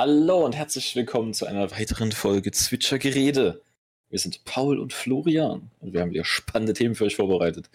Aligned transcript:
Hallo 0.00 0.44
und 0.44 0.54
herzlich 0.54 0.94
willkommen 0.94 1.34
zu 1.34 1.44
einer 1.44 1.72
weiteren 1.72 2.12
Folge 2.12 2.52
Zwitscher 2.52 3.00
Gerede. 3.00 3.60
Wir 4.10 4.20
sind 4.20 4.44
Paul 4.44 4.78
und 4.78 4.92
Florian 4.92 5.72
und 5.80 5.92
wir 5.92 6.02
haben 6.02 6.12
wieder 6.12 6.24
spannende 6.24 6.72
Themen 6.72 6.94
für 6.94 7.06
euch 7.06 7.16
vorbereitet. 7.16 7.68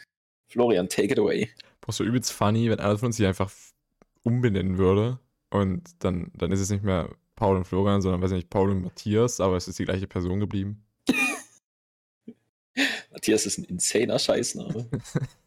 Florian, 0.48 0.88
take 0.88 1.12
it 1.12 1.20
away. 1.20 1.50
Boah, 1.82 1.92
so 1.92 2.06
übelst 2.06 2.32
funny, 2.32 2.70
wenn 2.70 2.80
einer 2.80 2.98
von 2.98 3.08
uns 3.08 3.18
sich 3.18 3.28
einfach 3.28 3.52
umbenennen 4.24 4.78
würde 4.78 5.20
und 5.50 5.84
dann, 6.00 6.32
dann 6.34 6.54
ist 6.54 6.62
es 6.62 6.70
nicht 6.70 6.86
mehr 6.86 7.10
Paul 7.36 7.58
und 7.58 7.66
Florian, 7.66 8.02
sondern 8.02 8.22
weiß 8.22 8.32
ich 8.32 8.38
nicht, 8.38 8.50
Paul 8.50 8.72
und 8.72 8.84
Matthias, 8.84 9.42
aber 9.42 9.58
es 9.58 9.68
ist 9.68 9.80
die 9.80 9.84
gleiche 9.84 10.08
Person 10.08 10.40
geblieben. 10.40 10.82
Matthias 13.12 13.46
ist 13.46 13.58
ein 13.58 13.66
insaner 13.66 14.18
Scheißname. 14.18 14.90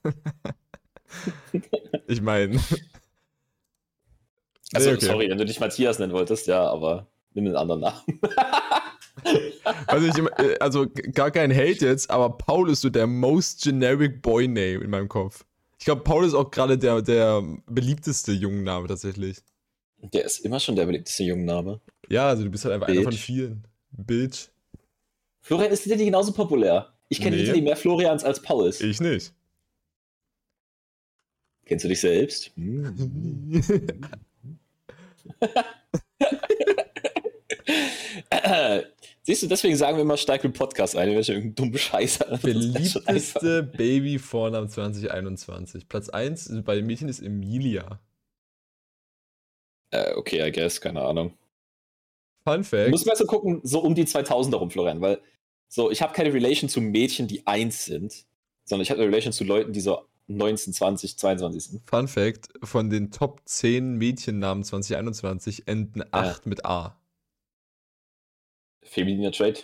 ich 2.06 2.20
meine. 2.20 2.60
Also, 4.72 4.90
nee, 4.90 4.96
okay. 4.96 5.06
sorry, 5.06 5.30
wenn 5.30 5.38
du 5.38 5.44
dich 5.44 5.60
Matthias 5.60 5.98
nennen 5.98 6.12
wolltest, 6.12 6.46
ja, 6.46 6.68
aber 6.68 7.06
nimm 7.34 7.46
einen 7.46 7.56
anderen 7.56 7.80
Namen. 7.82 8.02
also, 9.86 10.06
ich, 10.06 10.62
also, 10.62 10.86
gar 11.12 11.30
kein 11.30 11.52
Hate 11.52 11.86
jetzt, 11.86 12.10
aber 12.10 12.36
Paul 12.36 12.70
ist 12.70 12.80
so 12.80 12.90
der 12.90 13.06
most 13.06 13.62
generic 13.62 14.22
boy 14.22 14.48
name 14.48 14.82
in 14.84 14.90
meinem 14.90 15.08
Kopf. 15.08 15.44
Ich 15.78 15.84
glaube, 15.84 16.02
Paul 16.02 16.24
ist 16.24 16.34
auch 16.34 16.50
gerade 16.50 16.78
der, 16.78 17.02
der 17.02 17.42
beliebteste 17.66 18.32
Jungenname 18.32 18.88
tatsächlich. 18.88 19.38
Der 20.12 20.24
ist 20.24 20.38
immer 20.44 20.58
schon 20.58 20.76
der 20.76 20.86
beliebteste 20.86 21.22
Jungenname. 21.22 21.80
Ja, 22.08 22.28
also 22.28 22.44
du 22.44 22.50
bist 22.50 22.64
halt 22.64 22.74
einfach 22.74 22.88
Bitch. 22.88 22.98
einer 22.98 23.04
von 23.04 23.12
vielen. 23.12 23.68
Bitch. 23.90 24.48
Florian 25.40 25.70
ist 25.70 25.86
Liddy 25.86 26.06
genauso 26.06 26.32
populär. 26.32 26.92
Ich 27.08 27.20
kenne 27.20 27.36
nee. 27.36 27.60
mehr 27.60 27.76
Florians 27.76 28.24
als 28.24 28.42
Pauls. 28.42 28.80
Ich 28.80 29.00
nicht. 29.00 29.32
Kennst 31.66 31.84
du 31.84 31.88
dich 31.88 32.00
selbst? 32.00 32.50
Hm. 32.56 34.00
Siehst 39.22 39.42
du, 39.42 39.46
deswegen 39.48 39.76
sagen 39.76 39.96
wir 39.96 40.02
immer 40.02 40.16
steig 40.16 40.44
mit 40.44 40.54
Podcast 40.54 40.96
ein, 40.96 41.10
wenn 41.10 41.18
ich 41.18 41.28
irgendeinen 41.28 41.56
dummen 41.56 41.78
Scheiß 41.78 42.20
Beliebteste 42.42 43.64
Baby-Vornamen 43.64 44.68
2021. 44.68 45.88
Platz 45.88 46.08
1 46.08 46.62
bei 46.64 46.76
den 46.76 46.86
Mädchen 46.86 47.08
ist 47.08 47.20
Emilia. 47.20 48.00
Äh, 49.90 50.14
okay, 50.14 50.46
I 50.46 50.52
guess, 50.52 50.80
keine 50.80 51.02
Ahnung. 51.02 51.36
Fun 52.44 52.62
Fact. 52.62 52.86
Du 52.86 52.90
musst 52.90 53.06
mal 53.06 53.16
so 53.16 53.26
gucken, 53.26 53.60
so 53.64 53.80
um 53.80 53.96
die 53.96 54.04
2000 54.04 54.54
rum, 54.54 54.70
Florian, 54.70 55.00
weil 55.00 55.20
so, 55.68 55.90
ich 55.90 56.02
habe 56.02 56.12
keine 56.12 56.32
Relation 56.32 56.70
zu 56.70 56.80
Mädchen, 56.80 57.26
die 57.26 57.44
1 57.46 57.84
sind, 57.84 58.26
sondern 58.64 58.82
ich 58.82 58.90
habe 58.90 59.00
eine 59.00 59.10
Relation 59.10 59.32
zu 59.32 59.42
Leuten, 59.42 59.72
die 59.72 59.80
so 59.80 60.06
19, 60.28 60.72
20, 60.72 61.18
22 61.18 61.64
sind. 61.64 61.82
Fun 61.88 62.08
Fact: 62.08 62.48
Von 62.62 62.90
den 62.90 63.10
Top 63.10 63.42
10 63.44 63.96
Mädchennamen 63.96 64.64
2021 64.64 65.68
enden 65.68 66.02
8 66.10 66.44
ja. 66.44 66.48
mit 66.48 66.64
A. 66.64 66.98
Femininer 68.82 69.32
Trade. 69.32 69.60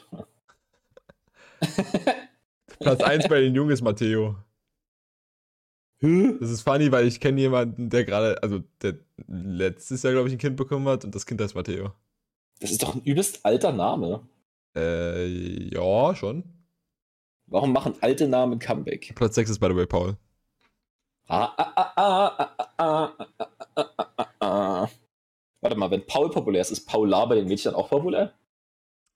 Platz 2.81 3.01
1 3.01 3.29
bei 3.29 3.41
den 3.41 3.55
Jungen 3.55 3.71
ist 3.71 3.83
Matteo. 3.83 4.37
Das 6.01 6.51
ist 6.51 6.63
funny, 6.63 6.91
weil 6.91 7.07
ich 7.07 7.21
kenne 7.21 7.41
jemanden, 7.41 7.89
der 7.89 8.05
gerade, 8.05 8.43
also 8.43 8.65
der 8.83 8.99
letztes 9.29 10.03
Jahr, 10.03 10.13
glaube 10.13 10.29
ich, 10.29 10.35
ein 10.35 10.39
Kind 10.39 10.57
bekommen 10.57 10.89
hat 10.89 11.05
und 11.05 11.15
das 11.15 11.27
Kind 11.27 11.41
heißt 11.41 11.55
Matteo. 11.55 11.93
Das 12.59 12.73
ist 12.73 12.83
doch 12.83 12.97
ein 12.97 13.03
übelst 13.03 13.45
alter 13.47 13.73
Name. 13.73 14.27
Äh, 14.77 15.29
ja, 15.73 16.15
schon. 16.17 16.43
Warum 17.47 17.73
machen 17.73 17.95
alte 18.01 18.27
Namen 18.27 18.59
Comeback? 18.59 19.15
Platz 19.15 19.37
6 19.37 19.51
ist, 19.51 19.59
by 19.61 19.69
the 19.69 19.77
way, 19.77 19.87
Paul. 19.87 20.17
Warte 21.29 21.57
mal, 25.77 25.91
wenn 25.91 26.07
Paul 26.07 26.31
populär 26.31 26.61
ist, 26.61 26.71
ist 26.71 26.87
Paula 26.87 27.25
bei 27.27 27.37
den 27.37 27.49
Mädchen 27.49 27.75
auch 27.75 27.89
populär? 27.89 28.33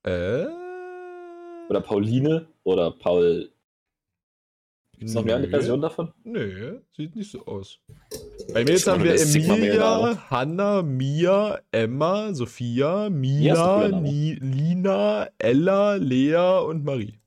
Äh? 0.04 0.46
Oder 1.68 1.80
Pauline? 1.80 2.46
Oder 2.64 2.92
Paul 2.92 3.50
Gibt 4.98 5.10
es 5.10 5.14
noch 5.14 5.24
mehr 5.24 5.36
eine 5.36 5.48
Version 5.48 5.82
davon? 5.82 6.10
Nö, 6.24 6.80
sieht 6.96 7.14
nicht 7.16 7.30
so 7.30 7.44
aus. 7.44 7.78
Bei 8.54 8.64
mir 8.64 8.72
jetzt 8.72 8.86
haben 8.86 9.04
wir 9.04 9.14
Emilia, 9.14 10.30
Hanna, 10.30 10.82
Mia, 10.82 11.60
Emma, 11.70 12.32
Sophia, 12.32 13.10
Mia, 13.10 13.88
Lina, 13.88 15.28
Ella, 15.36 15.96
Lea 15.96 16.60
und 16.66 16.84
Marie. 16.84 17.20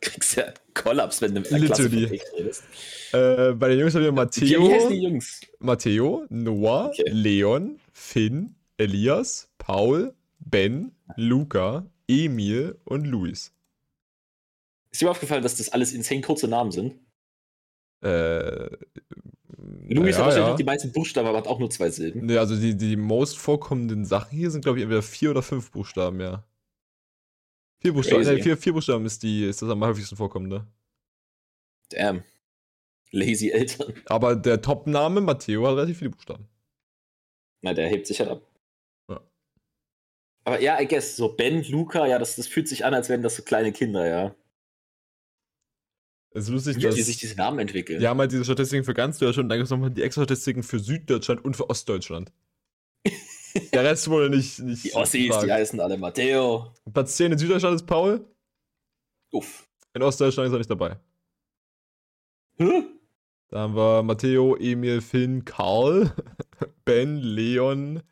Kriegst 0.00 0.36
ja 0.36 0.52
Kollaps, 0.74 1.20
wenn 1.20 1.34
du 1.34 1.40
mit 1.40 1.52
einer 1.52 1.64
Literally. 1.64 2.18
Klasse 2.18 2.36
redest. 2.38 2.64
Äh, 3.12 3.52
bei 3.52 3.68
den 3.68 3.80
Jungs 3.80 3.94
haben 3.94 4.02
wir 4.02 4.12
Matteo, 4.12 4.70
heißen 4.70 4.90
die 4.90 5.02
Jungs? 5.02 5.40
Matteo, 5.58 6.26
Noah, 6.28 6.88
okay. 6.88 7.04
Leon, 7.08 7.78
Finn, 7.92 8.54
Elias, 8.76 9.48
Paul, 9.58 10.14
Ben, 10.38 10.92
Luca, 11.16 11.86
Emil 12.08 12.78
und 12.84 13.06
Luis. 13.06 13.52
Ist 14.90 15.02
dir 15.02 15.10
aufgefallen, 15.10 15.42
dass 15.42 15.56
das 15.56 15.68
alles 15.70 15.92
insane 15.92 16.20
kurze 16.20 16.48
Namen 16.48 16.72
sind? 16.72 16.94
Äh. 18.02 18.68
Luis 19.88 20.16
ja, 20.16 20.18
hat 20.18 20.26
wahrscheinlich 20.26 20.50
ja. 20.50 20.56
die 20.56 20.64
meisten 20.64 20.92
Buchstaben, 20.92 21.28
aber 21.28 21.38
hat 21.38 21.46
auch 21.46 21.58
nur 21.58 21.70
zwei 21.70 21.90
Silben. 21.90 22.26
Ne, 22.26 22.38
also 22.38 22.56
die, 22.56 22.76
die 22.76 22.96
most 22.96 23.38
vorkommenden 23.38 24.04
Sachen 24.04 24.36
hier 24.36 24.50
sind, 24.50 24.62
glaube 24.62 24.78
ich, 24.78 24.82
entweder 24.82 25.02
vier 25.02 25.30
oder 25.30 25.42
fünf 25.42 25.70
Buchstaben, 25.70 26.20
ja. 26.20 26.44
Vier 27.78 27.92
Buchstaben, 27.92 28.22
ne, 28.22 28.42
vier, 28.42 28.56
vier 28.56 28.72
Buchstaben 28.72 29.04
ist, 29.04 29.22
die, 29.22 29.44
ist 29.44 29.62
das 29.62 29.70
am 29.70 29.84
häufigsten 29.84 30.16
vorkommende. 30.16 30.66
Damn. 31.90 32.24
Lazy 33.10 33.50
Eltern. 33.50 33.94
Aber 34.06 34.34
der 34.36 34.60
Top-Name, 34.60 35.20
Matteo, 35.20 35.66
hat 35.66 35.76
relativ 35.76 35.98
viele 35.98 36.10
Buchstaben. 36.10 36.48
Na, 37.62 37.74
der 37.74 37.88
hebt 37.88 38.06
sich 38.06 38.20
halt 38.20 38.30
ab. 38.30 38.42
Ja. 39.08 39.20
Aber 40.44 40.60
ja, 40.60 40.80
I 40.80 40.86
guess, 40.86 41.16
so 41.16 41.28
Ben, 41.34 41.62
Luca, 41.64 42.06
ja, 42.06 42.18
das, 42.18 42.36
das 42.36 42.46
fühlt 42.46 42.68
sich 42.68 42.84
an, 42.84 42.94
als 42.94 43.08
wären 43.08 43.22
das 43.22 43.36
so 43.36 43.42
kleine 43.42 43.72
Kinder, 43.72 44.06
ja. 44.06 44.34
Es 46.30 46.44
ist 46.44 46.50
lustig, 46.50 46.76
Wie 46.76 46.82
dass. 46.82 46.94
die 46.94 47.02
sich 47.02 47.16
diese 47.16 47.36
Namen 47.36 47.58
entwickeln. 47.58 47.98
Die 47.98 48.06
haben 48.06 48.20
halt 48.20 48.30
diese 48.30 48.44
Statistiken 48.44 48.84
für 48.84 48.92
ganz 48.92 49.18
Deutschland, 49.18 49.50
dann 49.50 49.58
gibt 49.58 49.66
es 49.66 49.70
nochmal 49.70 49.90
die 49.90 50.02
extra 50.02 50.22
Statistiken 50.22 50.62
für 50.62 50.78
Süddeutschland 50.78 51.44
und 51.44 51.56
für 51.56 51.70
Ostdeutschland. 51.70 52.32
Der 53.72 53.84
Rest 53.84 54.08
wurde 54.08 54.30
nicht. 54.30 54.58
nicht 54.60 54.84
die 54.84 54.94
Ossis, 54.94 55.26
gefragt. 55.26 55.46
die 55.46 55.52
heißen 55.52 55.80
alle 55.80 55.96
Matteo. 55.96 56.72
Platz 56.92 57.16
10 57.16 57.32
in 57.32 57.38
Süddeutschland 57.38 57.76
ist 57.76 57.86
Paul. 57.86 58.24
Uff. 59.32 59.68
In 59.94 60.02
Ostdeutschland 60.02 60.48
ist 60.48 60.52
er 60.52 60.58
nicht 60.58 60.70
dabei. 60.70 60.98
Hä? 62.58 62.82
Da 63.48 63.60
haben 63.60 63.76
wir 63.76 64.02
Matteo, 64.02 64.56
Emil, 64.56 65.00
Finn, 65.00 65.44
Karl, 65.44 66.12
Ben, 66.84 67.16
Leon, 67.16 68.02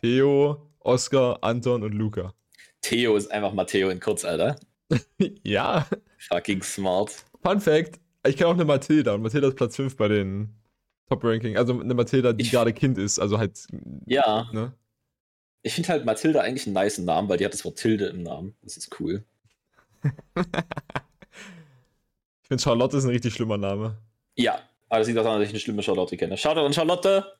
Theo, 0.00 0.70
Oscar, 0.80 1.38
Anton 1.42 1.82
und 1.82 1.92
Luca. 1.92 2.34
Theo 2.82 3.16
ist 3.16 3.30
einfach 3.30 3.52
Matteo 3.52 3.90
in 3.90 4.00
kurz, 4.00 4.24
Alter. 4.24 4.56
ja. 5.44 5.86
Fucking 6.18 6.62
smart. 6.62 7.24
Fun 7.42 7.60
Fact: 7.60 8.00
Ich 8.26 8.36
kenne 8.36 8.48
auch 8.48 8.54
eine 8.54 8.64
Mathilda 8.64 9.14
und 9.14 9.22
Mathilda 9.22 9.48
ist 9.48 9.56
Platz 9.56 9.76
5 9.76 9.96
bei 9.96 10.08
den 10.08 10.54
Top-Ranking. 11.08 11.56
Also 11.56 11.78
eine 11.78 11.94
Mathilda, 11.94 12.32
die 12.32 12.44
ich, 12.44 12.50
gerade 12.50 12.72
Kind 12.72 12.98
ist, 12.98 13.18
also 13.18 13.38
halt. 13.38 13.66
Ja. 14.06 14.48
Ne? 14.52 14.72
Ich 15.62 15.74
finde 15.74 15.90
halt 15.90 16.04
Mathilda 16.04 16.40
eigentlich 16.40 16.66
einen 16.66 16.74
nice 16.74 16.98
Namen, 16.98 17.28
weil 17.28 17.36
die 17.36 17.44
hat 17.44 17.52
das 17.52 17.64
Wort 17.64 17.78
Tilde 17.78 18.06
im 18.06 18.22
Namen. 18.22 18.56
Das 18.62 18.76
ist 18.76 18.98
cool. 18.98 19.24
ich 20.02 20.44
finde 22.48 22.62
Charlotte 22.62 22.96
ist 22.96 23.04
ein 23.04 23.10
richtig 23.10 23.34
schlimmer 23.34 23.58
Name. 23.58 23.98
Ja, 24.36 24.62
aber 24.88 25.00
das 25.00 25.08
liegt 25.08 25.18
auch 25.18 25.24
daran, 25.24 25.40
dass 25.40 25.48
ich 25.48 25.54
eine 25.54 25.60
schlimme 25.60 25.82
Charlotte 25.82 26.16
kenne. 26.16 26.36
Shoutout 26.36 26.64
an 26.66 26.72
Charlotte! 26.72 27.38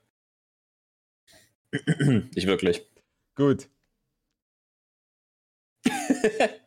ich 2.35 2.47
wirklich. 2.47 2.87
Gut. 3.35 3.69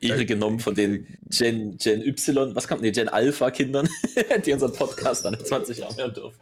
Ehre 0.00 0.26
genommen 0.26 0.60
von 0.60 0.74
den 0.74 1.18
Gen, 1.30 1.78
Gen 1.78 2.02
Y, 2.02 2.54
was 2.54 2.68
kommt, 2.68 2.82
nee, 2.82 2.90
Gen 2.90 3.08
Alpha 3.08 3.50
Kindern, 3.50 3.88
die 4.44 4.52
unseren 4.52 4.72
Podcast 4.72 5.24
dann 5.24 5.34
in 5.34 5.44
20 5.44 5.78
Jahren 5.78 5.96
hören 5.96 6.14
dürfen. 6.14 6.40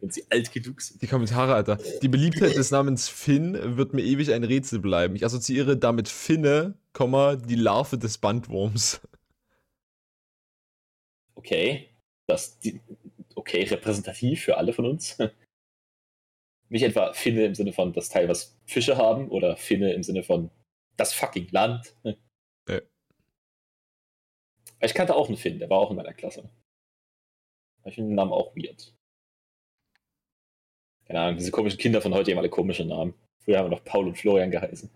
Wenn 0.00 0.10
sie 0.10 0.24
alt 0.30 0.52
genug 0.52 0.80
sind. 0.80 1.00
Die 1.02 1.06
Kommentare, 1.06 1.54
Alter. 1.54 1.78
Die 2.02 2.08
Beliebtheit 2.08 2.56
des 2.56 2.70
Namens 2.70 3.08
Finn 3.08 3.76
wird 3.76 3.94
mir 3.94 4.02
ewig 4.02 4.32
ein 4.32 4.44
Rätsel 4.44 4.78
bleiben. 4.78 5.16
Ich 5.16 5.24
assoziiere 5.24 5.76
damit 5.76 6.08
Finne, 6.08 6.74
die 6.98 7.54
Larve 7.54 7.98
des 7.98 8.18
Bandwurms. 8.18 9.00
Okay. 11.34 11.90
Das, 12.26 12.58
die, 12.58 12.80
okay, 13.34 13.62
repräsentativ 13.64 14.42
für 14.42 14.56
alle 14.56 14.72
von 14.72 14.86
uns. 14.86 15.18
Nicht 16.68 16.82
etwa 16.82 17.12
Finne 17.12 17.44
im 17.44 17.54
Sinne 17.54 17.72
von 17.72 17.92
das 17.92 18.08
Teil, 18.08 18.28
was 18.28 18.58
Fische 18.64 18.96
haben, 18.96 19.30
oder 19.30 19.56
Finne 19.56 19.92
im 19.92 20.02
Sinne 20.02 20.24
von 20.24 20.50
das 20.96 21.14
fucking 21.14 21.48
Land. 21.50 21.94
Ja. 22.68 22.80
Ich 24.80 24.94
kannte 24.94 25.14
auch 25.14 25.28
einen 25.28 25.36
Finn, 25.36 25.58
der 25.58 25.70
war 25.70 25.78
auch 25.78 25.90
in 25.90 25.96
meiner 25.96 26.12
Klasse. 26.12 26.50
Ich 27.84 27.94
finde 27.94 28.10
den 28.10 28.16
Namen 28.16 28.32
auch 28.32 28.56
weird. 28.56 28.95
Keine 31.06 31.20
Ahnung, 31.20 31.38
diese 31.38 31.50
komischen 31.50 31.78
Kinder 31.78 32.00
von 32.00 32.12
heute 32.14 32.32
haben 32.32 32.38
alle 32.38 32.48
komische 32.48 32.84
Namen. 32.84 33.14
Früher 33.44 33.58
haben 33.58 33.66
wir 33.66 33.76
noch 33.76 33.84
Paul 33.84 34.08
und 34.08 34.18
Florian 34.18 34.50
geheißen. 34.50 34.90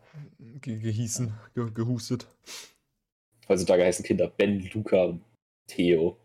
Ge 0.61 0.79
gehießen, 0.79 1.33
ge 1.55 1.71
gehustet. 1.73 2.27
Heutzutage 3.49 3.85
heißen 3.85 4.05
Kinder 4.05 4.29
Ben, 4.29 4.69
Luca 4.73 5.05
und 5.05 5.23
Theo. 5.69 6.17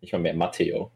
Nicht 0.00 0.12
mal 0.12 0.18
mehr 0.18 0.34
Matteo. 0.34 0.90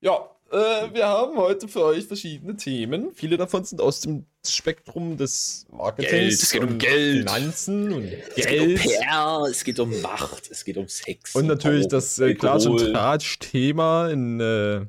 Ja, 0.00 0.28
äh, 0.50 0.92
wir 0.92 1.06
haben 1.06 1.36
heute 1.36 1.68
für 1.68 1.84
euch 1.84 2.04
verschiedene 2.04 2.56
Themen. 2.56 3.12
Viele 3.14 3.36
davon 3.36 3.64
sind 3.64 3.80
aus 3.80 4.00
dem 4.00 4.26
Spektrum 4.46 5.16
des 5.16 5.66
Marketings. 5.70 6.10
Geld, 6.10 6.32
es 6.32 6.50
geht 6.50 6.62
um 6.62 6.68
und 6.70 6.78
Geld. 6.78 7.18
Finanzen 7.18 7.92
und 7.92 8.12
Es 8.36 8.46
geht 8.46 8.60
um 8.60 8.66
Geld. 8.66 8.80
PR, 8.80 9.46
es 9.48 9.64
geht 9.64 9.78
um 9.78 10.00
Macht, 10.02 10.50
es 10.50 10.64
geht 10.64 10.76
um 10.76 10.88
Sex. 10.88 11.34
Und 11.34 11.42
um 11.42 11.48
natürlich 11.48 11.84
Drogen, 11.84 11.90
das 11.90 12.18
äh, 12.18 12.34
Glas- 12.34 12.66
und. 12.66 12.78
Tratsch-Thema 12.78 14.10
in, 14.10 14.40
äh, 14.40 14.86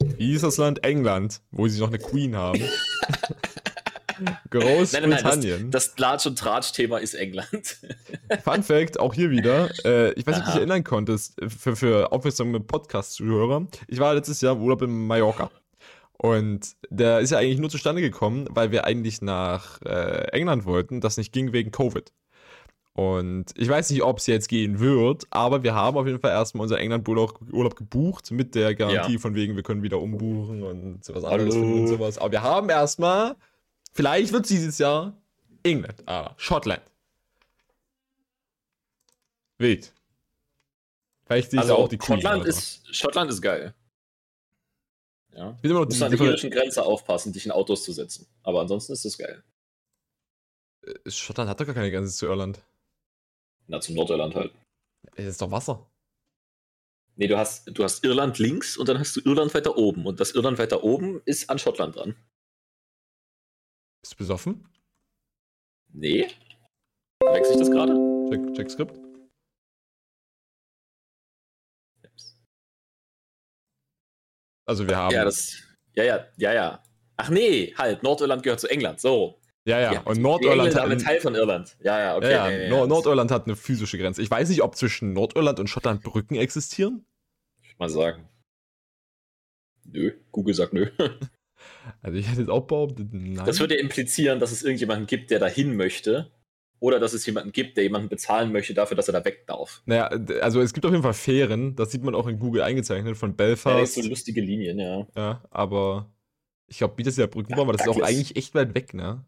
wie 0.00 0.28
hieß 0.28 0.42
das 0.42 0.56
Land? 0.56 0.84
England, 0.84 1.40
wo 1.50 1.66
sie 1.68 1.80
noch 1.80 1.88
eine 1.88 1.98
Queen 1.98 2.36
haben. 2.36 2.62
Nein, 4.20 4.36
nein, 4.50 4.50
Großbritannien. 4.50 5.70
das, 5.70 5.94
das 5.94 5.96
Klatsch- 5.96 6.26
und 6.26 6.38
Tratsch-Thema 6.38 6.98
ist 6.98 7.14
England. 7.14 7.76
Fun 8.44 8.62
Fact, 8.64 8.98
auch 8.98 9.14
hier 9.14 9.30
wieder. 9.30 9.70
Äh, 9.84 10.12
ich 10.14 10.26
weiß 10.26 10.36
nicht, 10.36 10.40
ob 10.40 10.44
du 10.46 10.50
dich 10.50 10.56
erinnern 10.56 10.82
konntest, 10.82 11.40
äh, 11.40 11.48
für, 11.48 11.76
für 11.76 12.12
aufmerksame 12.12 12.58
Podcast-Zuhörer. 12.58 13.68
Ich 13.86 14.00
war 14.00 14.14
letztes 14.14 14.40
Jahr 14.40 14.56
im 14.56 14.62
Urlaub 14.62 14.82
in 14.82 15.06
Mallorca. 15.06 15.50
Und 16.20 16.74
der 16.90 17.20
ist 17.20 17.30
ja 17.30 17.38
eigentlich 17.38 17.60
nur 17.60 17.70
zustande 17.70 18.02
gekommen, 18.02 18.48
weil 18.50 18.72
wir 18.72 18.84
eigentlich 18.84 19.22
nach 19.22 19.80
äh, 19.82 20.26
England 20.32 20.64
wollten. 20.64 21.00
Das 21.00 21.16
nicht 21.16 21.32
ging 21.32 21.52
wegen 21.52 21.70
Covid. 21.70 22.12
Und 22.98 23.44
ich 23.56 23.68
weiß 23.68 23.90
nicht, 23.90 24.02
ob 24.02 24.18
es 24.18 24.26
jetzt 24.26 24.48
gehen 24.48 24.80
wird, 24.80 25.24
aber 25.30 25.62
wir 25.62 25.72
haben 25.72 25.96
auf 25.96 26.06
jeden 26.08 26.18
Fall 26.18 26.32
erstmal 26.32 26.62
unseren 26.62 26.80
England-Urlaub 26.80 27.38
Urlaub 27.52 27.76
gebucht 27.76 28.32
mit 28.32 28.56
der 28.56 28.74
Garantie 28.74 29.12
Ja. 29.12 29.18
von 29.20 29.36
wegen, 29.36 29.54
wir 29.54 29.62
können 29.62 29.84
wieder 29.84 30.00
umbuchen 30.00 30.64
und 30.64 31.04
sowas 31.04 31.22
anderes 31.22 31.54
Hallo. 31.54 31.64
finden 31.64 31.80
und 31.82 31.86
sowas. 31.86 32.18
Aber 32.18 32.32
wir 32.32 32.42
haben 32.42 32.68
erstmal, 32.70 33.36
vielleicht 33.92 34.32
wird 34.32 34.46
es 34.46 34.48
dieses 34.48 34.78
Jahr 34.78 35.16
England, 35.62 36.02
aber 36.08 36.34
Schottland. 36.38 36.82
Wild. 39.58 39.92
Vielleicht 41.26 41.52
ist 41.52 41.58
Also 41.60 41.76
auch 41.76 41.88
die. 41.88 41.98
Schottland 42.04 42.42
so. 42.42 42.48
ist, 42.48 42.96
Schottland 42.96 43.30
ist 43.30 43.42
geil. 43.42 43.74
Ja. 45.36 45.56
Du 45.62 45.72
musst 45.74 45.92
diese 45.92 46.06
an 46.06 46.10
der 46.10 46.20
irischen 46.20 46.50
Grenze 46.50 46.82
aufpassen, 46.84 47.32
dich 47.32 47.44
in 47.46 47.52
Autos 47.52 47.84
zu 47.84 47.92
setzen. 47.92 48.26
Aber 48.42 48.60
ansonsten 48.60 48.92
ist 48.92 49.04
das 49.04 49.16
geil. 49.18 49.44
Äh, 50.84 51.08
Schottland 51.10 51.48
hat 51.48 51.60
doch 51.60 51.66
gar 51.66 51.74
keine 51.76 51.92
Grenze 51.92 52.12
zu 52.12 52.26
Irland. 52.26 52.60
Na, 53.68 53.80
zum 53.80 53.94
Nordirland 53.94 54.34
halt. 54.34 54.52
Es 55.14 55.26
ist 55.26 55.42
doch 55.42 55.50
Wasser. 55.50 55.90
Nee, 57.16 57.26
du 57.26 57.36
hast, 57.36 57.66
du 57.66 57.84
hast 57.84 58.04
Irland 58.04 58.38
links 58.38 58.76
und 58.76 58.88
dann 58.88 58.98
hast 58.98 59.16
du 59.16 59.20
Irland 59.20 59.52
weiter 59.54 59.76
oben. 59.76 60.06
Und 60.06 60.20
das 60.20 60.32
Irland 60.32 60.58
weiter 60.58 60.84
oben 60.84 61.20
ist 61.24 61.50
an 61.50 61.58
Schottland 61.58 61.96
dran. 61.96 62.14
Bist 64.02 64.14
du 64.14 64.16
besoffen? 64.16 64.68
Nee? 65.92 66.28
Wechsel 67.20 67.54
ich 67.54 67.58
das 67.58 67.70
gerade? 67.70 67.94
Check, 68.30 68.54
check 68.54 68.70
Skript. 68.70 68.98
Also 74.66 74.86
wir 74.86 74.96
haben. 74.96 75.14
Ja, 75.14 75.24
das. 75.24 75.62
Ja, 75.94 76.04
ja, 76.04 76.26
ja, 76.36 76.52
ja. 76.52 76.82
Ach 77.16 77.30
nee, 77.30 77.74
halt, 77.76 78.02
Nordirland 78.02 78.42
gehört 78.42 78.60
zu 78.60 78.68
England. 78.68 79.00
So. 79.00 79.37
Ja, 79.68 79.80
ja. 79.80 79.92
Ja, 79.94 80.00
Und 80.02 80.20
Nordirland 80.20 80.74
hat. 80.74 80.82
einen 80.82 80.98
Teil 80.98 81.20
von 81.20 81.34
Irland. 81.34 81.76
Ja, 81.82 81.98
ja, 81.98 82.16
okay. 82.16 82.32
ja, 82.32 82.50
ja, 82.50 82.58
nee, 82.58 82.68
nee, 82.70 82.86
Nordirland 82.86 83.30
hat 83.30 83.46
eine 83.46 83.56
physische 83.56 83.98
Grenze. 83.98 84.22
Ich 84.22 84.30
weiß 84.30 84.48
nicht, 84.48 84.62
ob 84.62 84.76
zwischen 84.76 85.12
Nordirland 85.12 85.60
und 85.60 85.68
Schottland 85.68 86.02
Brücken 86.02 86.36
existieren. 86.36 87.04
Ich 87.62 87.78
mal 87.78 87.88
sagen. 87.90 88.28
Nö, 89.84 90.12
Google 90.32 90.54
sagt 90.54 90.72
nö. 90.72 90.90
Also 92.02 92.16
ich 92.18 92.28
hätte 92.28 92.40
jetzt 92.42 92.50
auch 92.50 92.66
behauptet, 92.66 93.08
nein. 93.12 93.44
Das 93.44 93.58
würde 93.58 93.74
ja 93.74 93.80
implizieren, 93.80 94.38
dass 94.38 94.52
es 94.52 94.62
irgendjemanden 94.62 95.06
gibt, 95.06 95.30
der 95.30 95.40
dahin 95.40 95.74
möchte. 95.74 96.30
Oder 96.80 97.00
dass 97.00 97.12
es 97.12 97.26
jemanden 97.26 97.50
gibt, 97.50 97.76
der 97.76 97.82
jemanden 97.84 98.08
bezahlen 98.08 98.52
möchte 98.52 98.72
dafür, 98.74 98.96
dass 98.96 99.08
er 99.08 99.12
da 99.14 99.24
weg 99.24 99.46
darf. 99.48 99.82
Naja, 99.84 100.04
also 100.40 100.60
es 100.60 100.72
gibt 100.72 100.86
auf 100.86 100.92
jeden 100.92 101.02
Fall 101.02 101.14
Fähren, 101.14 101.74
das 101.74 101.90
sieht 101.90 102.04
man 102.04 102.14
auch 102.14 102.28
in 102.28 102.38
Google 102.38 102.62
eingezeichnet, 102.62 103.16
von 103.16 103.30
Ja, 103.30 103.36
Belfast. 103.36 103.96
ist 103.96 104.04
so 104.04 104.08
lustige 104.08 104.40
Linien, 104.40 104.78
ja. 104.78 105.06
Ja, 105.16 105.42
aber 105.50 106.12
ich 106.68 106.78
glaube, 106.78 106.96
wie 106.98 107.02
das 107.02 107.16
ja 107.16 107.26
Brücken 107.26 107.50
Ja, 107.52 107.58
war, 107.66 107.72
das 107.72 107.82
ist 107.84 107.88
auch 107.88 108.00
eigentlich 108.02 108.36
echt 108.36 108.54
weit 108.54 108.76
weg, 108.76 108.94
ne? 108.94 109.24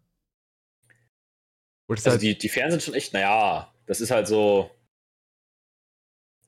Also 1.98 2.10
halt, 2.10 2.22
die, 2.22 2.38
die 2.38 2.48
Fähren 2.48 2.70
sind 2.70 2.82
schon 2.82 2.94
echt, 2.94 3.12
naja, 3.12 3.72
das 3.86 4.00
ist 4.00 4.10
halt 4.10 4.28
so. 4.28 4.70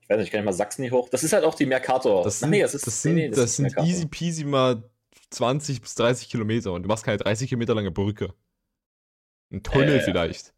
Ich 0.01 0.09
weiß 0.09 0.19
nicht, 0.19 0.27
ich 0.27 0.33
kann 0.33 0.41
nicht 0.41 0.47
mal 0.47 0.53
Sachsen 0.53 0.83
nicht 0.83 0.93
hoch. 0.93 1.09
Das 1.09 1.25
ist 1.25 1.33
halt 1.33 1.45
auch 1.45 1.55
die 1.55 1.67
Mercator. 1.67 2.23
das 2.25 2.37
Ach 2.37 2.41
sind, 2.41 2.51
nee, 2.51 2.61
das 2.61 2.75
ist, 2.75 2.87
das 2.87 3.05
nee, 3.05 3.11
sind, 3.11 3.15
nee, 3.17 3.29
das 3.31 3.39
ist 3.39 3.57
sind 3.57 3.79
easy 3.79 4.07
peasy 4.07 4.45
mal 4.45 4.89
20 5.31 5.81
bis 5.81 5.95
30 5.95 6.29
Kilometer 6.29 6.73
und 6.73 6.83
du 6.83 6.89
machst 6.89 7.05
keine 7.05 7.19
30 7.19 7.49
Kilometer 7.49 7.75
lange 7.75 7.91
Brücke. 7.91 8.35
Ein 9.51 9.63
Tunnel 9.63 9.97
ja. 9.97 10.03
vielleicht. 10.03 10.55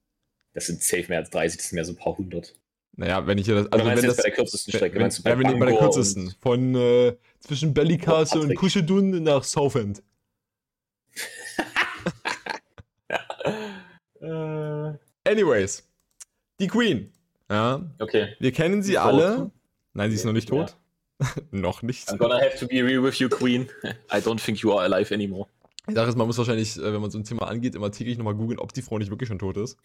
Das 0.55 0.67
sind 0.67 0.83
safe 0.83 1.07
mehr 1.09 1.19
als 1.19 1.31
30, 1.31 1.59
das 1.59 1.69
sind 1.69 1.77
mehr 1.77 1.85
so 1.85 1.93
ein 1.93 1.97
paar 1.97 2.17
hundert. 2.17 2.55
Naja, 2.97 3.27
wenn 3.27 3.39
ich 3.39 3.47
hier 3.47 3.57
das. 3.57 3.73
Also 3.73 3.87
wenn 3.87 4.03
das. 4.03 4.17
bei 4.17 4.23
der 4.23 4.33
kürzesten 4.33 4.73
Strecke? 4.73 4.95
wenn, 4.95 5.03
meinst 5.03 5.19
du 5.19 5.29
ja, 5.29 5.39
wir 5.39 5.47
nehmen 5.47 5.59
bei 5.59 5.67
der 5.67 5.79
kürzesten. 5.79 6.29
und- 6.29 6.39
Von 6.41 6.75
äh, 6.77 7.17
zwischen 7.41 7.75
Ballycastle 7.75 8.41
und 8.41 8.47
Patrick. 8.49 8.59
Kuschedun 8.59 9.23
nach 9.23 9.43
Southend. 9.43 10.03
Anyways. 15.35 15.83
Die 16.61 16.69
Queen. 16.69 17.13
Ja. 17.51 17.83
okay. 17.99 18.37
Wir 18.39 18.53
kennen 18.53 18.85
sie 18.85 18.99
alle. 18.99 19.37
tot. 19.37 19.51
Nein, 19.93 20.11
sie 20.11 20.17
ist 20.17 20.25
noch 20.25 20.33
nicht 20.33 20.49
Ja. 20.49 20.65
tot. 20.65 20.77
noch 21.51 21.83
nicht. 21.83 22.09
I'm 22.09 22.19
gonna 22.19 22.37
have 22.41 22.57
to 22.59 22.69
be 22.69 22.83
real 22.85 23.03
with 23.03 23.19
you, 23.19 23.29
Queen. 23.29 23.69
I 24.13 24.19
don't 24.19 24.41
think 24.41 24.59
you 24.61 24.73
are 24.73 24.83
alive 24.85 25.13
anymore. 25.13 25.49
Die 25.89 25.95
Sache 25.95 26.09
ist, 26.09 26.17
man 26.17 26.29
muss 26.29 26.39
wahrscheinlich, 26.39 26.77
äh, 26.79 26.93
wenn 26.93 27.01
man 27.01 27.11
so 27.11 27.19
ein 27.19 27.25
Thema 27.25 27.49
angeht, 27.49 27.75
immer 27.75 27.91
täglich 27.91 28.17
nochmal 28.17 28.35
googeln, 28.37 28.61
ob 28.61 28.73
die 28.73 28.83
Frau 28.83 28.97
nicht 28.99 29.11
wirklich 29.11 29.29
schon 29.29 29.41
tot 29.41 29.57
ist. 29.57 29.77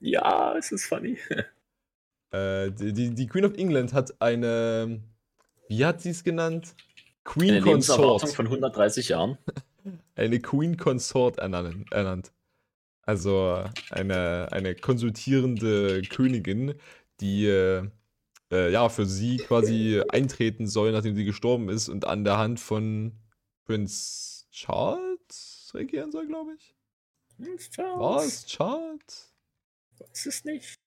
Ja, 0.00 0.54
es 0.58 0.70
ist 0.72 0.84
funny. 0.86 1.16
Äh, 2.34 2.70
die, 2.70 2.94
die, 2.94 3.10
die 3.14 3.26
Queen 3.26 3.44
of 3.44 3.52
England 3.58 3.92
hat 3.92 4.14
eine, 4.22 5.02
wie 5.68 5.84
hat 5.84 6.00
sie 6.00 6.08
es 6.08 6.24
genannt? 6.24 6.74
Queen 7.24 7.50
Eine 7.50 7.60
Consort. 7.60 8.26
von 8.30 8.46
130 8.46 9.10
Jahren. 9.10 9.36
Eine 10.14 10.40
Queen 10.40 10.78
Consort 10.78 11.36
ernannt. 11.36 12.32
Also 13.02 13.64
eine, 13.90 14.48
eine 14.52 14.74
konsultierende 14.74 16.02
Königin, 16.02 16.74
die 17.20 17.46
äh, 17.46 17.88
äh, 18.52 18.70
ja 18.70 18.88
für 18.88 19.06
sie 19.06 19.38
quasi 19.38 20.02
eintreten 20.08 20.66
soll, 20.66 20.92
nachdem 20.92 21.16
sie 21.16 21.24
gestorben 21.24 21.68
ist 21.68 21.88
und 21.88 22.04
an 22.04 22.24
der 22.24 22.38
Hand 22.38 22.60
von 22.60 23.12
Prinz 23.64 24.46
Charles 24.52 25.72
regieren 25.74 26.12
soll, 26.12 26.26
glaube 26.26 26.54
ich. 26.56 26.76
War 27.78 28.22
es 28.22 28.46
Charles? 28.46 29.34
Ist 30.12 30.26
es 30.26 30.44
nicht? 30.44 30.78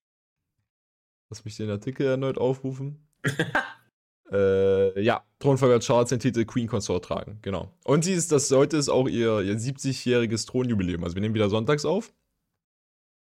Lass 1.28 1.44
mich 1.44 1.56
den 1.56 1.70
Artikel 1.70 2.06
erneut 2.06 2.38
aufrufen. 2.38 3.08
äh, 4.32 5.00
ja, 5.00 5.24
Thronfolger 5.38 5.80
Charles 5.80 6.08
den 6.08 6.20
Titel 6.20 6.44
Queen 6.44 6.66
Consort 6.66 7.04
tragen, 7.04 7.38
genau. 7.42 7.72
Und 7.84 8.04
sie 8.04 8.12
ist, 8.12 8.32
das 8.32 8.50
heute 8.50 8.76
ist 8.76 8.88
auch 8.88 9.08
ihr, 9.08 9.40
ihr 9.40 9.58
70-jähriges 9.58 10.46
Thronjubiläum. 10.46 11.04
Also 11.04 11.14
wir 11.14 11.20
nehmen 11.20 11.34
wieder 11.34 11.50
sonntags 11.50 11.84
auf. 11.84 12.12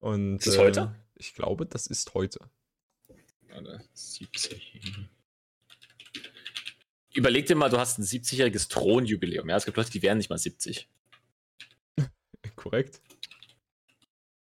Und, 0.01 0.37
Ist 0.37 0.49
es 0.49 0.59
heute? 0.59 0.95
Ich 1.17 1.35
glaube, 1.35 1.67
das 1.67 1.87
ist 1.87 2.15
heute. 2.15 2.39
Warte, 3.49 3.81
70. 3.95 4.83
Überleg 7.15 7.47
dir 7.47 7.55
mal, 7.55 7.71
du 7.71 7.79
hast 7.79 7.99
ein 7.99 8.05
70-jähriges 8.05 8.69
Thronjubiläum. 8.69 9.49
Ja, 9.49 9.57
es 9.57 9.65
gibt 9.65 9.77
Leute, 9.77 9.91
die 9.91 10.03
werden 10.03 10.19
nicht 10.19 10.31
mal 10.31 10.39
70. 10.39 10.89
Korrekt. 12.57 13.01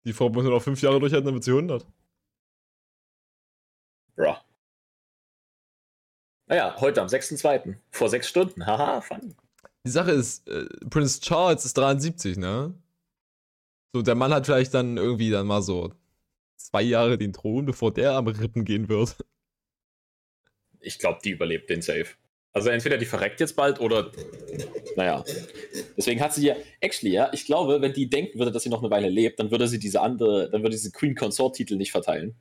Die 0.03 0.13
Frau 0.13 0.29
muss 0.29 0.44
nur 0.44 0.53
noch 0.53 0.63
fünf 0.63 0.82
Jahre 0.82 1.00
durchhalten, 1.00 1.25
dann 1.25 1.36
wird 1.36 1.44
sie 1.44 1.51
100. 1.51 1.86
Naja, 6.48 6.75
heute 6.80 7.01
am 7.01 7.08
6.2. 7.08 7.75
Vor 7.92 8.10
sechs 8.10 8.30
Stunden. 8.30 8.66
Haha, 8.66 9.01
funny. 9.01 9.36
Die 9.86 9.92
Sache 9.92 10.12
ist, 10.12 10.48
äh, 10.48 10.66
Prince 10.89 11.20
Charles 11.22 11.66
ist 11.66 11.77
73, 11.77 12.38
ne? 12.38 12.74
So, 13.94 14.01
der 14.01 14.16
Mann 14.16 14.34
hat 14.34 14.46
vielleicht 14.46 14.74
dann 14.74 14.98
irgendwie 14.98 15.30
dann 15.30 15.48
mal 15.48 15.62
so 15.62 15.94
zwei 16.56 16.82
Jahre 16.82 17.18
den 17.18 17.34
Thron, 17.34 17.66
bevor 17.66 17.94
der 17.94 18.13
am 18.13 18.27
Rippen 18.27 18.66
gehen 18.66 18.89
wird. 18.89 19.16
Ich 20.80 21.00
glaube, 21.00 21.20
die 21.24 21.32
überlebt 21.32 21.70
den 21.70 21.82
Safe. 21.82 22.08
Also 22.54 22.70
entweder 22.70 22.98
die 22.98 23.06
verreckt 23.06 23.39
jetzt 23.39 23.56
bald 23.56 23.80
oder. 23.80 24.12
Naja. 24.96 25.24
Deswegen 25.96 26.22
hat 26.22 26.34
sie 26.34 26.48
ja. 26.48 26.56
Actually, 26.80 27.13
ja, 27.13 27.30
ich 27.34 27.46
glaube, 27.46 27.82
wenn 27.82 27.94
die 27.94 28.10
denken 28.10 28.39
würde, 28.39 28.51
dass 28.51 28.63
sie 28.63 28.70
noch 28.70 28.82
eine 28.82 28.89
Weile 28.89 29.10
lebt, 29.10 29.39
dann 29.39 29.51
würde 29.51 29.68
sie 29.68 29.80
diese 29.80 30.01
andere, 30.01 30.50
dann 30.50 30.62
würde 30.63 30.75
diese 30.75 30.92
Queen 30.92 31.13
Consort-Titel 31.13 31.75
nicht 31.75 31.92
verteilen. 31.92 32.36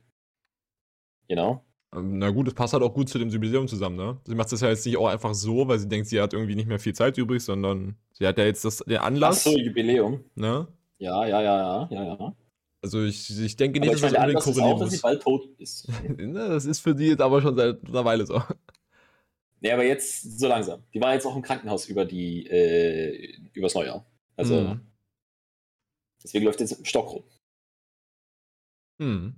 Genau. 1.27 1.51
Ähm, 1.51 1.66
Na 1.95 2.29
gut, 2.31 2.47
das 2.47 2.53
passt 2.53 2.73
halt 2.73 2.83
auch 2.83 2.93
gut 2.93 3.07
zu 3.09 3.17
dem 3.17 3.29
Jubiläum 3.29 3.67
zusammen, 3.67 3.95
ne? 3.95 4.19
Sie 4.25 4.35
macht 4.35 4.51
das 4.51 4.61
ja 4.61 4.69
jetzt 4.69 4.85
nicht 4.85 4.97
auch 4.97 5.07
einfach 5.07 5.33
so, 5.33 5.67
weil 5.67 5.79
sie 5.79 5.87
denkt, 5.87 6.07
sie 6.07 6.19
hat 6.19 6.33
irgendwie 6.33 6.55
nicht 6.55 6.67
mehr 6.67 6.79
viel 6.79 6.93
Zeit 6.93 7.17
übrig, 7.17 7.41
sondern 7.41 7.95
sie 8.11 8.27
hat 8.27 8.37
ja 8.37 8.43
jetzt 8.45 8.65
das, 8.65 8.79
den 8.79 8.97
Ach 8.97 9.03
Anlass, 9.05 9.43
so, 9.43 9.57
Jubiläum. 9.57 10.23
ne? 10.35 10.67
Ja, 10.99 11.25
ja, 11.25 11.41
ja, 11.41 11.87
ja, 11.87 11.87
ja, 11.91 12.03
ja. 12.03 12.35
Also 12.81 13.03
ich, 13.03 13.39
ich 13.39 13.55
denke 13.55 13.79
Aber 13.79 13.85
nicht, 13.85 13.95
ich 13.95 14.01
dass 14.01 14.11
meine, 14.11 14.33
das 14.33 14.45
unbedingt 14.47 14.57
korrelieren 14.57 14.79
dass 14.79 14.91
sie 14.91 15.01
bald 15.01 15.21
tot 15.23 15.47
ist. 15.59 15.87
Na, 16.17 16.47
das 16.49 16.65
ist 16.65 16.79
für 16.81 16.93
die 16.93 17.07
jetzt 17.07 17.21
aber 17.21 17.41
schon 17.41 17.55
seit 17.55 17.83
einer 17.87 18.05
Weile 18.05 18.25
so. 18.25 18.41
Nee, 19.61 19.71
aber 19.71 19.83
jetzt 19.85 20.39
so 20.39 20.47
langsam. 20.47 20.83
Die 20.93 21.01
war 21.01 21.13
jetzt 21.13 21.25
auch 21.25 21.35
im 21.35 21.41
Krankenhaus 21.41 21.87
über 21.87 22.05
die, 22.05 22.45
äh, 22.47 23.33
übers 23.53 23.73
Neujahr. 23.73 24.05
Also, 24.35 24.55
Mhm. 24.61 24.81
deswegen 26.23 26.45
läuft 26.45 26.59
jetzt 26.59 26.73
im 26.73 26.85
Stock 26.85 27.11
rum. 27.11 27.23
Hm. 28.99 29.35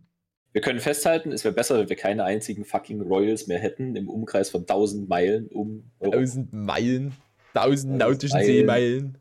Wir 0.51 0.61
können 0.61 0.79
festhalten, 0.79 1.31
es 1.31 1.43
wäre 1.43 1.53
besser, 1.53 1.77
wenn 1.79 1.89
wir 1.89 1.95
keine 1.95 2.23
einzigen 2.23 2.65
fucking 2.65 3.01
Royals 3.01 3.45
mehr 3.47 3.59
hätten 3.59 3.95
im 3.95 4.09
Umkreis 4.09 4.49
von 4.49 4.61
1000 4.61 5.07
Meilen 5.07 5.47
um 5.47 5.91
Europa. 5.99 6.17
1000 6.17 6.53
Meilen. 6.53 7.13
1000 7.53 7.55
Das 7.55 7.79
ist 7.79 7.85
nautischen 7.85 8.37
Meilen. 8.39 8.47
Seemeilen. 8.47 9.17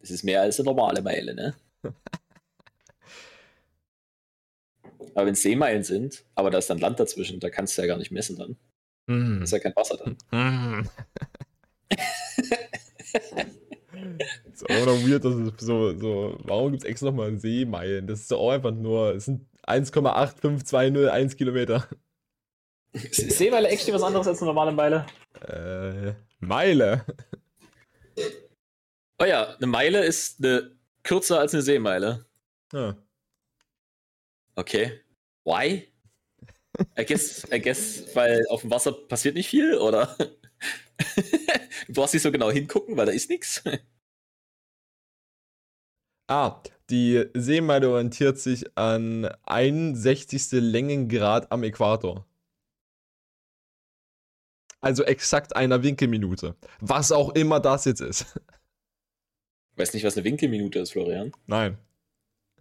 Das 0.00 0.10
ist 0.10 0.24
mehr 0.24 0.42
als 0.42 0.58
eine 0.60 0.66
normale 0.66 1.00
Meile, 1.00 1.34
ne? 1.34 1.54
aber 5.14 5.26
wenn 5.26 5.32
es 5.32 5.42
Seemeilen 5.42 5.84
sind, 5.84 6.24
aber 6.34 6.50
da 6.50 6.58
ist 6.58 6.68
dann 6.70 6.78
Land 6.78 7.00
dazwischen, 7.00 7.40
da 7.40 7.50
kannst 7.50 7.76
du 7.76 7.82
ja 7.82 7.88
gar 7.88 7.98
nicht 7.98 8.10
messen 8.10 8.36
dann. 8.36 8.56
Da 9.06 9.14
Mm. 9.14 9.42
ist 9.42 9.52
ja 9.52 9.58
kein 9.58 9.74
Wasser 9.74 9.96
dann. 9.96 10.16
Mm. 10.30 10.86
ist 14.52 14.70
auch 14.70 14.86
noch 14.86 15.02
weird, 15.06 15.24
dass 15.24 15.34
es 15.34 15.66
so, 15.66 15.98
so, 15.98 16.38
warum 16.44 16.70
gibt 16.72 16.84
es 16.84 16.88
extra 16.88 17.06
nochmal 17.06 17.36
Seemeilen? 17.38 18.06
Das 18.06 18.20
ist 18.20 18.30
doch 18.30 18.38
auch 18.38 18.50
einfach 18.52 18.70
nur, 18.72 19.14
es 19.16 19.24
sind 19.24 19.44
1,85201 19.66 21.36
Kilometer. 21.36 21.88
Ist 22.92 23.30
Seemeile 23.38 23.68
actually 23.68 23.94
was 23.94 24.02
anderes 24.02 24.26
als 24.26 24.40
eine 24.42 24.48
normale 24.48 24.72
Meile? 24.72 25.06
Äh, 25.40 26.14
Meile. 26.40 27.06
Oh 29.18 29.24
ja, 29.24 29.54
eine 29.54 29.66
Meile 29.66 30.04
ist 30.04 30.44
eine, 30.44 30.76
kürzer 31.02 31.38
als 31.40 31.54
eine 31.54 31.62
Seemeile. 31.62 32.26
Ja. 32.72 32.96
Okay. 34.56 35.00
Why? 35.44 35.88
I 36.98 37.04
guess, 37.04 37.46
I 37.52 37.60
guess, 37.60 38.14
weil 38.14 38.44
auf 38.48 38.62
dem 38.62 38.70
Wasser 38.70 38.92
passiert 38.92 39.34
nicht 39.34 39.48
viel, 39.48 39.74
oder? 39.74 40.16
du 41.86 41.92
brauchst 41.92 42.14
nicht 42.14 42.22
so 42.22 42.32
genau 42.32 42.50
hingucken, 42.50 42.96
weil 42.96 43.06
da 43.06 43.12
ist 43.12 43.30
nichts. 43.30 43.62
Ah, 46.28 46.62
die 46.92 47.24
Seemeile 47.32 47.88
orientiert 47.88 48.38
sich 48.38 48.76
an 48.76 49.24
61. 49.44 50.52
Längengrad 50.52 51.50
am 51.50 51.64
Äquator. 51.64 52.26
Also 54.80 55.02
exakt 55.04 55.56
einer 55.56 55.82
Winkelminute. 55.82 56.54
Was 56.80 57.10
auch 57.10 57.30
immer 57.30 57.60
das 57.60 57.86
jetzt 57.86 58.00
ist. 58.00 58.38
Weiß 59.76 59.94
nicht, 59.94 60.04
was 60.04 60.16
eine 60.16 60.24
Winkelminute 60.24 60.80
ist, 60.80 60.92
Florian. 60.92 61.32
Nein. 61.46 61.78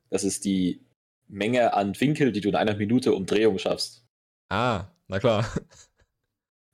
Das 0.10 0.24
ist 0.24 0.46
die 0.46 0.82
Menge 1.28 1.74
an 1.74 2.00
Winkel, 2.00 2.32
die 2.32 2.40
du 2.40 2.50
in 2.50 2.56
einer 2.56 2.76
Minute 2.76 3.14
Umdrehung 3.14 3.60
schaffst. 3.60 4.06
Ah, 4.50 4.88
na 5.08 5.20
klar. 5.20 5.46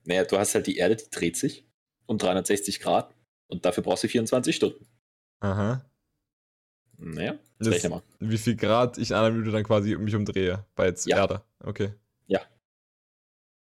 Naja, 0.03 0.23
du 0.25 0.37
hast 0.37 0.55
halt 0.55 0.67
die 0.67 0.77
Erde, 0.77 0.95
die 0.95 1.09
dreht 1.09 1.35
sich 1.35 1.65
um 2.05 2.17
360 2.17 2.79
Grad 2.79 3.13
und 3.47 3.65
dafür 3.65 3.83
brauchst 3.83 4.03
du 4.03 4.07
24 4.07 4.55
Stunden. 4.55 4.87
Aha. 5.39 5.83
Naja, 6.99 7.37
Das- 7.59 7.87
mal. 7.89 8.01
Wie 8.19 8.37
viel 8.37 8.55
Grad 8.55 8.97
ich 8.97 9.11
in 9.11 9.15
einer 9.15 9.29
Minute 9.31 9.51
dann 9.51 9.63
quasi 9.63 9.95
mich 9.95 10.15
umdrehe 10.15 10.65
bei 10.75 10.87
jetzt 10.87 11.05
Ja. 11.05 11.17
Erde. 11.17 11.43
Okay. 11.59 11.93
Ja. 12.25 12.41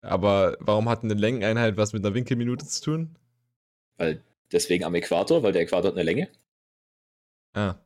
Aber 0.02 0.56
warum 0.60 0.88
hat 0.88 1.02
eine 1.02 1.14
Längeneinheit 1.14 1.76
was 1.76 1.92
mit 1.92 2.04
einer 2.04 2.14
Winkelminute 2.14 2.66
zu 2.66 2.82
tun? 2.82 3.16
Weil 3.96 4.22
deswegen 4.52 4.84
am 4.84 4.94
Äquator, 4.94 5.42
weil 5.42 5.52
der 5.52 5.62
Äquator 5.62 5.88
hat 5.90 5.94
eine 5.94 6.04
Länge. 6.04 6.28
Ah. 7.54 7.76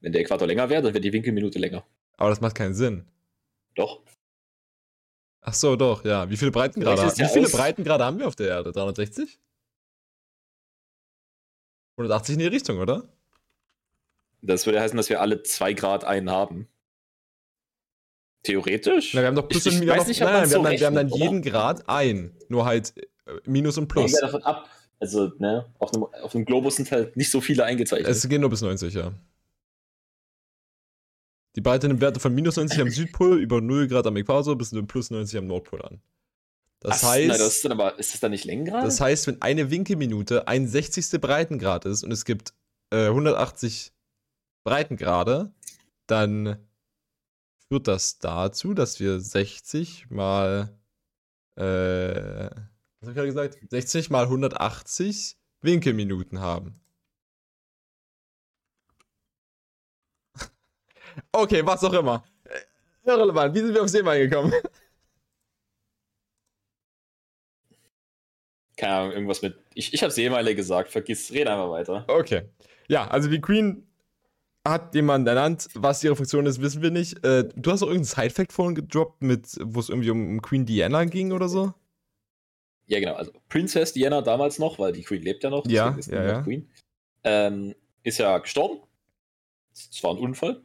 Wenn 0.00 0.12
der 0.12 0.22
Äquator 0.22 0.46
länger 0.48 0.68
wäre, 0.68 0.82
dann 0.82 0.94
wäre 0.94 1.00
die 1.00 1.12
Winkelminute 1.12 1.58
länger. 1.58 1.84
Aber 2.16 2.30
das 2.30 2.40
macht 2.40 2.56
keinen 2.56 2.74
Sinn. 2.74 3.04
Doch. 3.74 4.02
Ach 5.42 5.54
so, 5.54 5.76
doch, 5.76 6.04
ja. 6.04 6.28
Wie 6.30 6.36
viele 6.36 6.50
Breitengrade, 6.52 7.02
wie 7.18 7.28
viele 7.28 7.46
aus. 7.46 7.52
Breitengrade 7.52 8.04
haben 8.04 8.18
wir 8.18 8.26
auf 8.28 8.36
der 8.36 8.48
Erde? 8.48 8.72
360? 8.72 9.38
180 11.96 12.32
in 12.34 12.38
die 12.40 12.46
Richtung, 12.46 12.78
oder? 12.78 13.08
Das 14.42 14.66
würde 14.66 14.80
heißen, 14.80 14.96
dass 14.96 15.08
wir 15.08 15.20
alle 15.20 15.42
zwei 15.42 15.72
Grad 15.72 16.04
einen 16.04 16.30
haben. 16.30 16.68
Theoretisch? 18.42 19.14
Na, 19.14 19.20
wir 19.20 19.28
haben 19.28 19.36
doch 19.36 19.48
plus 19.48 19.66
Ich- 19.66 19.74
und 19.74 19.80
Minus. 19.80 20.06
nicht, 20.08 20.20
nein, 20.20 20.32
nein, 20.32 20.50
wir, 20.50 20.56
haben 20.56 20.64
dann, 20.64 20.78
wir 20.80 20.86
haben 20.86 20.94
dann 20.96 21.06
rechnet, 21.06 21.22
jeden 21.22 21.42
Grad 21.42 21.88
ein. 21.88 22.36
Nur 22.48 22.64
halt 22.64 22.92
äh, 23.26 23.32
Minus 23.46 23.78
und 23.78 23.84
Hängt 23.84 23.92
Plus. 23.92 24.12
ja 24.12 24.20
davon 24.22 24.42
ab. 24.42 24.68
Also, 24.98 25.32
ne, 25.38 25.66
auf 25.78 25.92
einem, 25.94 26.04
auf 26.22 26.34
einem 26.34 26.44
Globus 26.44 26.76
sind 26.76 26.90
halt 26.90 27.16
nicht 27.16 27.30
so 27.30 27.40
viele 27.40 27.64
eingezeichnet. 27.64 28.08
Es 28.08 28.28
gehen 28.28 28.40
nur 28.40 28.50
bis 28.50 28.60
90, 28.62 28.94
ja. 28.94 29.12
Die 31.56 31.60
beiden 31.60 32.00
Werte 32.00 32.18
von 32.18 32.34
minus 32.34 32.56
90 32.56 32.80
am 32.80 32.88
Südpol 32.88 33.38
über 33.38 33.60
0 33.60 33.86
Grad 33.88 34.06
am 34.06 34.16
Äquator 34.16 34.56
bis 34.56 34.70
zu 34.70 34.82
plus 34.84 35.10
90 35.10 35.38
am 35.38 35.46
Nordpol 35.46 35.82
an. 35.82 36.00
Das 36.80 37.04
Ach, 37.04 37.10
heißt, 37.10 37.28
na, 37.28 37.36
das 37.38 37.56
ist 37.56 37.64
dann 37.64 37.72
aber, 37.72 37.98
ist 37.98 38.12
das 38.14 38.20
dann 38.20 38.30
nicht 38.32 38.44
Längengrad? 38.44 38.84
das 38.84 39.00
heißt, 39.00 39.26
wenn 39.26 39.40
eine 39.42 39.70
Winkelminute 39.70 40.48
ein 40.48 40.66
60. 40.66 41.20
Breitengrad 41.20 41.84
ist 41.84 42.02
und 42.02 42.10
es 42.10 42.24
gibt 42.24 42.54
äh, 42.90 43.06
180 43.06 43.92
Breitengrade, 44.64 45.52
dann 46.06 46.58
führt 47.68 47.88
das 47.88 48.18
dazu, 48.18 48.74
dass 48.74 49.00
wir 49.00 49.20
60 49.20 50.10
mal 50.10 50.76
äh, 51.56 52.50
was 53.02 53.08
hab 53.08 53.16
ich 53.26 53.34
gerade 53.34 53.48
gesagt? 53.50 53.58
60 53.70 54.10
mal 54.10 54.24
180 54.24 55.36
Winkelminuten 55.60 56.40
haben. 56.40 56.80
Okay, 61.30 61.60
was 61.66 61.84
auch 61.84 61.92
immer. 61.92 62.24
Äh, 62.44 62.60
Irrelevant. 63.04 63.54
Wie 63.54 63.58
sind 63.58 63.74
wir 63.74 63.82
auf 63.82 63.88
Seemeil 63.88 64.26
gekommen? 64.28 64.50
Keine 68.76 68.94
Ahnung, 68.94 69.12
irgendwas 69.12 69.42
mit. 69.42 69.58
Ich, 69.74 69.92
ich 69.92 70.02
habe 70.02 70.10
Seemeile 70.10 70.54
gesagt, 70.54 70.90
vergiss, 70.90 71.30
red 71.32 71.48
einfach 71.48 71.68
weiter. 71.70 72.06
Okay. 72.08 72.48
Ja, 72.88 73.08
also 73.08 73.28
die 73.28 73.42
Queen 73.42 73.86
hat 74.66 74.94
jemanden 74.94 75.26
ernannt. 75.26 75.68
Was 75.74 76.02
ihre 76.04 76.16
Funktion 76.16 76.46
ist, 76.46 76.60
wissen 76.60 76.82
wir 76.82 76.90
nicht. 76.90 77.24
Äh, 77.24 77.48
du 77.56 77.70
hast 77.70 77.82
auch 77.82 77.88
irgendeinen 77.88 78.28
Side-Fact 78.28 78.52
vorhin 78.52 78.74
gedroppt, 78.74 79.22
mit, 79.22 79.58
wo 79.60 79.80
es 79.80 79.88
irgendwie 79.88 80.10
um, 80.10 80.40
Queen 80.40 80.66
Diana 80.66 81.04
ging 81.04 81.32
oder 81.32 81.48
so? 81.48 81.74
Ja, 82.86 83.00
genau. 83.00 83.14
Also 83.14 83.32
Princess 83.48 83.92
Diana 83.92 84.22
damals 84.22 84.58
noch, 84.58 84.78
weil 84.78 84.92
die 84.92 85.02
Queen 85.02 85.22
lebt 85.22 85.44
ja 85.44 85.50
noch. 85.50 85.66
Ja, 85.66 85.90
ist 85.96 86.10
ja, 86.10 86.24
ja. 86.24 86.42
Queen. 86.42 86.70
Ähm, 87.24 87.74
ist 88.02 88.18
ja 88.18 88.38
gestorben. 88.38 88.80
Es 89.72 90.02
war 90.02 90.12
ein 90.12 90.18
Unfall. 90.18 90.62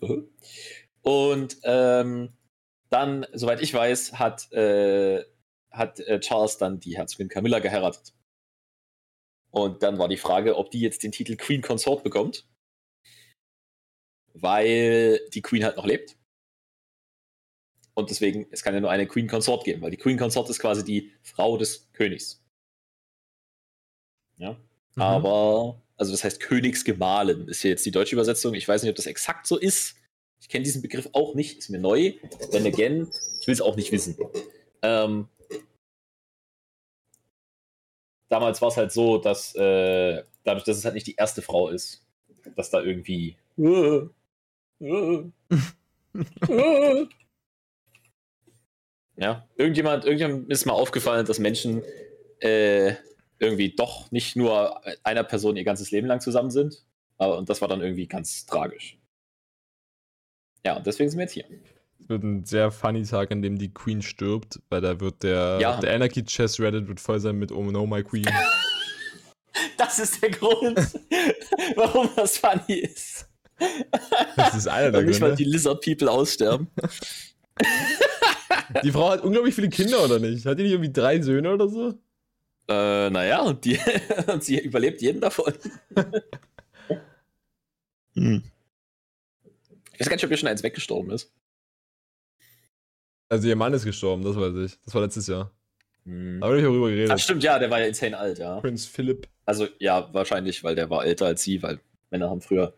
Und 1.02 1.58
ähm, 1.64 2.34
dann, 2.90 3.26
soweit 3.34 3.62
ich 3.62 3.74
weiß, 3.74 4.20
hat, 4.20 4.52
äh, 4.52 5.24
hat 5.72 6.00
äh, 6.02 6.20
Charles 6.20 6.58
dann 6.58 6.80
die 6.80 6.98
Herzogin 6.98 7.30
Camilla 7.30 7.60
geheiratet. 7.60 8.14
Und 9.52 9.82
dann 9.84 9.98
war 9.98 10.08
die 10.08 10.18
Frage, 10.18 10.58
ob 10.58 10.72
die 10.72 10.82
jetzt 10.82 11.04
den 11.04 11.12
Titel 11.12 11.36
Queen 11.36 11.62
Consort 11.62 12.04
bekommt. 12.04 12.46
Weil 14.42 15.22
die 15.34 15.42
Queen 15.42 15.64
halt 15.64 15.78
noch 15.78 15.86
lebt. 15.86 16.16
Und 17.94 18.12
deswegen, 18.12 18.46
es 18.52 18.62
kann 18.62 18.76
ja 18.76 18.80
nur 18.80 18.92
eine 18.92 19.08
Queen 19.08 19.28
Consort 19.28 19.64
geben, 19.64 19.82
weil 19.82 19.90
die 19.90 19.98
Queen 19.98 20.18
Consort 20.18 20.50
ist 20.50 20.60
quasi 20.60 20.84
die 20.84 21.12
Frau 21.24 21.58
des 21.58 21.92
Königs. 21.94 22.44
Ja. 24.38 24.52
Mhm. 24.96 25.02
Aber, 25.02 25.82
also 25.96 26.12
das 26.12 26.24
heißt 26.24 26.40
Königsgemahlin 26.40 27.48
ist 27.48 27.62
hier 27.62 27.72
jetzt 27.72 27.86
die 27.86 27.92
deutsche 27.92 28.16
Übersetzung. 28.16 28.54
Ich 28.54 28.68
weiß 28.68 28.84
nicht, 28.84 28.92
ob 28.92 28.96
das 28.96 29.08
exakt 29.08 29.48
so 29.48 29.58
ist. 29.58 29.96
Ich 30.40 30.50
kenne 30.50 30.64
diesen 30.64 30.84
Begriff 30.84 31.10
auch 31.14 31.34
nicht, 31.34 31.58
ist 31.58 31.70
mir 31.70 31.80
neu. 31.80 32.14
Then 32.52 32.68
again, 32.68 33.10
ich 33.42 33.48
will 33.48 33.54
es 33.54 33.62
auch 33.62 33.76
nicht 33.76 33.92
wissen. 33.92 34.16
Ähm, 34.84 35.28
damals 38.30 38.62
war 38.62 38.70
es 38.70 38.78
halt 38.78 38.92
so, 38.92 39.18
dass 39.18 39.56
äh, 39.56 40.24
dadurch, 40.44 40.66
dass 40.66 40.78
es 40.78 40.86
halt 40.86 40.94
nicht 40.94 41.08
die 41.08 41.16
erste 41.16 41.42
Frau 41.42 41.70
ist, 41.70 42.06
dass 42.56 42.70
da 42.70 42.82
irgendwie. 42.82 43.38
ja, 49.18 49.48
irgendjemand, 49.56 50.06
irgendjemand 50.06 50.50
ist 50.52 50.66
mal 50.66 50.74
aufgefallen, 50.74 51.26
dass 51.26 51.40
Menschen 51.40 51.82
äh, 52.40 52.94
irgendwie 53.40 53.74
doch 53.76 54.12
nicht 54.12 54.36
nur 54.36 54.82
einer 55.04 55.24
Person 55.24 55.58
ihr 55.58 55.64
ganzes 55.64 55.92
Leben 55.92 56.08
lang 56.08 56.22
zusammen 56.22 56.52
sind. 56.52 56.84
Aber, 57.18 57.38
und 57.38 57.50
das 57.50 57.62
war 57.62 57.68
dann 57.68 57.82
irgendwie 57.82 58.08
ganz 58.08 58.46
tragisch. 58.46 58.98
Ja, 60.66 60.78
und 60.78 60.86
deswegen 60.86 61.10
sind 61.10 61.18
wir 61.18 61.24
jetzt 61.24 61.34
hier. 61.34 61.46
Es 62.00 62.10
wird 62.10 62.24
ein 62.24 62.46
sehr 62.46 62.72
funny 62.72 63.04
Tag, 63.04 63.32
an 63.32 63.42
dem 63.42 63.58
die 63.58 63.74
Queen 63.74 64.02
stirbt, 64.02 64.60
weil 64.70 64.82
da 64.82 65.00
wird 65.00 65.24
der, 65.24 65.58
Ja. 65.60 65.80
der 65.80 65.96
Anarchy 65.96 66.24
Chess 66.26 66.60
Reddit 66.60 66.88
wird 66.88 67.00
voll 67.00 67.20
sein 67.20 67.38
mit 67.38 67.52
Oh 67.52 67.64
no, 67.64 67.86
my 67.88 68.04
Queen. 68.04 68.26
Das 69.76 69.98
ist 69.98 70.22
der 70.22 70.30
Grund, 70.30 70.78
warum 71.76 72.10
das 72.16 72.38
funny 72.38 72.76
ist. 72.76 73.28
Das 74.36 74.56
ist 74.56 74.68
einer 74.68 74.92
der 74.92 75.02
Weil 75.02 75.06
nicht 75.06 75.20
Gründe. 75.20 75.36
die 75.36 75.46
Lizard 75.46 75.84
People 75.84 76.12
aussterben. 76.12 76.68
Die 78.84 78.92
Frau 78.92 79.10
hat 79.12 79.22
unglaublich 79.22 79.56
viele 79.56 79.70
Kinder, 79.70 80.04
oder 80.04 80.20
nicht? 80.20 80.46
Hat 80.46 80.60
die 80.60 80.64
nicht 80.64 80.74
irgendwie 80.74 80.92
drei 80.92 81.22
Söhne 81.22 81.54
oder 81.54 81.68
so? 81.68 81.94
Äh, 82.68 83.10
naja, 83.10 83.42
und, 83.42 83.64
die, 83.64 83.80
sie 84.42 84.60
überlebt 84.60 85.02
jeden 85.02 85.22
davon. 85.22 85.54
hm. 88.14 88.44
Ich 89.94 90.00
weiß 90.00 90.10
gar 90.10 90.16
nicht, 90.16 90.26
ob 90.26 90.30
hier 90.30 90.38
schon 90.38 90.50
eins 90.50 90.64
weggestorben 90.64 91.12
ist. 91.12 91.32
Also 93.30 93.48
ihr 93.48 93.56
Mann 93.56 93.74
ist 93.74 93.86
gestorben, 93.86 94.24
das 94.24 94.36
weiß 94.36 94.56
ich. 94.56 94.80
Das 94.84 94.94
war 94.94 95.02
letztes 95.02 95.28
Jahr. 95.28 95.52
Hm. 96.04 96.40
Da 96.40 96.48
habe 96.48 96.60
ich 96.60 96.66
auch 96.66 96.72
drüber 96.72 96.90
geredet. 96.90 97.12
Ach, 97.12 97.20
stimmt, 97.20 97.44
ja, 97.44 97.58
der 97.60 97.70
war 97.72 97.80
ja 97.80 97.88
insane 97.88 98.18
alt, 98.18 98.38
ja. 98.40 98.60
Prinz 98.60 98.86
Philipp. 98.86 99.28
Also, 99.46 99.68
ja, 99.80 100.14
wahrscheinlich, 100.14 100.64
weil 100.64 100.76
der 100.76 100.90
war 100.90 101.06
älter 101.06 101.26
als 101.26 101.44
sie, 101.44 101.64
weil 101.64 101.80
Männer 102.10 102.30
haben 102.30 102.42
früher 102.42 102.74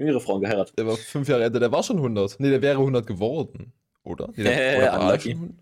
jüngere 0.00 0.20
Frauen 0.20 0.40
geheiratet. 0.40 0.76
Der 0.78 0.86
war 0.86 0.96
fünf 0.96 1.28
Jahre 1.28 1.44
älter, 1.44 1.60
der 1.60 1.70
war 1.70 1.82
schon 1.82 1.96
100. 1.98 2.40
Nee, 2.40 2.50
der 2.50 2.62
wäre 2.62 2.78
100 2.78 3.06
geworden. 3.06 3.72
Oder? 4.02 4.28
Nee, 4.36 4.42
der, 4.44 4.52
Äh, 4.74 4.78
oder 4.78 4.92
war 4.92 5.00
unlucky. 5.06 5.32
schon 5.32 5.56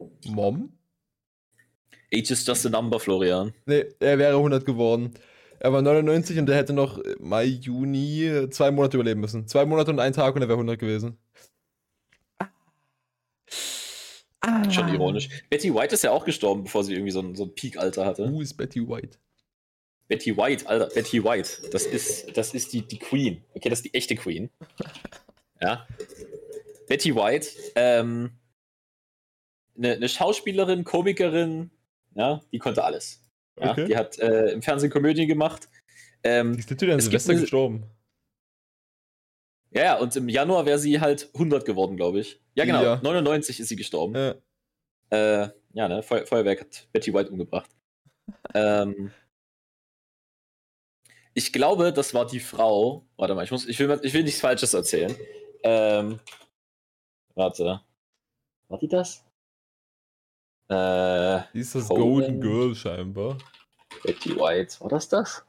100? 0.00 0.34
Mom? 0.34 0.72
Age 2.14 2.30
is 2.30 2.46
just 2.46 2.66
a 2.66 2.68
number, 2.68 2.98
Florian. 3.00 3.52
Nee, 3.66 3.84
er 4.00 4.18
wäre 4.18 4.36
100 4.36 4.64
geworden. 4.66 5.14
Er 5.60 5.72
war 5.72 5.80
99 5.80 6.38
und 6.38 6.48
er 6.50 6.56
hätte 6.56 6.72
noch 6.72 7.00
Mai, 7.20 7.44
Juni 7.44 8.48
zwei 8.50 8.70
Monate 8.72 8.96
überleben 8.96 9.20
müssen. 9.20 9.46
Zwei 9.46 9.64
Monate 9.64 9.92
und 9.92 10.00
ein 10.00 10.12
Tag 10.12 10.34
und 10.34 10.42
er 10.42 10.48
wäre 10.48 10.58
100 10.58 10.78
gewesen. 10.78 11.18
Ah. 14.40 14.68
Schon 14.70 14.88
ironisch. 14.88 15.28
Betty 15.50 15.72
White 15.72 15.94
ist 15.94 16.02
ja 16.02 16.10
auch 16.10 16.24
gestorben, 16.24 16.64
bevor 16.64 16.82
sie 16.82 16.94
irgendwie 16.94 17.12
so 17.12 17.20
ein, 17.20 17.36
so 17.36 17.44
ein 17.44 17.54
Peak-Alter 17.54 18.04
hatte. 18.04 18.28
Who 18.30 18.40
ist 18.40 18.54
Betty 18.54 18.86
White? 18.86 19.18
Betty 20.08 20.36
White, 20.36 20.68
Alter, 20.68 20.88
Betty 20.94 21.22
White. 21.24 21.70
Das 21.70 21.86
ist, 21.86 22.36
das 22.36 22.54
ist 22.54 22.72
die, 22.72 22.82
die 22.82 22.98
Queen. 22.98 23.44
Okay, 23.54 23.68
das 23.68 23.80
ist 23.80 23.86
die 23.86 23.94
echte 23.94 24.14
Queen. 24.16 24.50
Ja. 25.60 25.86
Betty 26.88 27.14
White, 27.14 27.48
ähm, 27.76 28.32
eine, 29.76 29.92
eine 29.94 30.08
Schauspielerin, 30.08 30.84
Komikerin, 30.84 31.70
ja, 32.14 32.42
die 32.52 32.58
konnte 32.58 32.84
alles. 32.84 33.24
Ja, 33.58 33.72
okay. 33.72 33.86
Die 33.86 33.96
hat 33.96 34.18
äh, 34.18 34.50
im 34.50 34.62
Fernsehen 34.62 34.90
Komödien 34.90 35.28
gemacht. 35.28 35.68
Ähm, 36.24 36.54
die 36.54 36.60
ist 36.60 36.70
natürlich 36.70 36.94
an 36.94 37.00
Silvester 37.00 37.34
gestorben. 37.34 37.84
Ja, 39.70 39.82
ja, 39.82 39.98
und 39.98 40.14
im 40.16 40.28
Januar 40.28 40.66
wäre 40.66 40.78
sie 40.78 41.00
halt 41.00 41.30
100 41.32 41.64
geworden, 41.64 41.96
glaube 41.96 42.20
ich. 42.20 42.40
Ja, 42.54 42.64
genau. 42.64 42.82
Ja. 42.82 43.00
99 43.02 43.60
ist 43.60 43.68
sie 43.68 43.76
gestorben. 43.76 44.14
Ja, 44.14 44.34
äh, 45.10 45.48
ja 45.72 45.88
ne? 45.88 46.02
Feu 46.02 46.26
Feuerwerk 46.26 46.60
hat 46.60 46.88
Betty 46.92 47.14
White 47.14 47.30
umgebracht. 47.30 47.70
ähm, 48.54 49.10
ich 51.34 51.52
glaube, 51.52 51.92
das 51.92 52.14
war 52.14 52.26
die 52.26 52.40
Frau. 52.40 53.06
Warte 53.16 53.34
mal, 53.34 53.44
ich, 53.44 53.50
muss, 53.50 53.66
ich, 53.66 53.78
will, 53.78 54.00
ich 54.02 54.12
will 54.12 54.22
nichts 54.22 54.40
Falsches 54.40 54.74
erzählen. 54.74 55.14
Ähm, 55.62 56.20
warte. 57.34 57.80
War 58.68 58.78
die 58.78 58.88
das? 58.88 59.24
Äh, 60.68 61.42
die 61.52 61.60
ist 61.60 61.74
das 61.74 61.88
Golden 61.88 62.40
Girl 62.40 62.74
scheinbar. 62.74 63.38
Betty 64.02 64.36
White, 64.36 64.80
war 64.80 64.88
das 64.88 65.08
das? 65.08 65.44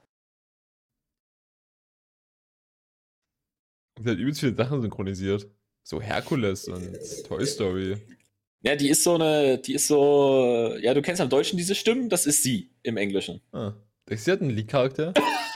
Sie 4.02 4.10
hat 4.10 4.18
übelst 4.18 4.42
viele 4.42 4.56
Sachen 4.56 4.82
synchronisiert. 4.82 5.50
So 5.84 6.02
Herkules 6.02 6.68
und 6.68 6.98
Toy 7.28 7.46
Story. 7.46 7.98
Ja, 8.62 8.76
die 8.76 8.90
ist 8.90 9.04
so 9.04 9.16
eine, 9.16 9.58
die 9.58 9.74
ist 9.74 9.88
so, 9.88 10.76
ja, 10.80 10.94
du 10.94 11.02
kennst 11.02 11.22
am 11.22 11.30
Deutschen 11.30 11.58
diese 11.58 11.76
Stimmen, 11.76 12.10
das 12.10 12.26
ist 12.26 12.44
sie 12.44 12.72
im 12.82 12.96
Englischen. 12.96 13.42
Ah. 13.52 13.74
Sie 14.10 14.32
hat 14.32 14.42
einen 14.42 14.52
Leak-Charakter? 14.52 15.14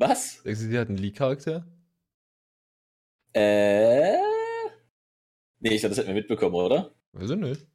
Was? 0.00 0.42
Denkst 0.44 0.60
du, 0.60 0.66
sie 0.66 0.78
hat 0.78 0.88
einen 0.88 0.96
Leak-Charakter? 0.96 1.66
Äh. 3.34 4.16
Nee, 5.58 5.74
ich 5.74 5.80
glaube, 5.80 5.90
das 5.90 5.98
hätten 5.98 6.08
wir 6.08 6.14
mitbekommen, 6.14 6.54
oder? 6.54 6.94
Ich 7.20 7.28
nicht. 7.28 7.66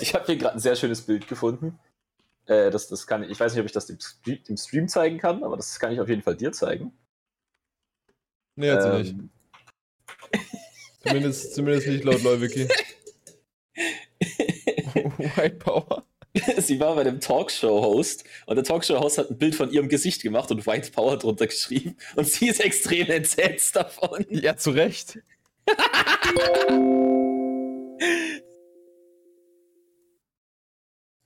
ich 0.00 0.14
habe 0.14 0.26
hier 0.26 0.36
gerade 0.36 0.54
ein 0.54 0.60
sehr 0.60 0.76
schönes 0.76 1.02
Bild 1.02 1.26
gefunden. 1.26 1.80
Äh, 2.46 2.70
das, 2.70 2.86
das 2.88 3.06
kann, 3.06 3.22
ich 3.24 3.40
weiß 3.40 3.52
nicht, 3.52 3.60
ob 3.60 3.66
ich 3.66 3.72
das 3.72 3.86
dem, 3.86 3.98
dem, 4.26 4.56
Stream 4.56 4.88
zeigen 4.88 5.18
kann, 5.18 5.42
aber 5.42 5.56
das 5.56 5.80
kann 5.80 5.92
ich 5.92 6.00
auf 6.00 6.08
jeden 6.08 6.22
Fall 6.22 6.36
dir 6.36 6.52
zeigen. 6.52 6.92
Nee, 8.56 8.70
hat 8.70 8.84
ähm, 8.84 8.98
nicht. 8.98 9.16
zumindest, 11.02 11.54
zumindest 11.54 11.88
nicht 11.88 12.04
laut 12.04 12.22
Leuwiki. 12.22 12.68
White 15.36 15.56
Power. 15.56 16.07
Sie 16.58 16.80
war 16.80 16.94
bei 16.94 17.04
dem 17.04 17.20
Talkshow-Host 17.20 18.24
und 18.46 18.56
der 18.56 18.64
Talkshow-Host 18.64 19.18
hat 19.18 19.30
ein 19.30 19.38
Bild 19.38 19.54
von 19.54 19.70
ihrem 19.70 19.88
Gesicht 19.88 20.22
gemacht 20.22 20.50
und 20.50 20.66
White 20.66 20.90
Power 20.92 21.16
drunter 21.18 21.46
geschrieben 21.46 21.96
und 22.16 22.26
sie 22.26 22.48
ist 22.48 22.60
extrem 22.60 23.08
entsetzt 23.10 23.76
davon. 23.76 24.26
Ja, 24.30 24.56
zu 24.56 24.70
Recht. 24.70 25.18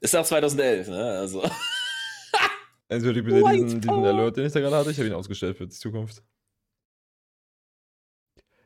Ist 0.01 0.17
auch 0.17 0.25
2011, 0.25 0.89
ne? 0.89 1.11
Also. 1.21 1.45
Entschuldigung 2.89 3.31
bitte 3.31 3.53
diesen, 3.53 3.81
diesen 3.81 4.05
Alert, 4.05 4.37
den 4.37 4.47
ich 4.47 4.53
da 4.53 4.59
gerade 4.59 4.75
hatte. 4.75 4.91
Ich 4.91 4.99
habe 4.99 5.07
ihn 5.07 5.15
ausgestellt 5.15 5.57
für 5.57 5.69
die 5.69 5.77
Zukunft. 5.77 6.25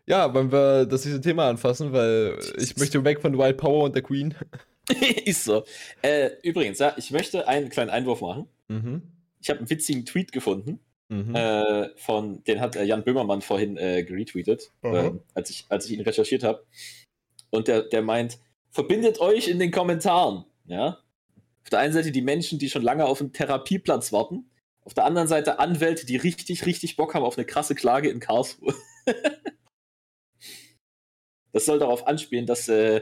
Ja, 0.07 0.33
wollen 0.33 0.50
wir 0.50 0.87
das 0.87 1.04
nächste 1.04 1.20
Thema 1.20 1.50
anfassen, 1.50 1.92
weil 1.92 2.38
ich 2.57 2.78
möchte 2.78 3.04
weg 3.04 3.20
von 3.20 3.37
Wild 3.37 3.59
Power 3.59 3.85
und 3.85 3.94
der 3.94 4.02
Queen. 4.02 4.35
ist 5.25 5.44
so. 5.44 5.64
Äh, 6.03 6.31
übrigens, 6.42 6.79
ja, 6.79 6.94
ich 6.96 7.11
möchte 7.11 7.49
einen 7.49 7.68
kleinen 7.68 7.90
Einwurf 7.90 8.20
machen. 8.20 8.49
Mhm. 8.68 9.03
Ich 9.40 9.51
habe 9.51 9.61
einen 9.61 9.70
witzigen 9.70 10.05
Tweet 10.05 10.33
gefunden. 10.33 10.81
Mhm. 11.09 11.35
Äh, 11.35 11.96
von, 11.96 12.42
den 12.44 12.61
hat 12.61 12.77
äh, 12.77 12.85
Jan 12.85 13.05
Böhmermann 13.05 13.42
vorhin 13.42 13.77
äh, 13.77 14.03
geretweetet, 14.03 14.72
mhm. 14.83 15.20
als, 15.35 15.51
ich, 15.51 15.66
als 15.68 15.87
ich 15.87 15.92
ihn 15.92 16.01
recherchiert 16.01 16.42
habe. 16.42 16.64
Und 17.51 17.68
der, 17.68 17.83
der 17.83 18.03
meint, 18.03 18.38
verbindet 18.70 19.20
euch 19.20 19.49
in 19.49 19.59
den 19.59 19.70
Kommentaren. 19.70 20.44
Ja, 20.66 20.99
auf 21.66 21.70
der 21.70 21.81
einen 21.81 21.92
Seite 21.92 22.12
die 22.12 22.22
Menschen, 22.22 22.61
die 22.61 22.70
schon 22.70 22.83
lange 22.83 23.07
auf 23.07 23.20
einen 23.20 23.33
Therapieplatz 23.33 24.12
warten. 24.12 24.49
Auf 24.85 24.94
der 24.94 25.05
anderen 25.05 25.27
Seite 25.27 25.59
Anwälte, 25.59 26.07
die 26.07 26.16
richtig, 26.16 26.64
richtig 26.64 26.94
Bock 26.94 27.12
haben 27.12 27.25
auf 27.25 27.37
eine 27.37 27.44
krasse 27.44 27.75
Klage 27.75 28.09
in 28.09 28.20
Karlsruhe. 28.20 28.72
das 31.53 31.66
soll 31.66 31.81
darauf 31.81 32.07
anspielen, 32.07 32.46
dass 32.46 32.68
äh, 32.68 33.01